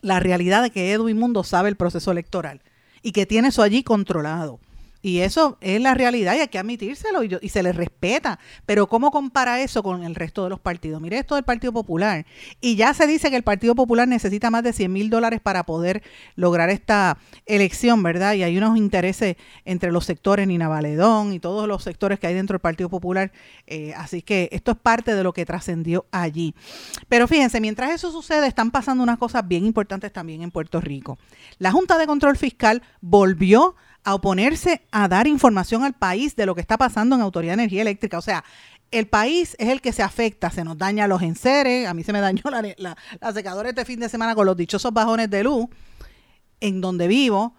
la 0.00 0.20
realidad 0.20 0.62
de 0.62 0.70
que 0.70 0.90
Edwin 0.90 1.18
Mundo 1.18 1.44
sabe 1.44 1.68
el 1.68 1.76
proceso 1.76 2.10
electoral 2.10 2.62
y 3.02 3.12
que 3.12 3.26
tiene 3.26 3.48
eso 3.48 3.62
allí 3.62 3.82
controlado. 3.82 4.58
Y 5.00 5.20
eso 5.20 5.58
es 5.60 5.80
la 5.80 5.94
realidad 5.94 6.34
y 6.34 6.40
hay 6.40 6.48
que 6.48 6.58
admitírselo 6.58 7.22
y, 7.22 7.48
se 7.48 7.62
le 7.62 7.72
respeta. 7.72 8.38
Pero 8.66 8.88
¿cómo 8.88 9.10
compara 9.10 9.60
eso 9.60 9.82
con 9.82 10.02
el 10.02 10.14
resto 10.14 10.44
de 10.44 10.50
los 10.50 10.58
partidos? 10.58 11.00
Mire 11.00 11.18
esto 11.18 11.36
del 11.36 11.44
Partido 11.44 11.72
Popular. 11.72 12.26
Y 12.60 12.74
ya 12.74 12.92
se 12.94 13.06
dice 13.06 13.30
que 13.30 13.36
el 13.36 13.44
Partido 13.44 13.74
Popular 13.76 14.08
necesita 14.08 14.50
más 14.50 14.64
de 14.64 14.72
100 14.72 14.92
mil 14.92 15.08
dólares 15.08 15.40
para 15.40 15.64
poder 15.64 16.02
lograr 16.34 16.68
esta 16.70 17.18
elección, 17.46 18.02
¿verdad? 18.02 18.34
Y 18.34 18.42
hay 18.42 18.58
unos 18.58 18.76
intereses 18.76 19.36
entre 19.64 19.92
los 19.92 20.04
sectores, 20.04 20.48
Nina 20.48 20.66
Valedón 20.66 21.32
y 21.32 21.38
todos 21.38 21.68
los 21.68 21.84
sectores 21.84 22.18
que 22.18 22.26
hay 22.26 22.34
dentro 22.34 22.54
del 22.54 22.60
Partido 22.60 22.90
Popular. 22.90 23.30
Eh, 23.66 23.94
así 23.96 24.22
que 24.22 24.48
esto 24.50 24.72
es 24.72 24.78
parte 24.78 25.14
de 25.14 25.22
lo 25.22 25.32
que 25.32 25.46
trascendió 25.46 26.06
allí. 26.10 26.54
Pero 27.08 27.28
fíjense, 27.28 27.60
mientras 27.60 27.92
eso 27.92 28.10
sucede, 28.10 28.48
están 28.48 28.72
pasando 28.72 29.04
unas 29.04 29.18
cosas 29.18 29.46
bien 29.46 29.64
importantes 29.64 30.12
también 30.12 30.42
en 30.42 30.50
Puerto 30.50 30.80
Rico. 30.80 31.18
La 31.58 31.70
Junta 31.70 31.98
de 31.98 32.06
Control 32.06 32.36
Fiscal 32.36 32.82
volvió 33.00 33.76
a 33.76 33.87
oponerse 34.14 34.82
a 34.90 35.08
dar 35.08 35.26
información 35.26 35.84
al 35.84 35.94
país 35.94 36.36
de 36.36 36.46
lo 36.46 36.54
que 36.54 36.60
está 36.60 36.76
pasando 36.76 37.16
en 37.16 37.22
Autoridad 37.22 37.52
de 37.56 37.62
Energía 37.62 37.82
Eléctrica. 37.82 38.18
O 38.18 38.22
sea, 38.22 38.44
el 38.90 39.06
país 39.06 39.54
es 39.58 39.68
el 39.68 39.80
que 39.80 39.92
se 39.92 40.02
afecta, 40.02 40.50
se 40.50 40.64
nos 40.64 40.78
daña 40.78 41.06
los 41.06 41.22
enseres, 41.22 41.86
a 41.86 41.94
mí 41.94 42.02
se 42.02 42.12
me 42.12 42.20
dañó 42.20 42.42
la, 42.50 42.96
secadora 43.32 43.68
este 43.68 43.84
fin 43.84 44.00
de 44.00 44.08
semana 44.08 44.34
con 44.34 44.46
los 44.46 44.56
dichosos 44.56 44.92
bajones 44.92 45.28
de 45.28 45.44
luz 45.44 45.66
en 46.60 46.80
donde 46.80 47.06
vivo, 47.06 47.54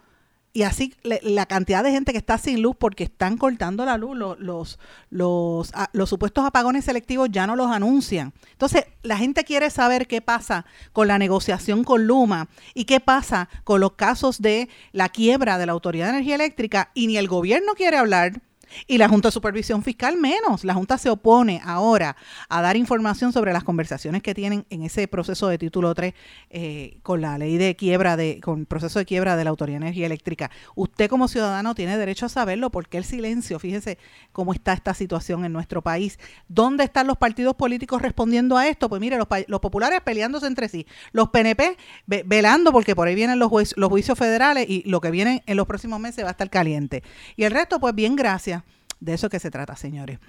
y 0.51 0.63
así 0.63 0.93
la 1.03 1.45
cantidad 1.45 1.83
de 1.83 1.91
gente 1.91 2.11
que 2.11 2.17
está 2.17 2.37
sin 2.37 2.61
luz 2.61 2.75
porque 2.77 3.03
están 3.03 3.37
cortando 3.37 3.85
la 3.85 3.97
luz, 3.97 4.17
los, 4.17 4.39
los, 4.39 4.79
los, 5.09 5.71
ah, 5.75 5.89
los, 5.93 6.09
supuestos 6.09 6.43
apagones 6.45 6.85
selectivos 6.85 7.29
ya 7.31 7.45
no 7.45 7.55
los 7.55 7.69
anuncian. 7.69 8.33
Entonces, 8.51 8.85
la 9.03 9.17
gente 9.17 9.43
quiere 9.43 9.69
saber 9.69 10.07
qué 10.07 10.21
pasa 10.21 10.65
con 10.91 11.07
la 11.07 11.19
negociación 11.19 11.83
con 11.83 12.07
Luma 12.07 12.49
y 12.73 12.85
qué 12.85 12.99
pasa 12.99 13.47
con 13.63 13.79
los 13.79 13.93
casos 13.93 14.41
de 14.41 14.69
la 14.91 15.09
quiebra 15.09 15.57
de 15.57 15.67
la 15.67 15.73
Autoridad 15.73 16.05
de 16.07 16.11
Energía 16.13 16.35
Eléctrica 16.35 16.91
y 16.93 17.07
ni 17.07 17.17
el 17.17 17.27
gobierno 17.27 17.73
quiere 17.75 17.97
hablar 17.97 18.41
y 18.87 18.97
la 18.97 19.09
Junta 19.09 19.29
de 19.29 19.31
Supervisión 19.31 19.83
Fiscal 19.83 20.17
menos. 20.17 20.63
La 20.63 20.73
Junta 20.73 20.97
se 20.97 21.09
opone 21.09 21.61
ahora 21.63 22.15
a 22.49 22.61
dar 22.61 22.77
información 22.77 23.33
sobre 23.33 23.53
las 23.53 23.63
conversaciones 23.63 24.21
que 24.21 24.33
tienen 24.33 24.65
en 24.69 24.83
ese 24.83 25.07
proceso 25.07 25.47
de 25.47 25.57
título 25.57 25.93
3 25.93 26.13
eh, 26.49 26.97
con 27.03 27.21
la 27.21 27.37
ley 27.37 27.57
de 27.57 27.75
quiebra, 27.75 28.17
de, 28.17 28.39
con 28.41 28.61
el 28.61 28.65
proceso 28.65 28.99
de 28.99 29.05
quiebra 29.05 29.35
de 29.35 29.43
la 29.43 29.49
Autoridad 29.49 29.79
de 29.79 29.85
Energía 29.87 30.05
Eléctrica. 30.05 30.51
Usted 30.75 31.09
como 31.09 31.27
ciudadano 31.27 31.75
tiene 31.75 31.97
derecho 31.97 32.25
a 32.25 32.29
saberlo 32.29 32.69
porque 32.69 32.97
el 32.97 33.03
silencio, 33.03 33.59
fíjese 33.59 33.97
cómo 34.31 34.53
está 34.53 34.73
esta 34.73 34.93
situación 34.93 35.45
en 35.45 35.53
nuestro 35.53 35.81
país. 35.81 36.19
¿Dónde 36.47 36.83
están 36.83 37.07
los 37.07 37.17
partidos 37.17 37.55
políticos 37.55 38.01
respondiendo 38.01 38.57
a 38.57 38.67
esto? 38.67 38.89
Pues 38.89 39.01
mire, 39.01 39.17
los, 39.17 39.27
los 39.47 39.59
populares 39.59 40.01
peleándose 40.01 40.47
entre 40.47 40.69
sí, 40.69 40.85
los 41.11 41.29
PNP 41.29 41.77
velando 42.25 42.71
porque 42.71 42.95
por 42.95 43.07
ahí 43.07 43.15
vienen 43.15 43.39
los, 43.39 43.51
los 43.75 43.89
juicios 43.89 44.17
federales 44.17 44.65
y 44.69 44.83
lo 44.89 45.01
que 45.01 45.11
viene 45.11 45.43
en 45.45 45.57
los 45.57 45.67
próximos 45.67 45.99
meses 45.99 46.23
va 46.23 46.29
a 46.29 46.31
estar 46.31 46.49
caliente. 46.49 47.03
Y 47.35 47.43
el 47.43 47.51
resto, 47.51 47.79
pues 47.79 47.95
bien, 47.95 48.15
gracias 48.15 48.58
de 48.99 49.13
eso 49.13 49.29
que 49.29 49.39
se 49.39 49.51
trata, 49.51 49.75
señores. 49.75 50.19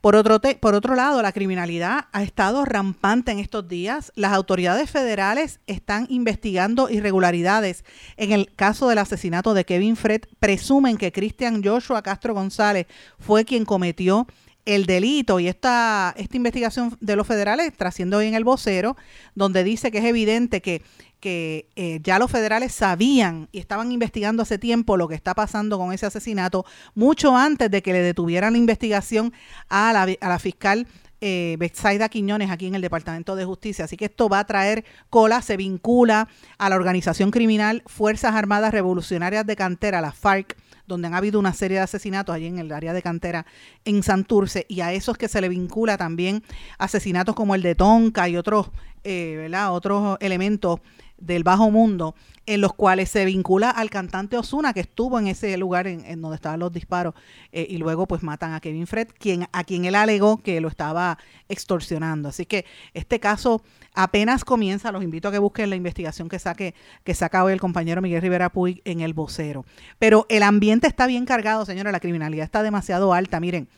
Por 0.00 0.14
otro, 0.14 0.40
por 0.60 0.74
otro 0.74 0.94
lado, 0.94 1.22
la 1.22 1.32
criminalidad 1.32 2.06
ha 2.12 2.22
estado 2.22 2.64
rampante 2.64 3.32
en 3.32 3.38
estos 3.38 3.66
días. 3.66 4.12
Las 4.14 4.32
autoridades 4.32 4.90
federales 4.90 5.60
están 5.66 6.06
investigando 6.10 6.90
irregularidades 6.90 7.84
en 8.16 8.32
el 8.32 8.54
caso 8.54 8.88
del 8.88 8.98
asesinato 8.98 9.54
de 9.54 9.64
Kevin 9.64 9.96
Fred. 9.96 10.22
Presumen 10.38 10.96
que 10.96 11.12
Cristian 11.12 11.62
Joshua 11.64 12.02
Castro 12.02 12.34
González 12.34 12.86
fue 13.18 13.44
quien 13.44 13.64
cometió 13.64 14.26
el 14.66 14.84
delito 14.84 15.40
y 15.40 15.48
esta, 15.48 16.14
esta 16.18 16.36
investigación 16.36 16.96
de 17.00 17.16
los 17.16 17.26
federales 17.26 17.72
trasciende 17.74 18.16
hoy 18.16 18.26
en 18.26 18.34
el 18.34 18.44
vocero, 18.44 18.96
donde 19.34 19.64
dice 19.64 19.90
que 19.90 19.98
es 19.98 20.04
evidente 20.04 20.60
que 20.60 20.82
que 21.20 21.70
eh, 21.76 21.98
ya 22.02 22.18
los 22.18 22.30
federales 22.30 22.72
sabían 22.72 23.48
y 23.50 23.58
estaban 23.58 23.90
investigando 23.90 24.42
hace 24.42 24.58
tiempo 24.58 24.98
lo 24.98 25.08
que 25.08 25.14
está 25.14 25.34
pasando 25.34 25.78
con 25.78 25.92
ese 25.92 26.06
asesinato, 26.06 26.66
mucho 26.94 27.34
antes 27.34 27.70
de 27.70 27.82
que 27.82 27.92
le 27.92 28.00
detuvieran 28.00 28.52
la 28.52 28.58
investigación 28.58 29.32
a 29.68 29.92
la, 29.94 30.02
a 30.02 30.28
la 30.28 30.38
fiscal 30.38 30.86
eh, 31.22 31.56
Betsaida 31.58 32.10
Quiñones 32.10 32.50
aquí 32.50 32.66
en 32.66 32.74
el 32.74 32.82
Departamento 32.82 33.34
de 33.36 33.44
Justicia. 33.44 33.86
Así 33.86 33.96
que 33.96 34.04
esto 34.04 34.28
va 34.28 34.40
a 34.40 34.46
traer 34.46 34.84
cola, 35.08 35.40
se 35.40 35.56
vincula 35.56 36.28
a 36.58 36.68
la 36.68 36.76
organización 36.76 37.30
criminal 37.30 37.82
Fuerzas 37.86 38.34
Armadas 38.34 38.72
Revolucionarias 38.72 39.46
de 39.46 39.56
Cantera, 39.56 40.00
la 40.00 40.12
FARC, 40.12 40.56
donde 40.86 41.08
han 41.08 41.14
habido 41.14 41.38
una 41.38 41.52
serie 41.52 41.78
de 41.78 41.84
asesinatos 41.84 42.34
allí 42.34 42.46
en 42.46 42.58
el 42.58 42.72
área 42.72 42.92
de 42.92 43.02
Cantera 43.02 43.46
en 43.84 44.02
Santurce, 44.02 44.66
y 44.68 44.80
a 44.80 44.92
esos 44.92 45.16
que 45.16 45.28
se 45.28 45.40
le 45.40 45.48
vincula 45.48 45.96
también 45.96 46.42
asesinatos 46.78 47.34
como 47.34 47.54
el 47.54 47.62
de 47.62 47.74
Tonka 47.74 48.28
y 48.28 48.36
otros, 48.36 48.70
eh, 49.04 49.34
¿verdad? 49.36 49.72
otros 49.72 50.16
elementos 50.20 50.80
del 51.18 51.42
bajo 51.42 51.70
mundo, 51.70 52.14
en 52.46 52.60
los 52.60 52.72
cuales 52.74 53.10
se 53.10 53.24
vincula 53.24 53.70
al 53.70 53.90
cantante 53.90 54.36
Osuna, 54.36 54.72
que 54.72 54.80
estuvo 54.80 55.18
en 55.18 55.26
ese 55.26 55.56
lugar 55.56 55.86
en, 55.86 56.20
donde 56.20 56.36
estaban 56.36 56.60
los 56.60 56.72
disparos, 56.72 57.14
eh, 57.52 57.66
y 57.68 57.78
luego 57.78 58.06
pues 58.06 58.22
matan 58.22 58.52
a 58.52 58.60
Kevin 58.60 58.86
Fred, 58.86 59.08
quien, 59.18 59.48
a 59.52 59.64
quien 59.64 59.84
él 59.84 59.94
alegó 59.94 60.38
que 60.38 60.60
lo 60.60 60.68
estaba 60.68 61.18
extorsionando. 61.48 62.28
Así 62.28 62.46
que 62.46 62.64
este 62.94 63.18
caso 63.18 63.62
apenas 63.94 64.44
comienza, 64.44 64.92
los 64.92 65.02
invito 65.02 65.28
a 65.28 65.32
que 65.32 65.38
busquen 65.38 65.70
la 65.70 65.76
investigación 65.76 66.28
que 66.28 66.38
saque, 66.38 66.74
que 67.02 67.14
saca 67.14 67.42
hoy 67.42 67.52
el 67.52 67.60
compañero 67.60 68.00
Miguel 68.02 68.22
Rivera 68.22 68.50
Puig 68.50 68.80
en 68.84 69.00
el 69.00 69.14
vocero. 69.14 69.64
Pero 69.98 70.26
el 70.28 70.42
ambiente 70.42 70.86
está 70.86 71.06
bien 71.06 71.24
cargado, 71.24 71.64
señora, 71.64 71.90
la 71.90 72.00
criminalidad 72.00 72.44
está 72.44 72.62
demasiado 72.62 73.12
alta. 73.12 73.40
Miren, 73.40 73.68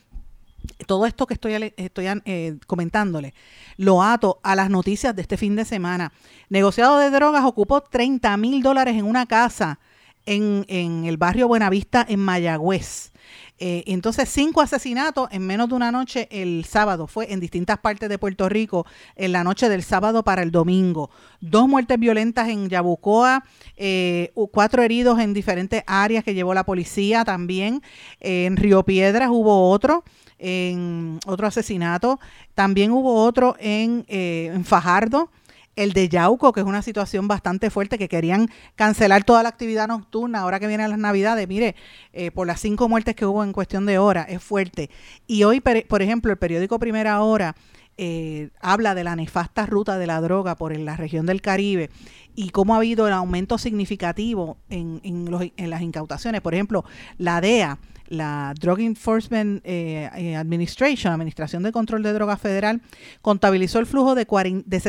todo 0.87 1.07
esto 1.07 1.27
que 1.27 1.35
estoy, 1.35 1.55
eh, 1.55 2.59
comentándole, 2.67 3.35
lo 3.77 4.03
ato 4.03 4.41
a 4.43 4.55
las 4.55 4.71
noticias 4.71 5.15
de 5.15 5.23
este 5.23 5.37
fin 5.37 5.57
de 5.57 5.65
semana. 5.65 6.13
Negociado 6.49 6.99
de 6.99 7.11
drogas 7.11 7.45
ocupó 7.45 7.81
30 7.83 8.37
mil 8.37 8.63
dólares 8.63 8.97
en 8.97 9.05
una 9.05 9.27
casa 9.27 9.79
en, 10.27 10.65
en, 10.69 11.05
el 11.05 11.17
barrio 11.17 11.49
Buenavista, 11.49 12.05
en 12.09 12.21
Mayagüez. 12.21 13.13
Eh, 13.61 13.83
entonces, 13.87 14.29
cinco 14.29 14.61
asesinatos 14.61 15.29
en 15.33 15.45
menos 15.45 15.69
de 15.69 15.75
una 15.75 15.91
noche 15.91 16.29
el 16.31 16.65
sábado. 16.65 17.07
Fue 17.07 17.33
en 17.33 17.41
distintas 17.41 17.79
partes 17.79 18.09
de 18.09 18.19
Puerto 18.19 18.49
Rico 18.49 18.87
en 19.17 19.33
la 19.33 19.43
noche 19.43 19.69
del 19.69 19.83
sábado 19.83 20.23
para 20.23 20.43
el 20.43 20.53
domingo. 20.53 21.11
Dos 21.41 21.69
muertes 21.69 21.99
violentas 21.99 22.49
en 22.49 22.69
Yabucoa, 22.69 23.45
eh, 23.77 24.33
cuatro 24.53 24.83
heridos 24.83 25.19
en 25.19 25.35
diferentes 25.35 25.83
áreas 25.87 26.23
que 26.23 26.35
llevó 26.35 26.55
la 26.55 26.65
policía 26.65 27.25
también. 27.25 27.83
en 28.21 28.57
Río 28.57 28.85
Piedras 28.85 29.29
hubo 29.31 29.71
otro 29.71 30.05
en 30.39 31.19
otro 31.27 31.47
asesinato. 31.47 32.21
También 32.55 32.93
hubo 32.93 33.23
otro 33.25 33.57
en, 33.59 34.05
eh, 34.09 34.51
en 34.55 34.65
Fajardo 34.65 35.31
el 35.79 35.93
de 35.93 36.09
Yauco, 36.09 36.53
que 36.53 36.61
es 36.61 36.67
una 36.67 36.83
situación 36.83 37.29
bastante 37.29 37.71
fuerte, 37.71 37.99
que 37.99 38.09
querían 38.09 38.51
cancelar 38.75 39.23
toda 39.23 39.45
la 39.45 39.49
actividad 39.49 39.87
nocturna 39.87 40.41
ahora 40.41 40.59
que 40.59 40.67
vienen 40.67 40.91
las 40.91 40.99
navidades. 40.99 41.47
Mire, 41.47 41.77
eh, 42.13 42.33
por 42.33 42.49
las 42.49 42.59
cinco 42.61 42.89
muertes 42.89 43.15
que 43.15 43.25
hubo 43.25 43.45
en 43.45 43.53
cuestión 43.53 43.87
de 43.87 43.97
horas, 43.97 44.27
es 44.29 44.43
fuerte. 44.43 44.91
Y 45.29 45.45
hoy, 45.45 45.61
por 45.61 46.03
ejemplo, 46.03 46.33
el 46.33 46.39
periódico 46.39 46.81
Primera 46.81 47.23
Hora 47.23 47.55
eh, 47.99 48.51
habla 48.61 48.95
de 48.95 49.05
la 49.05 49.17
nefasta 49.17 49.67
ruta 49.67 49.99
de 49.99 50.07
la 50.07 50.21
droga 50.21 50.57
por 50.57 50.77
la 50.77 50.97
región 50.97 51.27
del 51.27 51.43
Caribe 51.43 51.91
y 52.35 52.51
cómo 52.51 52.75
ha 52.75 52.79
habido 52.79 53.07
el 53.07 53.13
aumento 53.13 53.59
significativo 53.59 54.57
en, 54.71 55.01
en, 55.03 55.31
los, 55.31 55.43
en 55.57 55.71
las 55.71 55.83
incautaciones. 55.83 56.41
Por 56.41 56.55
ejemplo, 56.55 56.85
la 57.19 57.41
DEA 57.41 57.79
la 58.09 58.55
Drug 58.59 58.81
Enforcement 58.81 59.61
eh, 59.65 60.09
eh, 60.17 60.37
Administration, 60.37 61.13
Administración 61.13 61.63
de 61.63 61.73
Control 61.73 62.03
de 62.03 62.13
Drogas 62.13 62.41
Federal, 62.41 62.81
contabilizó 63.23 63.79
el 63.79 63.87
flujo 63.87 64.15
de, 64.15 64.27
de 64.65 64.81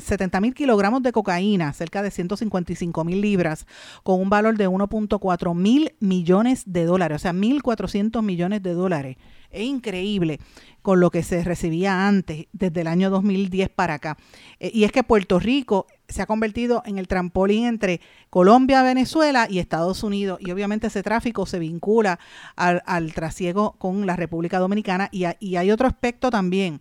70 0.00 0.40
mil 0.40 0.54
kilogramos 0.54 1.02
de 1.02 1.12
cocaína, 1.12 1.72
cerca 1.72 2.02
de 2.02 2.10
155 2.10 3.04
mil 3.04 3.20
libras, 3.20 3.66
con 4.02 4.20
un 4.20 4.30
valor 4.30 4.56
de 4.56 4.68
1.4 4.68 5.54
mil 5.54 5.94
millones 6.00 6.64
de 6.66 6.84
dólares, 6.84 7.16
o 7.16 7.18
sea, 7.20 7.32
1.400 7.32 8.22
millones 8.22 8.62
de 8.62 8.74
dólares. 8.74 9.16
Es 9.54 9.62
increíble 9.62 10.40
con 10.82 11.00
lo 11.00 11.10
que 11.10 11.22
se 11.22 11.42
recibía 11.42 12.06
antes, 12.06 12.46
desde 12.52 12.82
el 12.82 12.88
año 12.88 13.08
2010 13.08 13.70
para 13.70 13.94
acá. 13.94 14.18
Eh, 14.60 14.70
y 14.74 14.84
es 14.84 14.92
que 14.92 15.02
Puerto 15.02 15.38
Rico 15.38 15.86
se 16.08 16.20
ha 16.20 16.26
convertido 16.26 16.82
en 16.84 16.98
el 16.98 17.08
trampolín 17.08 17.64
entre 17.64 18.02
Colombia, 18.28 18.82
Venezuela 18.82 19.46
y 19.48 19.60
Estados 19.60 20.02
Unidos. 20.02 20.40
Y 20.42 20.50
obviamente 20.50 20.88
ese 20.88 21.02
tráfico 21.02 21.46
se 21.46 21.58
vincula 21.58 22.18
al, 22.54 23.14
trasiego 23.14 23.76
con 23.78 24.04
la 24.04 24.16
República 24.16 24.58
Dominicana. 24.58 25.08
Y, 25.10 25.24
y 25.40 25.56
hay 25.56 25.70
otro 25.70 25.86
aspecto 25.86 26.28
también. 26.30 26.80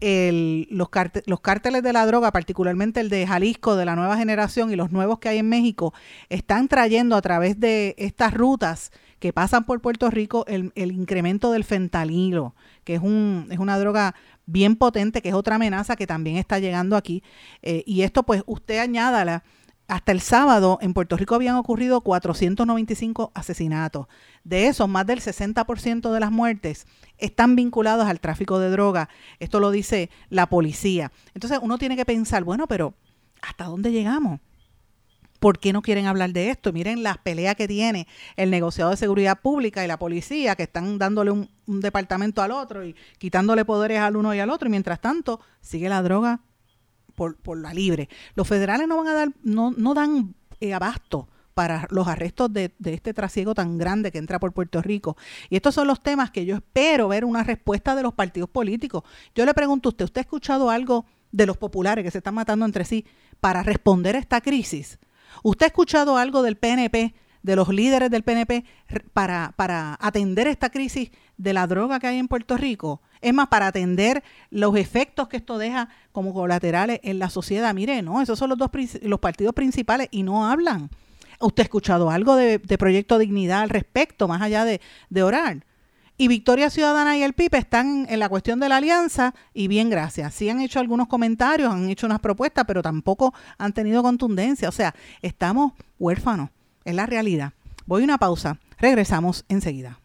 Los, 0.00 0.88
los 1.26 1.40
cárteles 1.40 1.82
de 1.82 1.92
la 1.92 2.06
droga, 2.06 2.32
particularmente 2.32 3.00
el 3.00 3.08
de 3.08 3.26
Jalisco, 3.26 3.76
de 3.76 3.84
la 3.84 3.94
nueva 3.94 4.16
generación 4.16 4.72
y 4.72 4.76
los 4.76 4.90
nuevos 4.90 5.18
que 5.20 5.28
hay 5.28 5.38
en 5.38 5.48
México, 5.48 5.94
están 6.28 6.66
trayendo 6.66 7.14
a 7.14 7.22
través 7.22 7.60
de 7.60 7.94
estas 7.98 8.34
rutas 8.34 8.90
que 9.18 9.32
pasan 9.32 9.64
por 9.64 9.80
Puerto 9.80 10.10
Rico 10.10 10.44
el, 10.46 10.72
el 10.74 10.92
incremento 10.92 11.50
del 11.52 11.64
fentanilo, 11.64 12.54
que 12.84 12.94
es, 12.94 13.00
un, 13.02 13.48
es 13.50 13.58
una 13.58 13.78
droga 13.78 14.14
bien 14.46 14.76
potente, 14.76 15.22
que 15.22 15.28
es 15.28 15.34
otra 15.34 15.56
amenaza 15.56 15.96
que 15.96 16.06
también 16.06 16.36
está 16.36 16.58
llegando 16.58 16.96
aquí. 16.96 17.22
Eh, 17.62 17.82
y 17.86 18.02
esto 18.02 18.22
pues 18.22 18.42
usted 18.46 18.78
añádala. 18.78 19.44
Hasta 19.88 20.12
el 20.12 20.20
sábado 20.20 20.78
en 20.82 20.92
Puerto 20.92 21.16
Rico 21.16 21.34
habían 21.34 21.56
ocurrido 21.56 22.02
495 22.02 23.32
asesinatos. 23.34 24.06
De 24.44 24.66
esos, 24.66 24.86
más 24.86 25.06
del 25.06 25.20
60% 25.20 26.12
de 26.12 26.20
las 26.20 26.30
muertes 26.30 26.86
están 27.16 27.56
vinculadas 27.56 28.06
al 28.06 28.20
tráfico 28.20 28.58
de 28.58 28.68
droga. 28.68 29.08
Esto 29.38 29.60
lo 29.60 29.70
dice 29.70 30.10
la 30.28 30.46
policía. 30.46 31.10
Entonces 31.32 31.58
uno 31.62 31.78
tiene 31.78 31.96
que 31.96 32.04
pensar, 32.04 32.44
bueno, 32.44 32.66
pero 32.66 32.92
¿hasta 33.40 33.64
dónde 33.64 33.90
llegamos? 33.90 34.40
¿Por 35.38 35.58
qué 35.58 35.72
no 35.72 35.82
quieren 35.82 36.06
hablar 36.06 36.32
de 36.32 36.50
esto? 36.50 36.72
Miren 36.72 37.02
las 37.02 37.18
peleas 37.18 37.54
que 37.54 37.68
tiene 37.68 38.08
el 38.36 38.50
negociado 38.50 38.90
de 38.90 38.96
seguridad 38.96 39.40
pública 39.40 39.84
y 39.84 39.88
la 39.88 39.98
policía, 39.98 40.56
que 40.56 40.64
están 40.64 40.98
dándole 40.98 41.30
un, 41.30 41.48
departamento 41.66 42.42
al 42.42 42.50
otro 42.50 42.84
y 42.84 42.96
quitándole 43.18 43.64
poderes 43.64 44.00
al 44.00 44.16
uno 44.16 44.34
y 44.34 44.40
al 44.40 44.50
otro, 44.50 44.68
y 44.68 44.70
mientras 44.70 45.00
tanto 45.00 45.40
sigue 45.60 45.88
la 45.88 46.02
droga 46.02 46.40
por, 47.14 47.58
la 47.58 47.74
libre. 47.74 48.08
Los 48.34 48.48
federales 48.48 48.88
no 48.88 48.96
van 48.96 49.08
a 49.08 49.14
dar, 49.14 49.28
no, 49.42 49.72
no 49.72 49.94
dan 49.94 50.34
eh, 50.60 50.72
abasto 50.72 51.28
para 51.54 51.86
los 51.90 52.06
arrestos 52.06 52.52
de, 52.52 52.72
de, 52.78 52.94
este 52.94 53.12
trasiego 53.12 53.54
tan 53.54 53.78
grande 53.78 54.12
que 54.12 54.18
entra 54.18 54.38
por 54.38 54.52
Puerto 54.52 54.80
Rico. 54.80 55.16
Y 55.50 55.56
estos 55.56 55.74
son 55.74 55.88
los 55.88 56.02
temas 56.02 56.30
que 56.30 56.46
yo 56.46 56.56
espero 56.56 57.08
ver 57.08 57.24
una 57.24 57.42
respuesta 57.42 57.96
de 57.96 58.02
los 58.02 58.14
partidos 58.14 58.48
políticos. 58.48 59.02
Yo 59.34 59.44
le 59.44 59.54
pregunto 59.54 59.88
a 59.88 59.90
usted, 59.90 60.04
¿usted 60.04 60.20
ha 60.20 60.22
escuchado 60.22 60.70
algo 60.70 61.04
de 61.32 61.46
los 61.46 61.56
populares 61.56 62.04
que 62.04 62.10
se 62.10 62.18
están 62.18 62.34
matando 62.34 62.64
entre 62.64 62.84
sí 62.84 63.04
para 63.40 63.62
responder 63.64 64.14
a 64.14 64.20
esta 64.20 64.40
crisis? 64.40 64.98
¿Usted 65.42 65.64
ha 65.64 65.68
escuchado 65.68 66.16
algo 66.16 66.42
del 66.42 66.56
PNP, 66.56 67.14
de 67.42 67.56
los 67.56 67.68
líderes 67.68 68.10
del 68.10 68.22
PNP, 68.22 68.64
para, 69.12 69.52
para 69.56 69.96
atender 70.00 70.46
esta 70.46 70.70
crisis 70.70 71.10
de 71.36 71.52
la 71.52 71.66
droga 71.66 72.00
que 72.00 72.06
hay 72.06 72.18
en 72.18 72.28
Puerto 72.28 72.56
Rico? 72.56 73.00
Es 73.20 73.34
más, 73.34 73.48
para 73.48 73.66
atender 73.66 74.22
los 74.50 74.76
efectos 74.76 75.28
que 75.28 75.38
esto 75.38 75.58
deja 75.58 75.88
como 76.12 76.32
colaterales 76.32 77.00
en 77.02 77.18
la 77.18 77.30
sociedad. 77.30 77.74
Mire, 77.74 78.02
no, 78.02 78.22
esos 78.22 78.38
son 78.38 78.50
los 78.50 78.58
dos 78.58 78.70
los 79.02 79.20
partidos 79.20 79.54
principales 79.54 80.08
y 80.10 80.22
no 80.22 80.46
hablan. 80.46 80.90
¿Usted 81.40 81.62
ha 81.62 81.64
escuchado 81.64 82.10
algo 82.10 82.36
de, 82.36 82.58
Proyecto 82.58 83.18
Dignidad 83.18 83.62
al 83.62 83.70
respecto, 83.70 84.26
más 84.28 84.42
allá 84.42 84.64
de, 84.64 84.80
de 85.08 85.22
orar? 85.22 85.64
Y 86.20 86.26
Victoria 86.26 86.68
Ciudadana 86.68 87.16
y 87.16 87.22
el 87.22 87.32
PIB 87.32 87.54
están 87.54 88.04
en 88.10 88.18
la 88.18 88.28
cuestión 88.28 88.58
de 88.58 88.68
la 88.68 88.78
alianza 88.78 89.34
y 89.54 89.68
bien, 89.68 89.88
gracias. 89.88 90.34
Sí 90.34 90.48
han 90.48 90.60
hecho 90.60 90.80
algunos 90.80 91.06
comentarios, 91.06 91.72
han 91.72 91.88
hecho 91.88 92.06
unas 92.06 92.18
propuestas, 92.18 92.64
pero 92.66 92.82
tampoco 92.82 93.32
han 93.56 93.72
tenido 93.72 94.02
contundencia. 94.02 94.68
O 94.68 94.72
sea, 94.72 94.96
estamos 95.22 95.74
huérfanos, 95.96 96.50
es 96.84 96.96
la 96.96 97.06
realidad. 97.06 97.52
Voy 97.86 98.02
a 98.02 98.04
una 98.04 98.18
pausa, 98.18 98.58
regresamos 98.80 99.44
enseguida. 99.48 100.00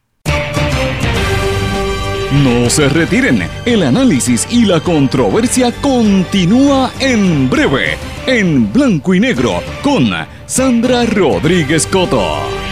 No 2.44 2.70
se 2.70 2.90
retiren, 2.90 3.48
el 3.66 3.82
análisis 3.82 4.48
y 4.52 4.66
la 4.66 4.80
controversia 4.82 5.72
continúa 5.82 6.92
en 7.00 7.50
breve, 7.50 7.98
en 8.28 8.72
blanco 8.72 9.16
y 9.16 9.20
negro, 9.20 9.62
con 9.82 10.12
Sandra 10.46 11.06
Rodríguez 11.06 11.88
Coto. 11.88 12.63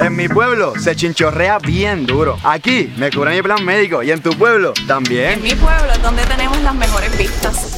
En 0.00 0.14
mi 0.14 0.28
pueblo 0.28 0.74
se 0.78 0.94
chinchorrea 0.94 1.58
bien 1.58 2.06
duro. 2.06 2.38
Aquí 2.44 2.92
me 2.96 3.10
cubre 3.10 3.34
mi 3.34 3.42
plan 3.42 3.64
médico 3.64 4.02
y 4.02 4.12
en 4.12 4.22
tu 4.22 4.30
pueblo 4.30 4.72
también. 4.86 5.32
En 5.32 5.42
mi 5.42 5.54
pueblo 5.54 5.92
es 5.92 6.02
donde 6.02 6.24
tenemos 6.24 6.56
las 6.62 6.74
mejores 6.74 7.18
vistas. 7.18 7.77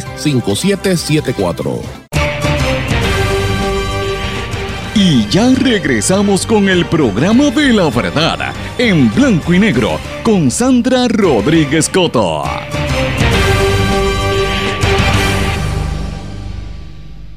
5774 0.00 1.64
9 1.64 2.04
939-336-5774. 2.04 2.04
Y 4.96 5.26
ya 5.28 5.50
regresamos 5.50 6.46
con 6.46 6.68
el 6.68 6.86
programa 6.86 7.50
de 7.50 7.72
la 7.72 7.90
verdad 7.90 8.54
en 8.78 9.12
blanco 9.12 9.52
y 9.52 9.58
negro 9.58 9.98
con 10.22 10.50
Sandra 10.52 11.08
Rodríguez 11.08 11.88
Coto. 11.88 12.44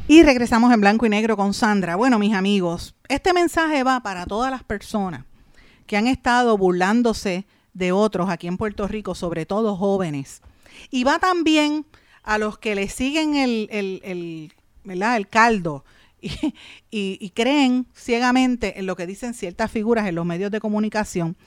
Y 0.08 0.24
regresamos 0.24 0.72
en 0.72 0.80
blanco 0.80 1.06
y 1.06 1.10
negro 1.10 1.36
con 1.36 1.54
Sandra. 1.54 1.96
Bueno, 1.96 2.20
mis 2.20 2.34
amigos, 2.34 2.96
este 3.10 3.34
mensaje 3.34 3.84
va 3.84 4.02
para 4.02 4.26
todas 4.26 4.52
las 4.52 4.64
personas 4.64 5.26
que 5.88 5.98
han 5.98 6.08
estado 6.08 6.58
burlándose 6.58 7.46
de 7.74 7.92
otros 7.92 8.30
aquí 8.30 8.48
en 8.48 8.58
Puerto 8.58 8.88
Rico, 8.88 9.16
sobre 9.16 9.46
todo 9.46 9.76
jóvenes, 9.76 10.42
y 10.92 11.04
va 11.04 11.20
también 11.20 11.86
a 12.28 12.38
los 12.38 12.58
que 12.58 12.76
le 12.76 12.90
siguen 12.90 13.38
el, 13.38 13.70
el, 13.72 14.52
el, 14.84 15.28
caldo 15.30 15.86
y, 16.22 16.30
y, 16.92 17.30
creen 17.30 17.88
ciegamente 17.96 18.78
en 18.80 18.86
lo 18.86 18.98
que 18.98 19.08
dicen 19.08 19.34
ciertas 19.34 19.72
figuras 19.72 20.06
en 20.08 20.16
los 20.16 20.26
medios 20.26 20.52
de 20.52 20.60
comunicación 20.60 21.38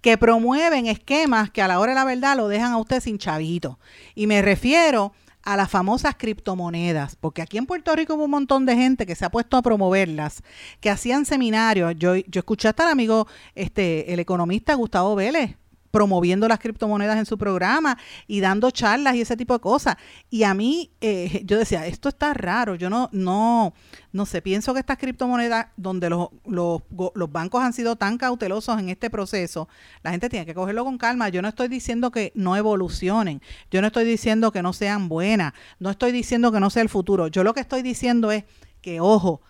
que 0.00 0.16
promueven 0.16 0.86
esquemas 0.86 1.50
que 1.50 1.60
a 1.60 1.68
la 1.68 1.78
hora 1.78 1.92
de 1.92 1.96
la 1.96 2.04
verdad 2.06 2.38
lo 2.38 2.48
dejan 2.48 2.72
a 2.72 2.78
usted 2.78 3.02
sin 3.02 3.18
chavito. 3.18 3.78
Y 4.14 4.26
me 4.26 4.40
refiero 4.40 5.12
a 5.42 5.58
las 5.58 5.68
famosas 5.68 6.14
criptomonedas, 6.16 7.16
porque 7.16 7.42
aquí 7.42 7.58
en 7.58 7.66
Puerto 7.66 7.94
Rico 7.94 8.14
hubo 8.14 8.24
un 8.24 8.30
montón 8.30 8.64
de 8.64 8.76
gente 8.76 9.04
que 9.04 9.16
se 9.16 9.26
ha 9.26 9.30
puesto 9.30 9.58
a 9.58 9.62
promoverlas, 9.62 10.42
que 10.80 10.88
hacían 10.88 11.26
seminarios. 11.26 11.94
Yo, 11.98 12.16
yo 12.16 12.38
escuché 12.38 12.68
hasta 12.68 12.84
al 12.84 12.92
amigo, 12.92 13.26
este, 13.54 14.10
el 14.10 14.20
economista 14.20 14.72
Gustavo 14.72 15.14
Vélez, 15.14 15.56
promoviendo 15.90 16.48
las 16.48 16.58
criptomonedas 16.58 17.18
en 17.18 17.26
su 17.26 17.36
programa 17.36 17.98
y 18.26 18.40
dando 18.40 18.70
charlas 18.70 19.14
y 19.14 19.22
ese 19.22 19.36
tipo 19.36 19.54
de 19.54 19.60
cosas. 19.60 19.96
Y 20.30 20.44
a 20.44 20.54
mí, 20.54 20.90
eh, 21.00 21.42
yo 21.44 21.58
decía, 21.58 21.86
esto 21.86 22.08
está 22.08 22.34
raro, 22.34 22.74
yo 22.74 22.90
no, 22.90 23.08
no, 23.12 23.74
no 24.12 24.26
sé, 24.26 24.42
pienso 24.42 24.72
que 24.72 24.80
estas 24.80 24.98
criptomonedas, 24.98 25.66
donde 25.76 26.10
los, 26.10 26.28
los, 26.46 26.82
los 27.14 27.32
bancos 27.32 27.62
han 27.62 27.72
sido 27.72 27.96
tan 27.96 28.18
cautelosos 28.18 28.78
en 28.78 28.88
este 28.88 29.10
proceso, 29.10 29.68
la 30.02 30.10
gente 30.10 30.28
tiene 30.28 30.46
que 30.46 30.54
cogerlo 30.54 30.84
con 30.84 30.98
calma. 30.98 31.28
Yo 31.28 31.42
no 31.42 31.48
estoy 31.48 31.68
diciendo 31.68 32.10
que 32.10 32.32
no 32.34 32.56
evolucionen, 32.56 33.42
yo 33.70 33.80
no 33.80 33.88
estoy 33.88 34.04
diciendo 34.04 34.52
que 34.52 34.62
no 34.62 34.72
sean 34.72 35.08
buenas, 35.08 35.52
no 35.78 35.90
estoy 35.90 36.12
diciendo 36.12 36.52
que 36.52 36.60
no 36.60 36.70
sea 36.70 36.82
el 36.82 36.88
futuro, 36.88 37.28
yo 37.28 37.44
lo 37.44 37.54
que 37.54 37.60
estoy 37.60 37.82
diciendo 37.82 38.30
es 38.32 38.44
que, 38.80 39.00
ojo, 39.00 39.42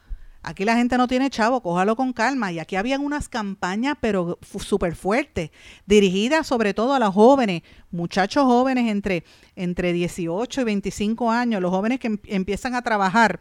Aquí 0.43 0.65
la 0.65 0.75
gente 0.75 0.97
no 0.97 1.07
tiene 1.07 1.29
chavo, 1.29 1.61
cójalo 1.61 1.97
con 1.97 2.15
calma. 2.15 2.51
Y 2.51 2.59
aquí 2.59 2.77
habían 2.77 3.05
unas 3.05 3.29
campañas, 3.29 3.97
pero 4.01 4.39
súper 4.43 4.97
fuertes, 4.97 5.51
dirigidas 5.85 6.47
sobre 6.47 6.73
todo 6.73 6.95
a 6.95 6.99
los 6.99 7.13
jóvenes, 7.13 7.63
muchachos 7.91 8.45
jóvenes 8.45 8.91
entre, 8.91 9.25
entre 9.55 9.93
18 9.93 10.61
y 10.63 10.65
25 10.65 11.31
años, 11.31 11.61
los 11.61 11.71
jóvenes 11.71 12.01
que 12.01 12.07
em, 12.07 12.19
empiezan 12.25 12.75
a 12.75 12.81
trabajar, 12.81 13.39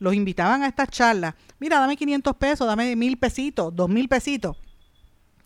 los 0.00 0.14
invitaban 0.14 0.64
a 0.64 0.66
estas 0.66 0.88
charlas. 0.88 1.34
Mira, 1.60 1.78
dame 1.78 1.96
500 1.96 2.34
pesos, 2.36 2.66
dame 2.66 2.96
mil 2.96 3.16
pesitos, 3.16 3.74
dos 3.74 3.88
mil 3.88 4.08
pesitos, 4.08 4.56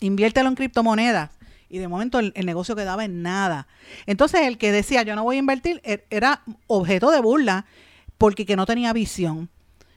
inviértelo 0.01 0.49
en 0.49 0.55
criptomonedas. 0.55 1.31
Y 1.69 1.79
de 1.79 1.89
momento 1.89 2.19
el, 2.19 2.33
el 2.37 2.47
negocio 2.47 2.77
quedaba 2.77 3.05
en 3.05 3.21
nada. 3.21 3.67
Entonces 4.07 4.43
el 4.43 4.59
que 4.59 4.71
decía 4.73 5.03
yo 5.03 5.17
no 5.17 5.25
voy 5.25 5.37
a 5.37 5.39
invertir 5.41 5.81
er, 5.85 6.07
era 6.09 6.43
objeto 6.67 7.11
de 7.11 7.21
burla 7.21 7.67
porque 8.17 8.47
que 8.47 8.57
no 8.57 8.65
tenía 8.65 8.93
visión 8.93 9.51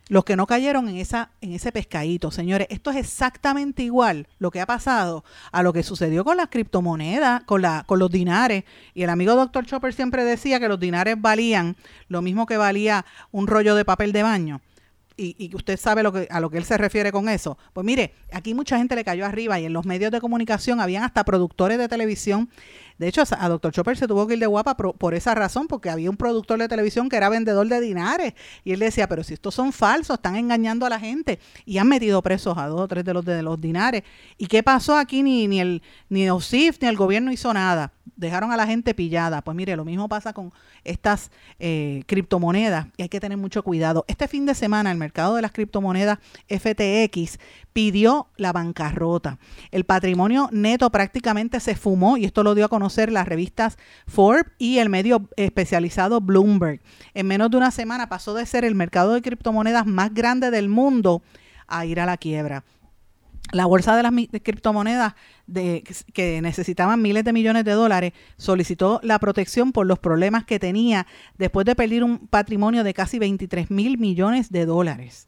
los 0.10 0.24
que 0.24 0.36
no 0.36 0.48
cayeron 0.48 0.88
en, 0.90 0.98
esa, 0.98 1.32
en 1.42 1.54
ese 1.54 1.72
pescadito. 1.72 2.32
Señores, 2.32 2.68
esto 2.70 2.92
es 2.92 2.98
exactamente 2.98 3.84
igual 3.84 4.28
lo 4.40 4.52
que 4.52 4.62
ha 4.62 4.66
pasado 4.66 5.24
a 5.52 5.64
lo 5.64 5.74
que 5.74 5.84
sucedió 5.84 6.24
con 6.24 6.38
las 6.38 6.48
criptomonedas, 6.48 7.44
con, 7.44 7.62
la, 7.62 7.84
con 7.86 8.00
los 8.00 8.12
dinares. 8.12 8.64
Y 8.94 9.04
el 9.04 9.10
amigo 9.10 9.36
doctor 9.36 9.66
Chopper 9.66 9.94
siempre 9.94 10.24
decía 10.24 10.60
que 10.60 10.70
los 10.70 10.80
dinares 10.80 11.20
valían 11.20 11.76
lo 12.08 12.22
mismo 12.22 12.46
que 12.46 12.58
valía 12.58 13.06
un 13.32 13.48
rollo 13.48 13.76
de 13.76 13.86
papel 13.86 14.12
de 14.12 14.24
baño. 14.24 14.62
Y, 15.20 15.36
y, 15.40 15.56
usted 15.56 15.80
sabe 15.80 16.04
lo 16.04 16.14
que, 16.14 16.28
a 16.30 16.40
lo 16.40 16.52
que 16.52 16.60
él 16.60 16.64
se 16.64 16.78
refiere 16.78 17.12
con 17.12 17.28
eso. 17.28 17.58
Pues 17.74 17.84
mire, 17.84 18.14
aquí 18.32 18.54
mucha 18.54 18.78
gente 18.78 18.96
le 18.96 19.04
cayó 19.04 19.26
arriba 19.26 19.60
y 19.60 19.66
en 19.66 19.74
los 19.74 19.84
medios 19.84 20.12
de 20.12 20.22
comunicación 20.22 20.80
habían 20.80 21.02
hasta 21.02 21.26
productores 21.26 21.80
de 21.80 21.88
televisión 21.88 22.50
de 22.98 23.08
hecho, 23.08 23.22
a 23.38 23.50
Dr. 23.50 23.72
Chopper 23.72 23.96
se 23.96 24.08
tuvo 24.08 24.26
que 24.26 24.34
ir 24.34 24.40
de 24.40 24.48
guapa 24.48 24.76
por, 24.76 25.14
esa 25.14 25.36
razón, 25.36 25.68
porque 25.68 25.90
había 25.90 26.10
un 26.10 26.18
productor 26.18 26.58
de 26.60 26.68
televisión 26.68 27.10
que 27.10 27.16
era 27.16 27.30
vendedor 27.30 27.68
de 27.68 27.80
dinares. 27.80 28.34
Y 28.64 28.72
él 28.72 28.80
decía, 28.80 29.08
pero 29.08 29.24
si 29.24 29.36
estos 29.36 29.54
son 29.54 29.72
falsos, 29.72 30.16
están 30.16 30.36
engañando 30.36 30.86
a 30.86 30.90
la 30.90 31.00
gente. 31.00 31.40
Y 31.66 31.78
han 31.78 31.88
metido 31.88 32.22
presos 32.24 32.58
a 32.58 32.68
dos 32.68 32.82
o 32.82 32.88
tres 32.88 33.06
de 33.06 33.14
los 33.14 33.24
de 33.24 33.44
los 33.44 33.62
dinares. 33.62 34.04
¿Y 34.38 34.48
qué 34.48 34.64
pasó 34.64 34.98
aquí? 34.98 35.22
Ni, 35.22 35.48
ni 35.48 35.60
el 35.60 35.84
ni 36.10 36.28
OSIF 36.30 36.82
ni 36.82 36.88
el 36.88 36.96
gobierno 36.96 37.32
hizo 37.32 37.54
nada. 37.54 37.94
Dejaron 38.16 38.52
a 38.52 38.58
la 38.58 38.66
gente 38.66 38.96
pillada. 38.96 39.44
Pues 39.44 39.56
mire, 39.56 39.76
lo 39.76 39.86
mismo 39.86 40.10
pasa 40.10 40.34
con 40.34 40.52
estas 40.84 41.30
eh, 41.60 42.04
criptomonedas 42.08 42.88
y 42.98 43.04
hay 43.04 43.10
que 43.10 43.20
tener 43.20 43.38
mucho 43.38 43.62
cuidado. 43.62 44.06
Este 44.08 44.28
fin 44.28 44.48
de 44.48 44.56
semana 44.56 44.92
el 44.92 44.98
mercado 44.98 45.36
de 45.36 45.44
las 45.44 45.52
criptomonedas 45.52 46.18
FTX 46.48 47.38
pidió 47.74 48.28
la 48.38 48.54
bancarrota. 48.54 49.38
El 49.70 49.84
patrimonio 49.84 50.50
neto 50.52 50.90
prácticamente 50.90 51.60
se 51.60 51.76
fumó 51.76 52.18
y 52.18 52.26
esto 52.26 52.42
lo 52.42 52.56
dio 52.56 52.66
a 52.66 52.70
conocer 52.70 52.87
las 53.12 53.28
revistas 53.28 53.78
Forbes 54.08 54.46
y 54.58 54.80
el 54.80 54.90
medio 54.90 55.30
especializado 55.36 56.22
Bloomberg. 56.22 56.82
En 57.14 57.28
menos 57.28 57.52
de 57.52 57.58
una 57.58 57.72
semana 57.72 58.10
pasó 58.10 58.34
de 58.34 58.46
ser 58.46 58.66
el 58.66 58.76
mercado 58.76 59.14
de 59.14 59.22
criptomonedas 59.22 59.86
más 59.86 60.14
grande 60.14 60.52
del 60.52 60.70
mundo 60.70 61.22
a 61.68 61.86
ir 61.86 62.00
a 62.00 62.06
la 62.06 62.18
quiebra. 62.18 62.64
la 63.54 63.66
bolsa 63.66 63.96
de 63.96 64.04
las 64.04 64.12
criptomonedas 64.44 65.14
de, 65.46 65.84
que 66.14 66.42
necesitaban 66.42 67.02
miles 67.02 67.24
de 67.24 67.32
millones 67.32 67.64
de 67.64 67.72
dólares 67.72 68.14
solicitó 68.38 69.00
la 69.04 69.20
protección 69.20 69.72
por 69.72 69.88
los 69.88 70.00
problemas 70.00 70.44
que 70.44 70.60
tenía 70.60 71.08
después 71.38 71.66
de 71.66 71.76
perder 71.76 72.04
un 72.04 72.28
patrimonio 72.28 72.84
de 72.84 72.94
casi 72.94 73.20
23 73.20 73.72
mil 73.72 73.98
millones 73.98 74.52
de 74.52 74.66
dólares. 74.66 75.28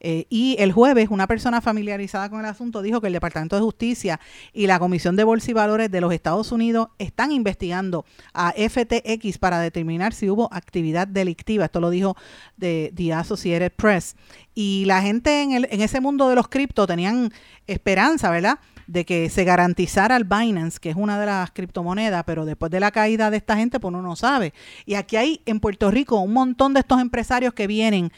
Eh, 0.00 0.26
y 0.28 0.56
el 0.58 0.72
jueves, 0.72 1.08
una 1.10 1.26
persona 1.26 1.60
familiarizada 1.60 2.28
con 2.28 2.40
el 2.40 2.46
asunto 2.46 2.82
dijo 2.82 3.00
que 3.00 3.06
el 3.06 3.12
Departamento 3.12 3.56
de 3.56 3.62
Justicia 3.62 4.20
y 4.52 4.66
la 4.66 4.78
Comisión 4.78 5.16
de 5.16 5.24
Bolsa 5.24 5.50
y 5.50 5.54
Valores 5.54 5.90
de 5.90 6.00
los 6.00 6.12
Estados 6.12 6.52
Unidos 6.52 6.88
están 6.98 7.32
investigando 7.32 8.04
a 8.32 8.52
FTX 8.52 9.38
para 9.38 9.58
determinar 9.60 10.12
si 10.12 10.28
hubo 10.28 10.52
actividad 10.52 11.06
delictiva. 11.06 11.66
Esto 11.66 11.80
lo 11.80 11.90
dijo 11.90 12.16
de 12.56 12.92
The 12.94 13.14
Associated 13.14 13.72
Press. 13.72 14.16
Y 14.54 14.84
la 14.86 15.02
gente 15.02 15.42
en, 15.42 15.52
el, 15.52 15.68
en 15.70 15.80
ese 15.80 16.00
mundo 16.00 16.28
de 16.28 16.34
los 16.34 16.48
cripto 16.48 16.86
tenían 16.86 17.32
esperanza, 17.66 18.30
¿verdad? 18.30 18.58
de 18.86 19.04
que 19.04 19.30
se 19.30 19.44
garantizara 19.44 20.16
el 20.16 20.24
Binance, 20.24 20.78
que 20.78 20.90
es 20.90 20.96
una 20.96 21.18
de 21.18 21.26
las 21.26 21.50
criptomonedas, 21.50 22.24
pero 22.24 22.44
después 22.44 22.70
de 22.70 22.80
la 22.80 22.90
caída 22.90 23.30
de 23.30 23.38
esta 23.38 23.56
gente, 23.56 23.80
pues 23.80 23.90
uno 23.92 24.02
no 24.02 24.16
sabe. 24.16 24.52
Y 24.84 24.94
aquí 24.94 25.16
hay 25.16 25.40
en 25.46 25.60
Puerto 25.60 25.90
Rico 25.90 26.20
un 26.20 26.32
montón 26.32 26.74
de 26.74 26.80
estos 26.80 27.00
empresarios 27.00 27.54
que 27.54 27.66
vienen 27.66 28.12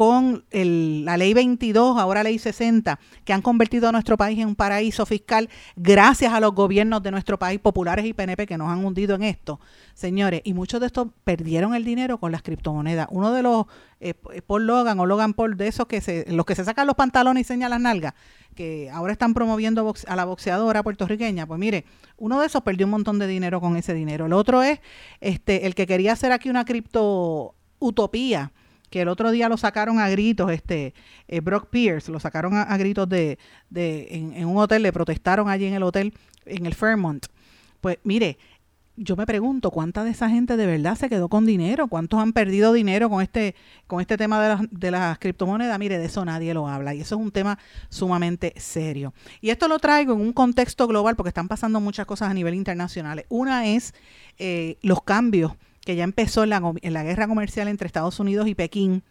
con 0.00 0.46
el- 0.50 1.04
la 1.04 1.18
ley 1.18 1.34
22, 1.34 1.98
ahora 1.98 2.22
ley 2.22 2.38
60, 2.38 2.98
que 3.22 3.34
han 3.34 3.42
convertido 3.42 3.86
a 3.86 3.92
nuestro 3.92 4.16
país 4.16 4.38
en 4.38 4.48
un 4.48 4.54
paraíso 4.54 5.04
fiscal 5.04 5.50
gracias 5.76 6.32
a 6.32 6.40
los 6.40 6.54
gobiernos 6.54 7.02
de 7.02 7.10
nuestro 7.10 7.38
país, 7.38 7.60
populares 7.60 8.06
y 8.06 8.14
PNP, 8.14 8.46
que 8.46 8.56
nos 8.56 8.70
han 8.70 8.82
hundido 8.82 9.14
en 9.14 9.24
esto, 9.24 9.60
señores. 9.92 10.40
Y 10.44 10.54
muchos 10.54 10.80
de 10.80 10.86
estos 10.86 11.08
perdieron 11.22 11.74
el 11.74 11.84
dinero 11.84 12.16
con 12.16 12.32
las 12.32 12.40
criptomonedas. 12.40 13.08
Uno 13.10 13.30
de 13.34 13.42
los, 13.42 13.66
eh, 14.00 14.14
Paul 14.14 14.66
Logan 14.66 14.98
o 15.00 15.04
Logan 15.04 15.34
Paul, 15.34 15.58
de 15.58 15.68
esos 15.68 15.84
que 15.84 16.00
se, 16.00 16.24
los 16.32 16.46
que 16.46 16.54
se 16.54 16.64
sacan 16.64 16.86
los 16.86 16.96
pantalones 16.96 17.42
y 17.42 17.44
señalan 17.44 17.82
nalgas, 17.82 18.14
que 18.54 18.88
ahora 18.90 19.12
están 19.12 19.34
promoviendo 19.34 19.92
a 20.06 20.16
la 20.16 20.24
boxeadora 20.24 20.82
puertorriqueña, 20.82 21.46
pues 21.46 21.60
mire, 21.60 21.84
uno 22.16 22.40
de 22.40 22.46
esos 22.46 22.62
perdió 22.62 22.86
un 22.86 22.92
montón 22.92 23.18
de 23.18 23.26
dinero 23.26 23.60
con 23.60 23.76
ese 23.76 23.92
dinero. 23.92 24.24
El 24.24 24.32
otro 24.32 24.62
es 24.62 24.80
este 25.20 25.66
el 25.66 25.74
que 25.74 25.86
quería 25.86 26.14
hacer 26.14 26.32
aquí 26.32 26.48
una 26.48 26.64
cripto 26.64 27.54
utopía, 27.78 28.52
que 28.90 29.02
el 29.02 29.08
otro 29.08 29.30
día 29.30 29.48
lo 29.48 29.56
sacaron 29.56 29.98
a 29.98 30.08
gritos, 30.10 30.50
este 30.50 30.94
eh, 31.28 31.40
Brock 31.40 31.68
Pierce, 31.70 32.10
lo 32.10 32.20
sacaron 32.20 32.54
a, 32.54 32.76
gritos 32.76 33.08
de, 33.08 33.38
de 33.70 34.08
en, 34.10 34.32
en 34.34 34.46
un 34.46 34.58
hotel, 34.58 34.82
le 34.82 34.92
protestaron 34.92 35.48
allí 35.48 35.66
en 35.66 35.74
el 35.74 35.82
hotel, 35.82 36.12
en 36.44 36.66
el 36.66 36.74
Fairmont. 36.74 37.26
Pues 37.80 37.98
mire, 38.02 38.36
yo 39.02 39.16
me 39.16 39.24
pregunto 39.24 39.70
cuánta 39.70 40.04
de 40.04 40.10
esa 40.10 40.28
gente 40.28 40.58
de 40.58 40.66
verdad 40.66 40.94
se 40.94 41.08
quedó 41.08 41.30
con 41.30 41.46
dinero, 41.46 41.88
cuántos 41.88 42.20
han 42.20 42.34
perdido 42.34 42.74
dinero 42.74 43.08
con 43.08 43.22
este 43.22 43.54
con 43.86 44.02
este 44.02 44.18
tema 44.18 44.42
de 44.42 44.48
las, 44.50 44.60
de 44.70 44.90
las 44.90 45.18
criptomonedas. 45.18 45.78
Mire, 45.78 45.98
de 45.98 46.04
eso 46.04 46.22
nadie 46.24 46.52
lo 46.52 46.68
habla 46.68 46.94
y 46.94 47.00
eso 47.00 47.14
es 47.14 47.20
un 47.20 47.30
tema 47.30 47.58
sumamente 47.88 48.52
serio. 48.56 49.14
Y 49.40 49.48
esto 49.48 49.68
lo 49.68 49.78
traigo 49.78 50.12
en 50.12 50.20
un 50.20 50.34
contexto 50.34 50.86
global 50.86 51.16
porque 51.16 51.28
están 51.28 51.48
pasando 51.48 51.80
muchas 51.80 52.04
cosas 52.04 52.30
a 52.30 52.34
nivel 52.34 52.54
internacional. 52.54 53.24
Una 53.30 53.68
es 53.68 53.94
eh, 54.38 54.76
los 54.82 55.02
cambios 55.02 55.52
que 55.90 55.96
ya 55.96 56.04
empezó 56.04 56.46
la, 56.46 56.62
la 56.82 57.02
guerra 57.02 57.26
comercial 57.26 57.66
entre 57.66 57.88
Estados 57.88 58.20
Unidos 58.20 58.46
y 58.46 58.54
Pekín 58.54 59.02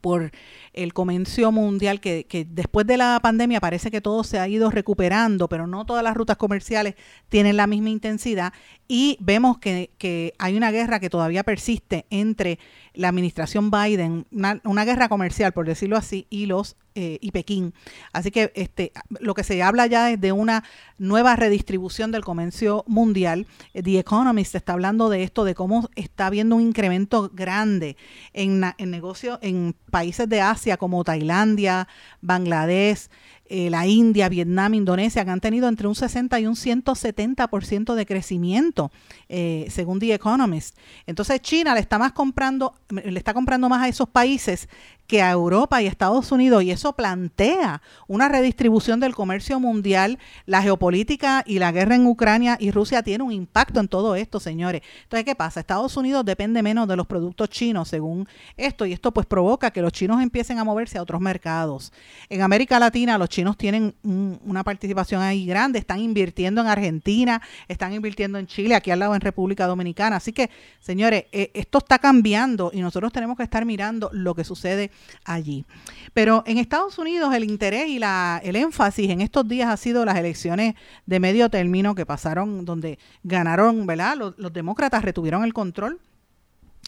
por 0.00 0.30
el 0.72 0.92
comercio 0.92 1.50
mundial 1.50 2.00
que, 2.00 2.26
que 2.28 2.44
después 2.48 2.86
de 2.86 2.96
la 2.96 3.18
pandemia 3.20 3.58
parece 3.58 3.90
que 3.90 4.00
todo 4.00 4.22
se 4.22 4.38
ha 4.38 4.46
ido 4.46 4.70
recuperando, 4.70 5.48
pero 5.48 5.66
no 5.66 5.84
todas 5.84 6.04
las 6.04 6.16
rutas 6.16 6.36
comerciales 6.36 6.94
tienen 7.28 7.56
la 7.56 7.66
misma 7.66 7.90
intensidad 7.90 8.52
y 8.92 9.16
vemos 9.20 9.58
que, 9.58 9.92
que 9.98 10.34
hay 10.40 10.56
una 10.56 10.72
guerra 10.72 10.98
que 10.98 11.08
todavía 11.08 11.44
persiste 11.44 12.06
entre 12.10 12.58
la 12.92 13.08
administración 13.08 13.70
Biden, 13.70 14.26
una, 14.32 14.84
guerra 14.84 15.08
comercial, 15.08 15.52
por 15.52 15.64
decirlo 15.64 15.96
así, 15.96 16.26
y 16.28 16.46
los 16.46 16.76
eh, 16.96 17.18
y 17.20 17.30
Pekín. 17.30 17.72
Así 18.12 18.32
que 18.32 18.50
este 18.56 18.90
lo 19.20 19.34
que 19.34 19.44
se 19.44 19.62
habla 19.62 19.86
ya 19.86 20.10
es 20.10 20.20
de 20.20 20.32
una 20.32 20.64
nueva 20.98 21.36
redistribución 21.36 22.10
del 22.10 22.24
comercio 22.24 22.82
mundial. 22.88 23.46
The 23.74 24.00
Economist 24.00 24.56
está 24.56 24.72
hablando 24.72 25.08
de 25.08 25.22
esto, 25.22 25.44
de 25.44 25.54
cómo 25.54 25.88
está 25.94 26.26
habiendo 26.26 26.56
un 26.56 26.62
incremento 26.62 27.30
grande 27.32 27.96
en, 28.32 28.64
en 28.76 28.90
negocios 28.90 29.38
en 29.40 29.76
países 29.92 30.28
de 30.28 30.40
Asia 30.40 30.76
como 30.78 31.04
Tailandia, 31.04 31.86
Bangladesh, 32.22 33.08
eh, 33.52 33.68
la 33.68 33.84
India, 33.84 34.28
Vietnam, 34.28 34.74
Indonesia, 34.74 35.24
que 35.24 35.30
han 35.32 35.40
tenido 35.40 35.68
entre 35.68 35.88
un 35.88 35.96
60 35.96 36.38
y 36.38 36.46
un 36.46 36.54
170% 36.54 37.94
de 37.94 38.06
crecimiento, 38.06 38.92
eh, 39.28 39.66
según 39.70 39.98
The 39.98 40.14
Economist. 40.14 40.78
Entonces 41.04 41.40
China 41.42 41.74
le 41.74 41.80
está 41.80 41.98
más 41.98 42.12
comprando, 42.12 42.74
le 42.90 43.18
está 43.18 43.34
comprando 43.34 43.68
más 43.68 43.82
a 43.82 43.88
esos 43.88 44.08
países 44.08 44.68
que 45.10 45.22
a 45.22 45.32
Europa 45.32 45.82
y 45.82 45.88
Estados 45.88 46.30
Unidos 46.30 46.62
y 46.62 46.70
eso 46.70 46.92
plantea 46.92 47.82
una 48.06 48.28
redistribución 48.28 49.00
del 49.00 49.12
comercio 49.12 49.58
mundial, 49.58 50.20
la 50.46 50.62
geopolítica 50.62 51.42
y 51.44 51.58
la 51.58 51.72
guerra 51.72 51.96
en 51.96 52.06
Ucrania 52.06 52.56
y 52.60 52.70
Rusia 52.70 53.02
tiene 53.02 53.24
un 53.24 53.32
impacto 53.32 53.80
en 53.80 53.88
todo 53.88 54.14
esto, 54.14 54.38
señores. 54.38 54.82
Entonces, 55.02 55.24
¿qué 55.24 55.34
pasa? 55.34 55.58
Estados 55.58 55.96
Unidos 55.96 56.24
depende 56.24 56.62
menos 56.62 56.86
de 56.86 56.94
los 56.94 57.08
productos 57.08 57.48
chinos 57.48 57.88
según 57.88 58.28
esto 58.56 58.86
y 58.86 58.92
esto 58.92 59.10
pues 59.12 59.26
provoca 59.26 59.72
que 59.72 59.82
los 59.82 59.90
chinos 59.90 60.22
empiecen 60.22 60.60
a 60.60 60.64
moverse 60.64 60.96
a 60.96 61.02
otros 61.02 61.20
mercados. 61.20 61.92
En 62.28 62.42
América 62.42 62.78
Latina 62.78 63.18
los 63.18 63.28
chinos 63.30 63.56
tienen 63.56 63.96
un- 64.04 64.38
una 64.44 64.62
participación 64.62 65.22
ahí 65.22 65.44
grande, 65.44 65.80
están 65.80 65.98
invirtiendo 65.98 66.60
en 66.60 66.68
Argentina, 66.68 67.42
están 67.66 67.92
invirtiendo 67.94 68.38
en 68.38 68.46
Chile, 68.46 68.76
aquí 68.76 68.92
al 68.92 69.00
lado 69.00 69.16
en 69.16 69.22
República 69.22 69.66
Dominicana. 69.66 70.14
Así 70.14 70.32
que, 70.32 70.50
señores, 70.78 71.24
eh, 71.32 71.50
esto 71.54 71.78
está 71.78 71.98
cambiando 71.98 72.70
y 72.72 72.80
nosotros 72.80 73.12
tenemos 73.12 73.36
que 73.36 73.42
estar 73.42 73.64
mirando 73.64 74.08
lo 74.12 74.36
que 74.36 74.44
sucede 74.44 74.92
allí. 75.24 75.64
Pero 76.12 76.42
en 76.46 76.58
Estados 76.58 76.98
Unidos 76.98 77.34
el 77.34 77.44
interés 77.44 77.88
y 77.88 77.98
la, 77.98 78.40
el 78.44 78.56
énfasis 78.56 79.10
en 79.10 79.20
estos 79.20 79.46
días 79.46 79.68
ha 79.68 79.76
sido 79.76 80.04
las 80.04 80.16
elecciones 80.16 80.74
de 81.06 81.20
medio 81.20 81.50
término 81.50 81.94
que 81.94 82.06
pasaron 82.06 82.64
donde 82.64 82.98
ganaron, 83.22 83.86
¿verdad? 83.86 84.16
Los, 84.16 84.52
demócratas 84.52 85.04
retuvieron 85.04 85.44
el 85.44 85.54
control. 85.54 86.00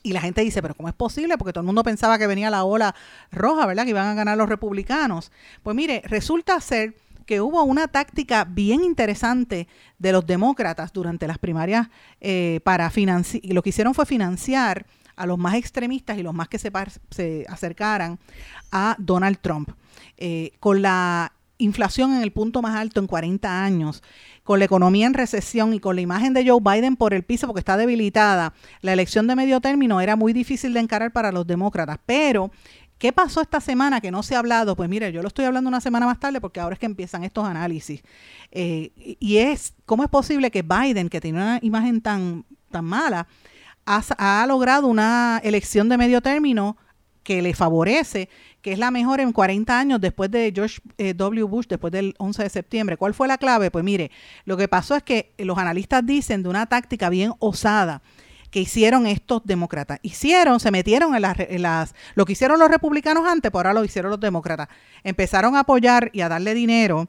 Y 0.05 0.13
la 0.13 0.21
gente 0.21 0.41
dice, 0.41 0.61
pero 0.63 0.75
¿cómo 0.75 0.89
es 0.89 0.95
posible? 0.95 1.39
Porque 1.39 1.53
todo 1.53 1.61
el 1.61 1.67
mundo 1.67 1.85
pensaba 1.85 2.19
que 2.19 2.27
venía 2.27 2.51
la 2.51 2.65
ola 2.65 2.93
roja, 3.31 3.67
¿verdad? 3.67 3.85
Que 3.85 3.91
iban 3.91 4.09
a 4.09 4.15
ganar 4.15 4.37
los 4.37 4.49
republicanos. 4.49 5.31
Pues 5.63 5.77
mire, 5.77 6.03
resulta 6.05 6.61
ser 6.61 6.97
que 7.25 7.41
hubo 7.41 7.63
una 7.63 7.87
táctica 7.87 8.45
bien 8.45 8.83
interesante 8.83 9.69
de 9.99 10.13
los 10.13 10.27
demócratas 10.27 10.93
durante 10.93 11.29
las 11.29 11.39
primarias 11.39 11.89
eh, 12.21 12.61
para 12.65 12.91
financiar, 12.91 13.43
lo 13.47 13.63
que 13.63 13.71
hicieron 13.71 13.95
fue 13.95 14.05
financiar 14.07 14.87
a 15.17 15.27
los 15.27 15.39
más 15.39 15.55
extremistas 15.55 16.19
y 16.19 16.23
los 16.23 16.35
más 16.35 16.49
que 16.49 16.59
se, 16.59 17.45
acercaran 17.49 18.19
a 18.71 18.97
Donald 18.99 19.39
Trump. 19.41 19.71
Eh, 20.17 20.53
con 20.61 20.83
la 20.83 21.33
inflación 21.59 22.15
en 22.15 22.23
el 22.23 22.33
punto 22.33 22.61
más 22.63 22.77
alto 22.77 23.01
en 23.01 23.07
40 23.07 23.65
años, 23.65 24.03
con 24.43 24.59
la 24.59 24.65
economía 24.65 25.07
en 25.07 25.15
recesión 25.15 25.75
y 25.75 25.81
con 25.81 25.95
la 25.97 26.03
imagen 26.03 26.35
de 26.35 26.49
Joe 26.49 26.61
Biden 26.61 26.97
por 26.97 27.15
el 27.15 27.23
piso 27.23 27.47
porque 27.47 27.61
está 27.61 27.77
debilitada, 27.77 28.55
la 28.81 28.93
elección 28.93 29.27
de 29.27 29.37
medio 29.37 29.61
término 29.61 30.01
era 30.01 30.17
muy 30.17 30.33
difícil 30.33 30.75
de 30.75 30.81
encarar 30.81 31.13
para 31.13 31.31
los 31.31 31.47
demócratas. 31.47 31.99
Pero, 32.05 32.51
¿qué 32.99 33.13
pasó 33.13 33.41
esta 33.41 33.61
semana 33.61 34.01
que 34.01 34.11
no 34.11 34.23
se 34.23 34.35
ha 34.35 34.41
hablado? 34.41 34.75
Pues 34.77 34.89
mire, 34.89 35.13
yo 35.13 35.23
lo 35.23 35.29
estoy 35.29 35.45
hablando 35.45 35.69
una 35.69 35.81
semana 35.81 36.07
más 36.07 36.19
tarde 36.19 36.41
porque 36.41 36.61
ahora 36.61 36.75
es 36.75 36.81
que 36.81 36.87
empiezan 36.87 37.23
estos 37.25 37.47
análisis. 37.47 38.03
Eh, 38.51 39.17
y- 39.21 39.39
es, 39.39 39.75
¿cómo 39.87 40.03
es 40.03 40.11
posible 40.11 40.51
que 40.51 40.63
Biden, 40.63 41.09
que 41.09 41.21
tiene 41.21 41.39
una 41.39 41.59
imagen 41.63 42.01
tan, 42.01 42.45
tan 42.71 42.85
mala, 42.85 43.29
ha, 43.87 44.03
ha 44.19 44.47
logrado 44.47 44.87
una 44.87 45.41
elección 45.43 45.89
de 45.89 45.99
medio 45.99 46.21
término 46.21 46.77
que 47.23 47.43
le 47.43 47.55
favorece, 47.55 48.29
que 48.61 48.73
es 48.73 48.79
la 48.79 48.91
mejor 48.91 49.21
en 49.21 49.33
40 49.33 49.79
años 49.79 50.01
después 50.01 50.31
de 50.31 50.53
George 50.55 50.81
eh, 50.99 51.15
W. 51.15 51.45
Bush, 51.45 51.67
después 51.69 51.93
del 51.93 52.15
11 52.19 52.43
de 52.43 52.51
septiembre. 52.51 52.97
¿Cuál 52.97 53.15
fue 53.15 53.29
la 53.29 53.39
clave? 53.39 53.71
Pues 53.71 53.85
mire, 53.85 54.11
lo 54.45 54.57
que 54.57 54.69
pasó 54.69 54.97
es 54.97 55.03
que 55.03 55.33
los 55.39 55.59
analistas 55.59 56.05
dicen 56.05 56.43
de 56.43 56.49
una 56.49 56.67
táctica 56.67 57.09
bien 57.09 57.33
osada 57.39 58.03
que 58.51 58.61
hicieron 58.61 59.07
estos 59.07 59.43
demócratas. 59.45 59.99
Hicieron, 60.03 60.61
se 60.61 60.71
metieron 60.71 61.15
en 61.15 61.23
las, 61.23 61.39
en 61.39 61.63
las, 61.63 61.95
lo 62.15 62.27
que 62.27 62.33
hicieron 62.33 62.59
los 62.59 62.71
republicanos 62.71 63.27
antes, 63.27 63.51
por 63.51 63.67
ahora 63.67 63.81
lo 63.81 63.85
hicieron 63.85 64.11
los 64.11 64.21
demócratas. 64.21 64.69
Empezaron 65.05 65.57
a 65.57 65.61
apoyar 65.61 66.11
y 66.13 66.21
a 66.21 66.29
darle 66.29 66.53
dinero 66.53 67.09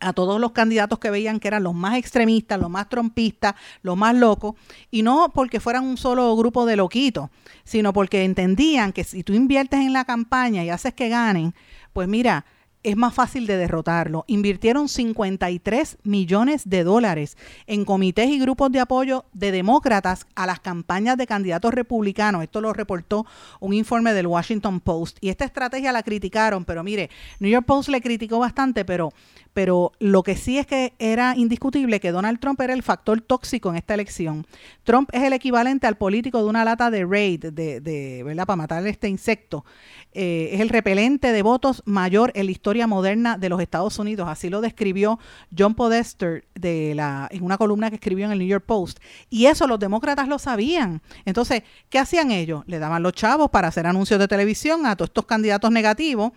a 0.00 0.12
todos 0.12 0.40
los 0.40 0.52
candidatos 0.52 0.98
que 0.98 1.10
veían 1.10 1.40
que 1.40 1.48
eran 1.48 1.62
los 1.62 1.74
más 1.74 1.96
extremistas, 1.96 2.60
los 2.60 2.70
más 2.70 2.88
trompistas, 2.88 3.54
los 3.82 3.96
más 3.96 4.14
locos, 4.14 4.54
y 4.90 5.02
no 5.02 5.32
porque 5.34 5.60
fueran 5.60 5.84
un 5.84 5.96
solo 5.96 6.34
grupo 6.36 6.66
de 6.66 6.76
loquitos, 6.76 7.30
sino 7.64 7.92
porque 7.92 8.24
entendían 8.24 8.92
que 8.92 9.04
si 9.04 9.22
tú 9.22 9.32
inviertes 9.32 9.80
en 9.80 9.92
la 9.92 10.04
campaña 10.04 10.64
y 10.64 10.70
haces 10.70 10.94
que 10.94 11.08
ganen, 11.08 11.54
pues 11.92 12.08
mira, 12.08 12.44
es 12.86 12.96
más 12.96 13.14
fácil 13.14 13.48
de 13.48 13.56
derrotarlo. 13.56 14.24
Invirtieron 14.28 14.88
53 14.88 15.98
millones 16.04 16.68
de 16.70 16.84
dólares 16.84 17.36
en 17.66 17.84
comités 17.84 18.28
y 18.28 18.38
grupos 18.38 18.70
de 18.70 18.78
apoyo 18.78 19.24
de 19.32 19.50
demócratas 19.50 20.24
a 20.36 20.46
las 20.46 20.60
campañas 20.60 21.16
de 21.16 21.26
candidatos 21.26 21.74
republicanos. 21.74 22.44
Esto 22.44 22.60
lo 22.60 22.72
reportó 22.72 23.26
un 23.58 23.72
informe 23.72 24.14
del 24.14 24.28
Washington 24.28 24.78
Post. 24.78 25.18
Y 25.20 25.30
esta 25.30 25.44
estrategia 25.44 25.90
la 25.90 26.04
criticaron, 26.04 26.64
pero 26.64 26.84
mire, 26.84 27.10
New 27.40 27.50
York 27.50 27.66
Post 27.66 27.88
le 27.88 28.00
criticó 28.00 28.38
bastante, 28.38 28.84
pero 28.84 29.12
pero 29.56 29.92
lo 30.00 30.22
que 30.22 30.36
sí 30.36 30.58
es 30.58 30.66
que 30.66 30.92
era 30.98 31.34
indiscutible 31.34 31.98
que 31.98 32.12
Donald 32.12 32.40
Trump 32.40 32.60
era 32.60 32.74
el 32.74 32.82
factor 32.82 33.22
tóxico 33.22 33.70
en 33.70 33.76
esta 33.76 33.94
elección. 33.94 34.46
Trump 34.84 35.08
es 35.14 35.22
el 35.22 35.32
equivalente 35.32 35.86
al 35.86 35.96
político 35.96 36.42
de 36.42 36.44
una 36.44 36.62
lata 36.62 36.90
de 36.90 37.06
raid, 37.06 37.46
de, 37.46 37.80
de 37.80 38.22
¿verdad? 38.22 38.44
Para 38.44 38.56
matar 38.56 38.86
este 38.86 39.08
insecto. 39.08 39.64
Eh, 40.12 40.50
es 40.52 40.60
el 40.60 40.68
repelente 40.68 41.32
de 41.32 41.40
votos 41.40 41.82
mayor 41.86 42.32
en 42.34 42.44
la 42.44 42.52
historia 42.52 42.86
moderna 42.86 43.38
de 43.38 43.48
los 43.48 43.62
Estados 43.62 43.98
Unidos. 43.98 44.28
Así 44.28 44.50
lo 44.50 44.60
describió 44.60 45.18
John 45.56 45.74
Podester 45.74 46.44
de 46.54 46.94
la, 46.94 47.26
en 47.30 47.42
una 47.42 47.56
columna 47.56 47.88
que 47.88 47.96
escribió 47.96 48.26
en 48.26 48.32
el 48.32 48.38
New 48.40 48.48
York 48.48 48.66
Post. 48.66 48.98
Y 49.30 49.46
eso 49.46 49.66
los 49.66 49.78
demócratas 49.78 50.28
lo 50.28 50.38
sabían. 50.38 51.00
Entonces, 51.24 51.62
¿qué 51.88 51.98
hacían 51.98 52.30
ellos? 52.30 52.62
Le 52.66 52.78
daban 52.78 53.02
los 53.02 53.14
chavos 53.14 53.48
para 53.48 53.68
hacer 53.68 53.86
anuncios 53.86 54.20
de 54.20 54.28
televisión 54.28 54.84
a 54.84 54.96
todos 54.96 55.08
estos 55.08 55.24
candidatos 55.24 55.70
negativos 55.70 56.32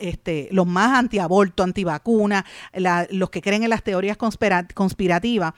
este, 0.00 0.48
los 0.50 0.66
más 0.66 0.98
antiaborto, 0.98 1.62
antivacuna, 1.62 2.44
la, 2.72 3.06
los 3.10 3.30
que 3.30 3.42
creen 3.42 3.64
en 3.64 3.70
las 3.70 3.82
teorías 3.82 4.16
conspira- 4.16 4.72
conspirativas, 4.72 5.52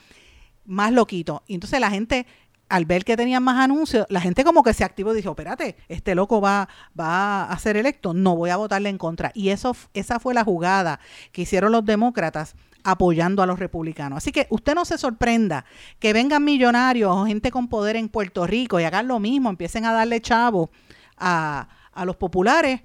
más 0.64 0.92
loquitos. 0.92 1.42
Y 1.46 1.54
entonces 1.54 1.78
la 1.80 1.90
gente, 1.90 2.26
al 2.68 2.84
ver 2.86 3.04
que 3.04 3.16
tenían 3.16 3.42
más 3.42 3.62
anuncios, 3.62 4.06
la 4.08 4.20
gente 4.20 4.42
como 4.42 4.62
que 4.64 4.74
se 4.74 4.82
activó 4.82 5.12
y 5.12 5.16
dijo, 5.16 5.30
espérate, 5.30 5.76
este 5.88 6.14
loco 6.14 6.40
va, 6.40 6.68
va 6.98 7.44
a 7.44 7.58
ser 7.58 7.76
electo, 7.76 8.14
no 8.14 8.34
voy 8.34 8.50
a 8.50 8.56
votarle 8.56 8.88
en 8.88 8.98
contra. 8.98 9.30
Y 9.34 9.50
eso, 9.50 9.76
esa 9.94 10.18
fue 10.18 10.34
la 10.34 10.42
jugada 10.44 10.98
que 11.30 11.42
hicieron 11.42 11.70
los 11.70 11.84
demócratas 11.84 12.56
apoyando 12.82 13.42
a 13.42 13.46
los 13.46 13.58
republicanos. 13.58 14.18
Así 14.18 14.32
que 14.32 14.46
usted 14.50 14.74
no 14.74 14.84
se 14.84 14.96
sorprenda 14.98 15.64
que 15.98 16.12
vengan 16.12 16.44
millonarios 16.44 17.10
o 17.10 17.26
gente 17.26 17.50
con 17.50 17.68
poder 17.68 17.96
en 17.96 18.08
Puerto 18.08 18.46
Rico 18.46 18.78
y 18.78 18.84
hagan 18.84 19.08
lo 19.08 19.18
mismo, 19.18 19.50
empiecen 19.50 19.84
a 19.84 19.92
darle 19.92 20.20
chavo 20.20 20.70
a, 21.16 21.68
a 21.92 22.04
los 22.04 22.16
populares 22.16 22.82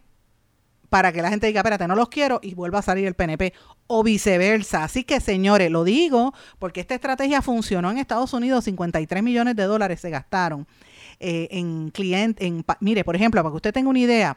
para 0.91 1.13
que 1.13 1.21
la 1.21 1.29
gente 1.29 1.47
diga, 1.47 1.61
espérate, 1.61 1.87
no 1.87 1.95
los 1.95 2.09
quiero 2.09 2.41
y 2.43 2.53
vuelva 2.53 2.79
a 2.79 2.81
salir 2.81 3.07
el 3.07 3.13
PNP 3.13 3.53
o 3.87 4.03
viceversa. 4.03 4.83
Así 4.83 5.05
que, 5.05 5.21
señores, 5.21 5.71
lo 5.71 5.85
digo 5.85 6.33
porque 6.59 6.81
esta 6.81 6.95
estrategia 6.95 7.41
funcionó 7.41 7.89
en 7.91 7.97
Estados 7.97 8.33
Unidos, 8.33 8.65
53 8.65 9.23
millones 9.23 9.55
de 9.55 9.63
dólares 9.63 10.01
se 10.01 10.09
gastaron 10.09 10.67
eh, 11.21 11.47
en 11.51 11.91
clientes, 11.91 12.45
en, 12.45 12.65
mire, 12.81 13.05
por 13.05 13.15
ejemplo, 13.15 13.41
para 13.41 13.51
que 13.53 13.55
usted 13.55 13.73
tenga 13.73 13.89
una 13.89 13.99
idea, 13.99 14.35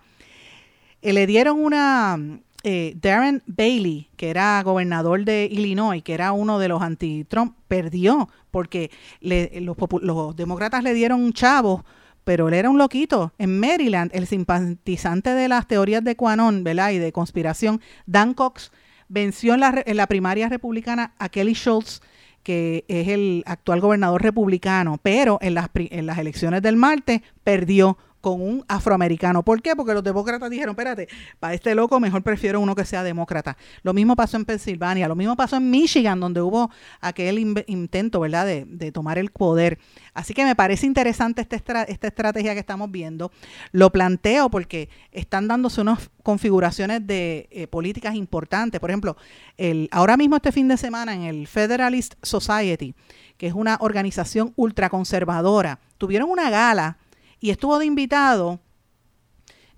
eh, 1.02 1.12
le 1.12 1.26
dieron 1.26 1.58
una, 1.58 2.18
eh, 2.62 2.94
Darren 3.02 3.42
Bailey, 3.46 4.08
que 4.16 4.30
era 4.30 4.62
gobernador 4.62 5.24
de 5.24 5.48
Illinois, 5.50 6.04
que 6.04 6.14
era 6.14 6.30
uno 6.30 6.60
de 6.60 6.68
los 6.68 6.80
anti-Trump, 6.82 7.56
perdió 7.66 8.28
porque 8.52 8.92
le- 9.20 9.50
los, 9.60 9.76
los 10.02 10.36
demócratas 10.36 10.84
le 10.84 10.94
dieron 10.94 11.32
chavos 11.32 11.82
pero 12.24 12.48
él 12.48 12.54
era 12.54 12.70
un 12.70 12.78
loquito. 12.78 13.32
En 13.38 13.60
Maryland, 13.60 14.10
el 14.14 14.26
simpatizante 14.26 15.30
de 15.30 15.48
las 15.48 15.66
teorías 15.68 16.02
de 16.02 16.16
Quanon, 16.16 16.64
¿verdad? 16.64 16.90
Y 16.90 16.98
de 16.98 17.12
conspiración, 17.12 17.80
Dan 18.06 18.34
Cox, 18.34 18.72
venció 19.08 19.54
en 19.54 19.60
la, 19.60 19.82
en 19.84 19.96
la 19.96 20.06
primaria 20.06 20.48
republicana 20.48 21.14
a 21.18 21.28
Kelly 21.28 21.54
Schultz, 21.54 22.00
que 22.42 22.84
es 22.88 23.08
el 23.08 23.42
actual 23.46 23.80
gobernador 23.80 24.22
republicano, 24.22 24.98
pero 25.02 25.38
en 25.40 25.54
las, 25.54 25.70
en 25.74 26.06
las 26.06 26.18
elecciones 26.18 26.62
del 26.62 26.76
martes 26.76 27.22
perdió 27.42 27.96
con 28.24 28.40
un 28.40 28.64
afroamericano. 28.68 29.42
¿Por 29.42 29.60
qué? 29.60 29.76
Porque 29.76 29.92
los 29.92 30.02
demócratas 30.02 30.48
dijeron, 30.48 30.72
espérate, 30.72 31.08
para 31.38 31.52
este 31.52 31.74
loco 31.74 32.00
mejor 32.00 32.22
prefiero 32.22 32.58
uno 32.58 32.74
que 32.74 32.86
sea 32.86 33.02
demócrata. 33.02 33.58
Lo 33.82 33.92
mismo 33.92 34.16
pasó 34.16 34.38
en 34.38 34.46
Pensilvania, 34.46 35.06
lo 35.08 35.14
mismo 35.14 35.36
pasó 35.36 35.56
en 35.56 35.70
Michigan, 35.70 36.18
donde 36.20 36.40
hubo 36.40 36.70
aquel 37.02 37.38
intento, 37.66 38.20
¿verdad?, 38.20 38.46
de, 38.46 38.92
tomar 38.92 39.18
el 39.18 39.28
poder. 39.30 39.78
Así 40.14 40.32
que 40.32 40.42
me 40.46 40.56
parece 40.56 40.86
interesante 40.86 41.42
esta, 41.42 41.56
estra- 41.56 41.82
esta 41.82 42.06
estrategia 42.06 42.54
que 42.54 42.60
estamos 42.60 42.90
viendo. 42.90 43.30
Lo 43.72 43.92
planteo 43.92 44.48
porque 44.48 44.88
están 45.12 45.46
dándose 45.46 45.82
unas 45.82 46.10
configuraciones 46.22 47.06
de 47.06 47.46
eh, 47.50 47.66
políticas 47.66 48.14
importantes. 48.14 48.80
Por 48.80 48.88
ejemplo, 48.88 49.18
el, 49.58 49.90
ahora 49.92 50.16
mismo 50.16 50.36
este 50.36 50.50
fin 50.50 50.66
de 50.68 50.78
semana 50.78 51.12
en 51.14 51.24
el 51.24 51.46
Federalist 51.46 52.14
Society, 52.22 52.94
que 53.36 53.48
es 53.48 53.52
una 53.52 53.76
organización 53.80 54.54
ultraconservadora, 54.56 55.80
tuvieron 55.98 56.30
una 56.30 56.48
gala 56.48 56.96
y 57.44 57.50
estuvo 57.50 57.78
de 57.78 57.84
invitado 57.84 58.58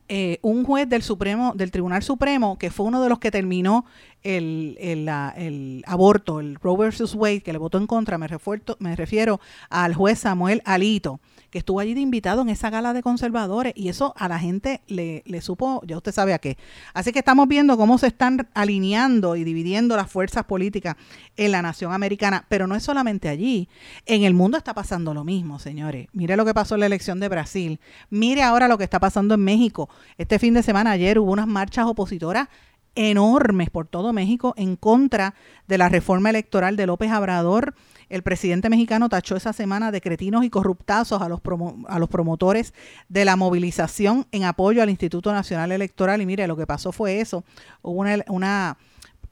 eh, 0.06 0.38
un 0.42 0.64
juez 0.64 0.88
del 0.88 1.02
Supremo, 1.02 1.52
del 1.56 1.72
Tribunal 1.72 2.04
Supremo, 2.04 2.58
que 2.58 2.70
fue 2.70 2.86
uno 2.86 3.02
de 3.02 3.08
los 3.08 3.18
que 3.18 3.32
terminó 3.32 3.84
el, 4.26 4.76
el, 4.80 5.08
el 5.36 5.84
aborto, 5.86 6.40
el 6.40 6.56
Roe 6.56 6.76
versus 6.76 7.14
Wade, 7.14 7.42
que 7.42 7.52
le 7.52 7.58
votó 7.58 7.78
en 7.78 7.86
contra, 7.86 8.18
me, 8.18 8.26
refuerto- 8.26 8.76
me 8.80 8.96
refiero 8.96 9.40
al 9.70 9.94
juez 9.94 10.18
Samuel 10.18 10.62
Alito, 10.64 11.20
que 11.50 11.58
estuvo 11.58 11.78
allí 11.78 11.94
de 11.94 12.00
invitado 12.00 12.42
en 12.42 12.48
esa 12.48 12.68
gala 12.70 12.92
de 12.92 13.02
conservadores, 13.02 13.72
y 13.76 13.88
eso 13.88 14.12
a 14.16 14.28
la 14.28 14.38
gente 14.38 14.80
le, 14.88 15.22
le 15.26 15.40
supo, 15.40 15.80
ya 15.86 15.96
usted 15.96 16.12
sabe 16.12 16.34
a 16.34 16.40
qué. 16.40 16.58
Así 16.92 17.12
que 17.12 17.20
estamos 17.20 17.46
viendo 17.46 17.76
cómo 17.76 17.98
se 17.98 18.08
están 18.08 18.48
alineando 18.52 19.36
y 19.36 19.44
dividiendo 19.44 19.96
las 19.96 20.10
fuerzas 20.10 20.44
políticas 20.44 20.96
en 21.36 21.52
la 21.52 21.62
nación 21.62 21.92
americana, 21.92 22.46
pero 22.48 22.66
no 22.66 22.74
es 22.74 22.82
solamente 22.82 23.28
allí, 23.28 23.68
en 24.06 24.24
el 24.24 24.34
mundo 24.34 24.58
está 24.58 24.74
pasando 24.74 25.14
lo 25.14 25.22
mismo, 25.22 25.60
señores. 25.60 26.08
Mire 26.12 26.36
lo 26.36 26.44
que 26.44 26.52
pasó 26.52 26.74
en 26.74 26.80
la 26.80 26.86
elección 26.86 27.20
de 27.20 27.28
Brasil, 27.28 27.78
mire 28.10 28.42
ahora 28.42 28.66
lo 28.66 28.76
que 28.76 28.84
está 28.84 28.98
pasando 28.98 29.34
en 29.34 29.44
México. 29.44 29.88
Este 30.18 30.40
fin 30.40 30.52
de 30.52 30.64
semana, 30.64 30.90
ayer, 30.90 31.20
hubo 31.20 31.30
unas 31.30 31.46
marchas 31.46 31.86
opositoras 31.86 32.48
enormes 32.97 33.70
por 33.70 33.86
todo 33.86 34.12
México 34.12 34.55
en 34.57 34.74
contra 34.76 35.34
de 35.68 35.78
la 35.78 35.88
reforma 35.88 36.30
electoral 36.30 36.76
de 36.76 36.86
López 36.86 37.12
Obrador. 37.12 37.74
El 38.09 38.22
presidente 38.22 38.68
mexicano 38.68 39.09
tachó 39.09 39.36
esa 39.36 39.53
semana 39.53 39.90
de 39.90 40.01
cretinos 40.01 40.44
y 40.44 40.51
corruptazos 40.51 41.22
a 41.22 41.28
los, 41.28 41.40
promo- 41.40 41.84
a 41.88 41.99
los 41.99 42.09
promotores 42.09 42.74
de 43.09 43.24
la 43.24 43.36
movilización 43.36 44.26
en 44.32 44.44
apoyo 44.44 44.82
al 44.82 44.90
Instituto 44.90 45.32
Nacional 45.32 45.72
Electoral. 45.72 46.20
Y 46.22 46.26
mire, 46.26 46.47
lo 46.47 46.57
que 46.57 46.66
pasó 46.66 46.92
fue 46.92 47.20
eso. 47.20 47.44
Hubo 47.82 48.05
una 48.28 48.76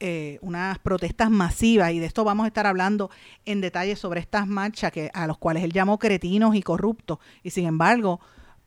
eh, 0.01 0.39
unas 0.41 0.77
protestas 0.79 1.29
masivas 1.29 1.93
y 1.93 1.99
de 1.99 2.05
esto 2.05 2.25
vamos 2.25 2.43
a 2.43 2.47
estar 2.47 2.67
hablando 2.67 3.09
en 3.45 3.61
detalle 3.61 3.95
sobre 3.95 4.19
estas 4.19 4.45
marchas 4.45 4.91
que 4.91 5.09
a 5.13 5.25
los 5.25 5.37
cuales 5.37 5.63
él 5.63 5.71
llamó 5.71 5.99
cretinos 5.99 6.53
y 6.53 6.61
corruptos 6.61 7.19
y 7.43 7.51
sin 7.51 7.65
embargo 7.65 8.19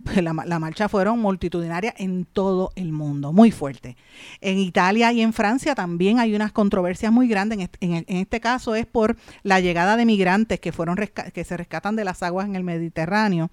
la, 0.22 0.32
la 0.46 0.58
marcha 0.58 0.88
fueron 0.88 1.18
multitudinarias 1.18 1.94
en 1.98 2.24
todo 2.24 2.72
el 2.76 2.92
mundo, 2.92 3.32
muy 3.32 3.50
fuerte. 3.50 3.96
En 4.40 4.58
Italia 4.58 5.12
y 5.12 5.20
en 5.20 5.32
Francia 5.32 5.74
también 5.74 6.18
hay 6.18 6.34
unas 6.34 6.52
controversias 6.52 7.12
muy 7.12 7.28
grandes. 7.28 7.58
En 7.58 7.62
este, 7.62 7.78
en 7.80 8.16
este 8.16 8.40
caso 8.40 8.74
es 8.74 8.86
por 8.86 9.16
la 9.42 9.60
llegada 9.60 9.96
de 9.96 10.04
migrantes 10.04 10.60
que 10.60 10.72
fueron 10.72 10.96
que 10.96 11.44
se 11.44 11.56
rescatan 11.56 11.96
de 11.96 12.04
las 12.04 12.22
aguas 12.22 12.46
en 12.46 12.54
el 12.54 12.64
Mediterráneo. 12.64 13.50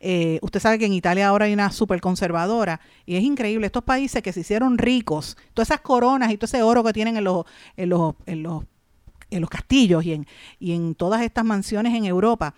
Eh, 0.00 0.38
usted 0.42 0.60
sabe 0.60 0.78
que 0.78 0.86
en 0.86 0.94
Italia 0.94 1.28
ahora 1.28 1.44
hay 1.44 1.52
una 1.52 1.70
súper 1.70 2.00
conservadora 2.00 2.80
y 3.04 3.16
es 3.16 3.22
increíble. 3.22 3.66
Estos 3.66 3.84
países 3.84 4.22
que 4.22 4.32
se 4.32 4.40
hicieron 4.40 4.78
ricos, 4.78 5.36
todas 5.52 5.68
esas 5.68 5.80
coronas 5.80 6.32
y 6.32 6.36
todo 6.36 6.46
ese 6.46 6.62
oro 6.62 6.82
que 6.82 6.92
tienen 6.92 7.16
en 7.16 7.24
los, 7.24 7.44
en 7.76 7.90
los, 7.90 8.14
en 8.26 8.42
los, 8.42 8.64
en 9.30 9.40
los 9.40 9.50
castillos 9.50 10.04
y 10.04 10.14
en, 10.14 10.26
y 10.58 10.72
en 10.72 10.94
todas 10.94 11.22
estas 11.22 11.44
mansiones 11.44 11.94
en 11.94 12.04
Europa, 12.06 12.54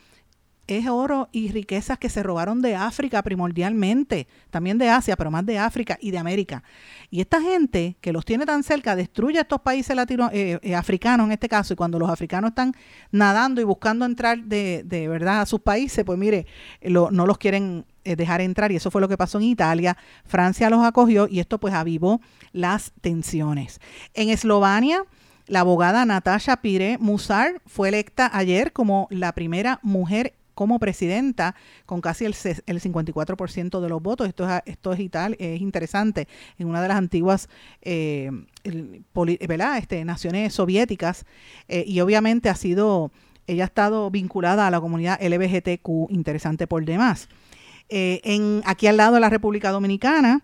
es 0.67 0.87
oro 0.89 1.29
y 1.33 1.51
riquezas 1.51 1.99
que 1.99 2.09
se 2.09 2.23
robaron 2.23 2.63
de 2.63 2.77
África 2.77 3.23
primordialmente, 3.23 4.29
también 4.51 4.79
de 4.79 4.89
Asia, 4.89 5.17
pero 5.17 5.31
más 5.31 5.45
de 5.45 5.59
África 5.59 5.99
y 6.01 6.11
de 6.11 6.19
América. 6.19 6.63
Y 7.11 7.21
esta 7.21 7.41
gente 7.41 7.97
que 8.01 8.13
los 8.13 8.25
tiene 8.25 8.47
tan 8.47 8.63
cerca 8.63 8.97
destruye 8.97 9.41
estos 9.41 9.61
países 9.61 9.95
latino, 9.95 10.31
eh, 10.33 10.59
eh, 10.63 10.75
africanos 10.75 11.27
en 11.27 11.33
este 11.33 11.49
caso, 11.49 11.75
y 11.75 11.77
cuando 11.77 11.99
los 11.99 12.11
africanos 12.11 12.51
están 12.51 12.73
nadando 13.11 13.61
y 13.61 13.65
buscando 13.65 14.05
entrar 14.05 14.43
de, 14.43 14.83
de 14.85 15.09
verdad 15.09 15.43
a 15.43 15.47
sus 15.47 15.61
países, 15.61 16.05
pues 16.05 16.19
mire, 16.19 16.47
no 16.83 17.11
los 17.11 17.39
quieren 17.39 17.85
eh, 18.05 18.17
dejar 18.17 18.43
entrar 18.43 18.71
y 18.71 18.77
eso 18.77 18.91
fue 18.91 19.01
lo 19.01 19.09
que 19.09 19.17
pasó 19.17 19.39
en 19.39 19.45
Italia. 19.45 19.97
Francia 20.27 20.69
los 20.69 20.85
acogió 20.85 21.27
y 21.27 21.41
esto 21.41 21.59
pues 21.59 21.73
avivó 21.73 22.21
las 22.53 22.93
tensiones. 23.01 23.81
En 24.13 24.29
Eslovenia, 24.29 25.05
la 25.47 25.61
abogada 25.61 26.05
Natasha 26.05 26.59
Pire 26.59 26.99
Musar 26.99 27.63
fue 27.67 27.89
electa 27.89 28.31
ayer 28.33 28.73
como 28.73 29.09
la 29.11 29.33
primera 29.33 29.79
mujer 29.83 30.35
como 30.55 30.79
presidenta 30.79 31.55
con 31.87 32.01
casi 32.01 32.25
el, 32.25 32.35
el 32.67 32.81
54% 32.81 33.81
de 33.81 33.89
los 33.89 34.03
votos. 34.03 34.29
Esto 34.29 34.49
es, 34.49 34.63
esto 34.67 34.93
es, 34.93 35.01
es 35.39 35.61
interesante. 35.61 36.29
En 36.59 36.69
una 36.69 36.83
de 36.83 36.89
las 36.89 36.97
antiguas 36.97 37.49
eh. 37.83 38.31
Este, 38.65 40.05
naciones 40.05 40.55
soviéticas 40.55 41.27
eh, 41.69 41.85
y 41.87 42.01
obviamente 42.01 42.49
ha 42.49 42.55
sido, 42.55 43.11
ella 43.47 43.65
ha 43.65 43.67
estado 43.67 44.11
vinculada 44.11 44.67
a 44.67 44.71
la 44.71 44.81
comunidad 44.81 45.21
LGBTQ, 45.23 46.11
interesante 46.11 46.67
por 46.67 46.85
demás. 46.85 47.29
Eh, 47.91 48.21
en, 48.25 48.63
aquí 48.65 48.87
al 48.87 48.97
lado 48.97 49.15
de 49.15 49.21
la 49.21 49.29
República 49.29 49.71
Dominicana, 49.71 50.43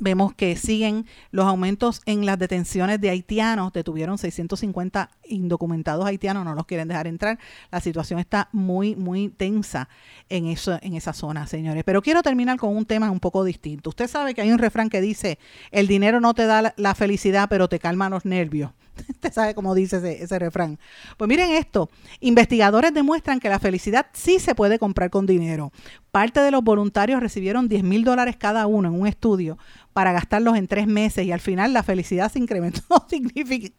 vemos 0.00 0.34
que 0.34 0.56
siguen 0.56 1.06
los 1.30 1.46
aumentos 1.46 2.02
en 2.06 2.26
las 2.26 2.38
detenciones 2.38 3.00
de 3.00 3.10
haitianos. 3.10 3.72
Detuvieron 3.72 4.18
650 4.18 5.10
indocumentados 5.28 6.04
haitianos, 6.06 6.44
no 6.44 6.54
los 6.54 6.66
quieren 6.66 6.88
dejar 6.88 7.06
entrar. 7.06 7.38
La 7.70 7.80
situación 7.80 8.18
está 8.18 8.48
muy, 8.52 8.96
muy 8.96 9.28
tensa 9.28 9.88
en, 10.28 10.46
eso, 10.46 10.78
en 10.82 10.94
esa 10.94 11.12
zona, 11.12 11.46
señores. 11.46 11.84
Pero 11.84 12.02
quiero 12.02 12.22
terminar 12.22 12.58
con 12.58 12.76
un 12.76 12.86
tema 12.86 13.10
un 13.10 13.20
poco 13.20 13.44
distinto. 13.44 13.90
Usted 13.90 14.08
sabe 14.08 14.34
que 14.34 14.40
hay 14.40 14.50
un 14.50 14.58
refrán 14.58 14.88
que 14.88 15.00
dice, 15.00 15.38
el 15.70 15.86
dinero 15.86 16.20
no 16.20 16.34
te 16.34 16.46
da 16.46 16.74
la, 16.76 16.94
felicidad, 16.94 17.48
pero 17.48 17.68
te 17.68 17.78
calma 17.78 18.08
los 18.08 18.24
nervios. 18.24 18.72
Usted 19.08 19.32
sabe 19.32 19.54
cómo 19.54 19.74
dice 19.74 19.98
ese, 19.98 20.22
ese 20.22 20.38
refrán. 20.38 20.78
Pues 21.16 21.28
miren 21.28 21.52
esto, 21.52 21.90
investigadores 22.20 22.92
demuestran 22.92 23.40
que 23.40 23.48
la 23.48 23.58
felicidad 23.58 24.06
sí 24.12 24.38
se 24.38 24.54
puede 24.54 24.78
comprar 24.78 25.10
con 25.10 25.26
dinero. 25.26 25.72
Parte 26.10 26.40
de 26.40 26.50
los 26.50 26.64
voluntarios 26.64 27.20
recibieron 27.20 27.68
10 27.68 27.84
mil 27.84 28.04
dólares 28.04 28.36
cada 28.36 28.66
uno 28.66 28.88
en 28.88 29.00
un 29.00 29.06
estudio 29.06 29.58
para 29.92 30.12
gastarlos 30.12 30.56
en 30.56 30.66
tres 30.66 30.86
meses 30.86 31.26
y 31.26 31.32
al 31.32 31.40
final 31.40 31.72
la 31.72 31.82
felicidad 31.82 32.30
se 32.30 32.38
incrementó 32.38 32.82
signific- 33.10 33.72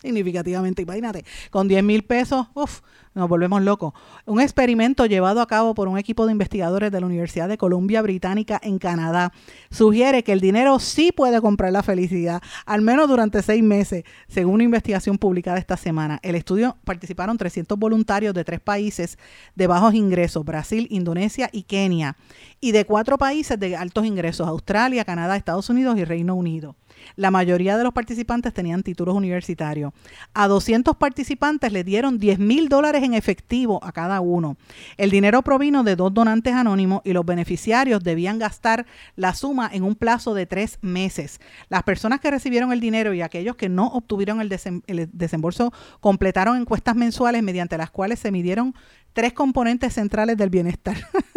significativamente, 0.00 0.82
imagínate, 0.82 1.24
con 1.50 1.68
10 1.68 1.82
mil 1.84 2.04
pesos, 2.04 2.46
uff, 2.54 2.80
nos 3.14 3.28
volvemos 3.28 3.62
locos. 3.62 3.94
Un 4.26 4.40
experimento 4.40 5.06
llevado 5.06 5.40
a 5.40 5.46
cabo 5.46 5.74
por 5.74 5.88
un 5.88 5.98
equipo 5.98 6.26
de 6.26 6.32
investigadores 6.32 6.92
de 6.92 7.00
la 7.00 7.06
Universidad 7.06 7.48
de 7.48 7.58
Columbia 7.58 8.00
Británica 8.00 8.60
en 8.62 8.78
Canadá 8.78 9.32
sugiere 9.70 10.22
que 10.22 10.32
el 10.32 10.40
dinero 10.40 10.78
sí 10.78 11.10
puede 11.10 11.40
comprar 11.40 11.72
la 11.72 11.82
felicidad, 11.82 12.40
al 12.64 12.80
menos 12.80 13.08
durante 13.08 13.42
seis 13.42 13.62
meses, 13.62 14.04
según 14.28 14.54
una 14.54 14.64
investigación 14.64 15.18
publicada 15.18 15.58
esta 15.58 15.76
semana. 15.76 16.20
El 16.22 16.34
estudio 16.34 16.76
participaron 16.84 17.36
300 17.36 17.78
voluntarios 17.78 18.34
de 18.34 18.44
tres 18.44 18.60
países 18.60 19.18
de 19.54 19.66
bajos 19.66 19.94
ingresos, 19.94 20.44
Brasil, 20.44 20.86
Indonesia 20.90 21.50
y 21.52 21.64
Kenia, 21.64 22.16
y 22.60 22.72
de 22.72 22.84
cuatro 22.84 23.18
países 23.18 23.58
de 23.58 23.76
altos 23.76 24.06
ingresos, 24.06 24.46
Australia, 24.46 25.04
Canadá, 25.04 25.36
Estados 25.36 25.68
Unidos 25.70 25.98
y 25.98 26.04
Reino 26.04 26.34
Unido. 26.34 26.76
La 27.16 27.30
mayoría 27.30 27.76
de 27.76 27.84
los 27.84 27.92
participantes 27.92 28.52
tenían 28.52 28.82
títulos 28.82 29.14
universitarios. 29.14 29.92
A 30.34 30.48
200 30.48 30.96
participantes 30.96 31.72
le 31.72 31.84
dieron 31.84 32.18
10 32.18 32.38
mil 32.38 32.68
dólares 32.68 33.02
en 33.02 33.14
efectivo 33.14 33.82
a 33.82 33.92
cada 33.92 34.20
uno. 34.20 34.56
El 34.96 35.10
dinero 35.10 35.42
provino 35.42 35.84
de 35.84 35.96
dos 35.96 36.12
donantes 36.14 36.54
anónimos 36.54 37.02
y 37.04 37.12
los 37.12 37.24
beneficiarios 37.24 38.02
debían 38.02 38.38
gastar 38.38 38.86
la 39.16 39.34
suma 39.34 39.70
en 39.72 39.82
un 39.82 39.94
plazo 39.94 40.34
de 40.34 40.46
tres 40.46 40.78
meses. 40.80 41.40
Las 41.68 41.82
personas 41.82 42.20
que 42.20 42.30
recibieron 42.30 42.72
el 42.72 42.80
dinero 42.80 43.14
y 43.14 43.22
aquellos 43.22 43.56
que 43.56 43.68
no 43.68 43.88
obtuvieron 43.88 44.40
el, 44.40 44.52
el 44.86 45.10
desembolso 45.12 45.72
completaron 46.00 46.60
encuestas 46.60 46.96
mensuales 46.96 47.42
mediante 47.42 47.78
las 47.78 47.90
cuales 47.90 48.18
se 48.18 48.30
midieron 48.30 48.74
tres 49.12 49.32
componentes 49.32 49.94
centrales 49.94 50.36
del 50.36 50.50
bienestar. 50.50 50.96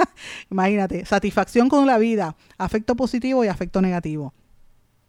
Imagínate, 0.52 1.06
satisfacción 1.06 1.70
con 1.70 1.88
la 1.88 1.98
vida, 1.98 2.36
afecto 2.58 2.96
positivo 2.96 3.44
y 3.44 3.48
afecto 3.48 3.82
negativo. 3.82 4.34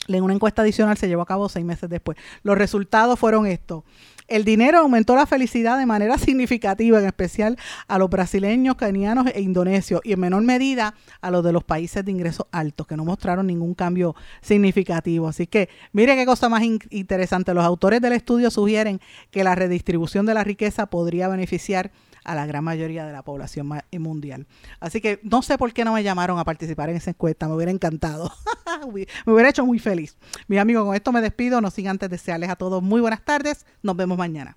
En 0.09 0.23
una 0.25 0.35
encuesta 0.35 0.63
adicional 0.63 0.97
se 0.97 1.09
llevó 1.09 1.23
a 1.23 1.27
cabo 1.27 1.49
seis 1.49 1.65
meses 1.65 1.89
después. 1.89 2.19
Los 2.43 2.59
resultados 2.59 3.19
fueron 3.19 3.47
estos. 3.47 3.85
El 4.29 4.45
dinero 4.45 4.79
aumentó 4.79 5.15
la 5.15 5.27
felicidad 5.27 5.79
de 5.79 5.87
manera 5.87 6.17
significativa, 6.19 6.99
en 6.99 7.07
especial 7.07 7.59
a 7.87 7.99
los 7.99 8.09
brasileños, 8.09 8.77
kenianos 8.77 9.27
e 9.35 9.41
indonesios, 9.41 10.01
y 10.05 10.13
en 10.13 10.21
menor 10.21 10.43
medida 10.43 10.95
a 11.21 11.31
los 11.31 11.45
de 11.45 11.53
los 11.53 11.65
países 11.65 12.05
de 12.05 12.13
ingresos 12.13 12.47
altos, 12.51 12.87
que 12.87 12.97
no 12.97 13.05
mostraron 13.05 13.47
ningún 13.47 13.75
cambio 13.75 14.15
significativo. 14.41 15.29
Así 15.29 15.47
que, 15.47 15.69
mire 15.93 16.17
qué 16.17 16.25
cosa 16.25 16.49
más 16.49 16.63
in 16.63 16.79
interesante. 16.91 17.55
Los 17.55 17.65
autores 17.65 18.01
del 18.01 18.13
estudio 18.13 18.51
sugieren 18.51 19.01
que 19.31 19.45
la 19.45 19.55
redistribución 19.55 20.27
de 20.27 20.35
la 20.35 20.45
riqueza 20.45 20.87
podría 20.87 21.29
beneficiar 21.29 21.93
a 22.25 22.35
la 22.35 22.47
gran 22.47 22.65
mayoría 22.65 23.07
de 23.07 23.13
la 23.13 23.23
población 23.23 23.71
mundial. 23.99 24.47
Así 24.81 25.01
que 25.01 25.21
no 25.23 25.43
sé 25.43 25.59
por 25.59 25.73
qué 25.73 25.85
no 25.85 25.93
me 25.93 26.03
llamaron 26.03 26.39
a 26.39 26.45
participar 26.45 26.91
en 26.91 26.97
esa 26.97 27.11
encuesta, 27.11 27.49
me 27.49 27.55
hubiera 27.55 27.73
encantado, 27.73 28.33
me 29.27 29.33
hubiera 29.33 29.51
hecho 29.51 29.67
muy 29.67 29.79
feliz. 29.79 30.17
Mis 30.49 30.59
amigos, 30.59 30.85
con 30.85 30.95
esto 30.95 31.13
me 31.13 31.21
despido, 31.21 31.61
no 31.61 31.71
sin 31.71 31.89
antes 31.89 32.11
desearles 32.11 32.51
a 32.51 32.57
todos 32.57 32.83
muy 32.83 33.01
buenas 33.01 33.25
tardes, 33.25 33.67
nos 33.83 33.97
vemos 33.97 34.19
mañana. 34.19 34.57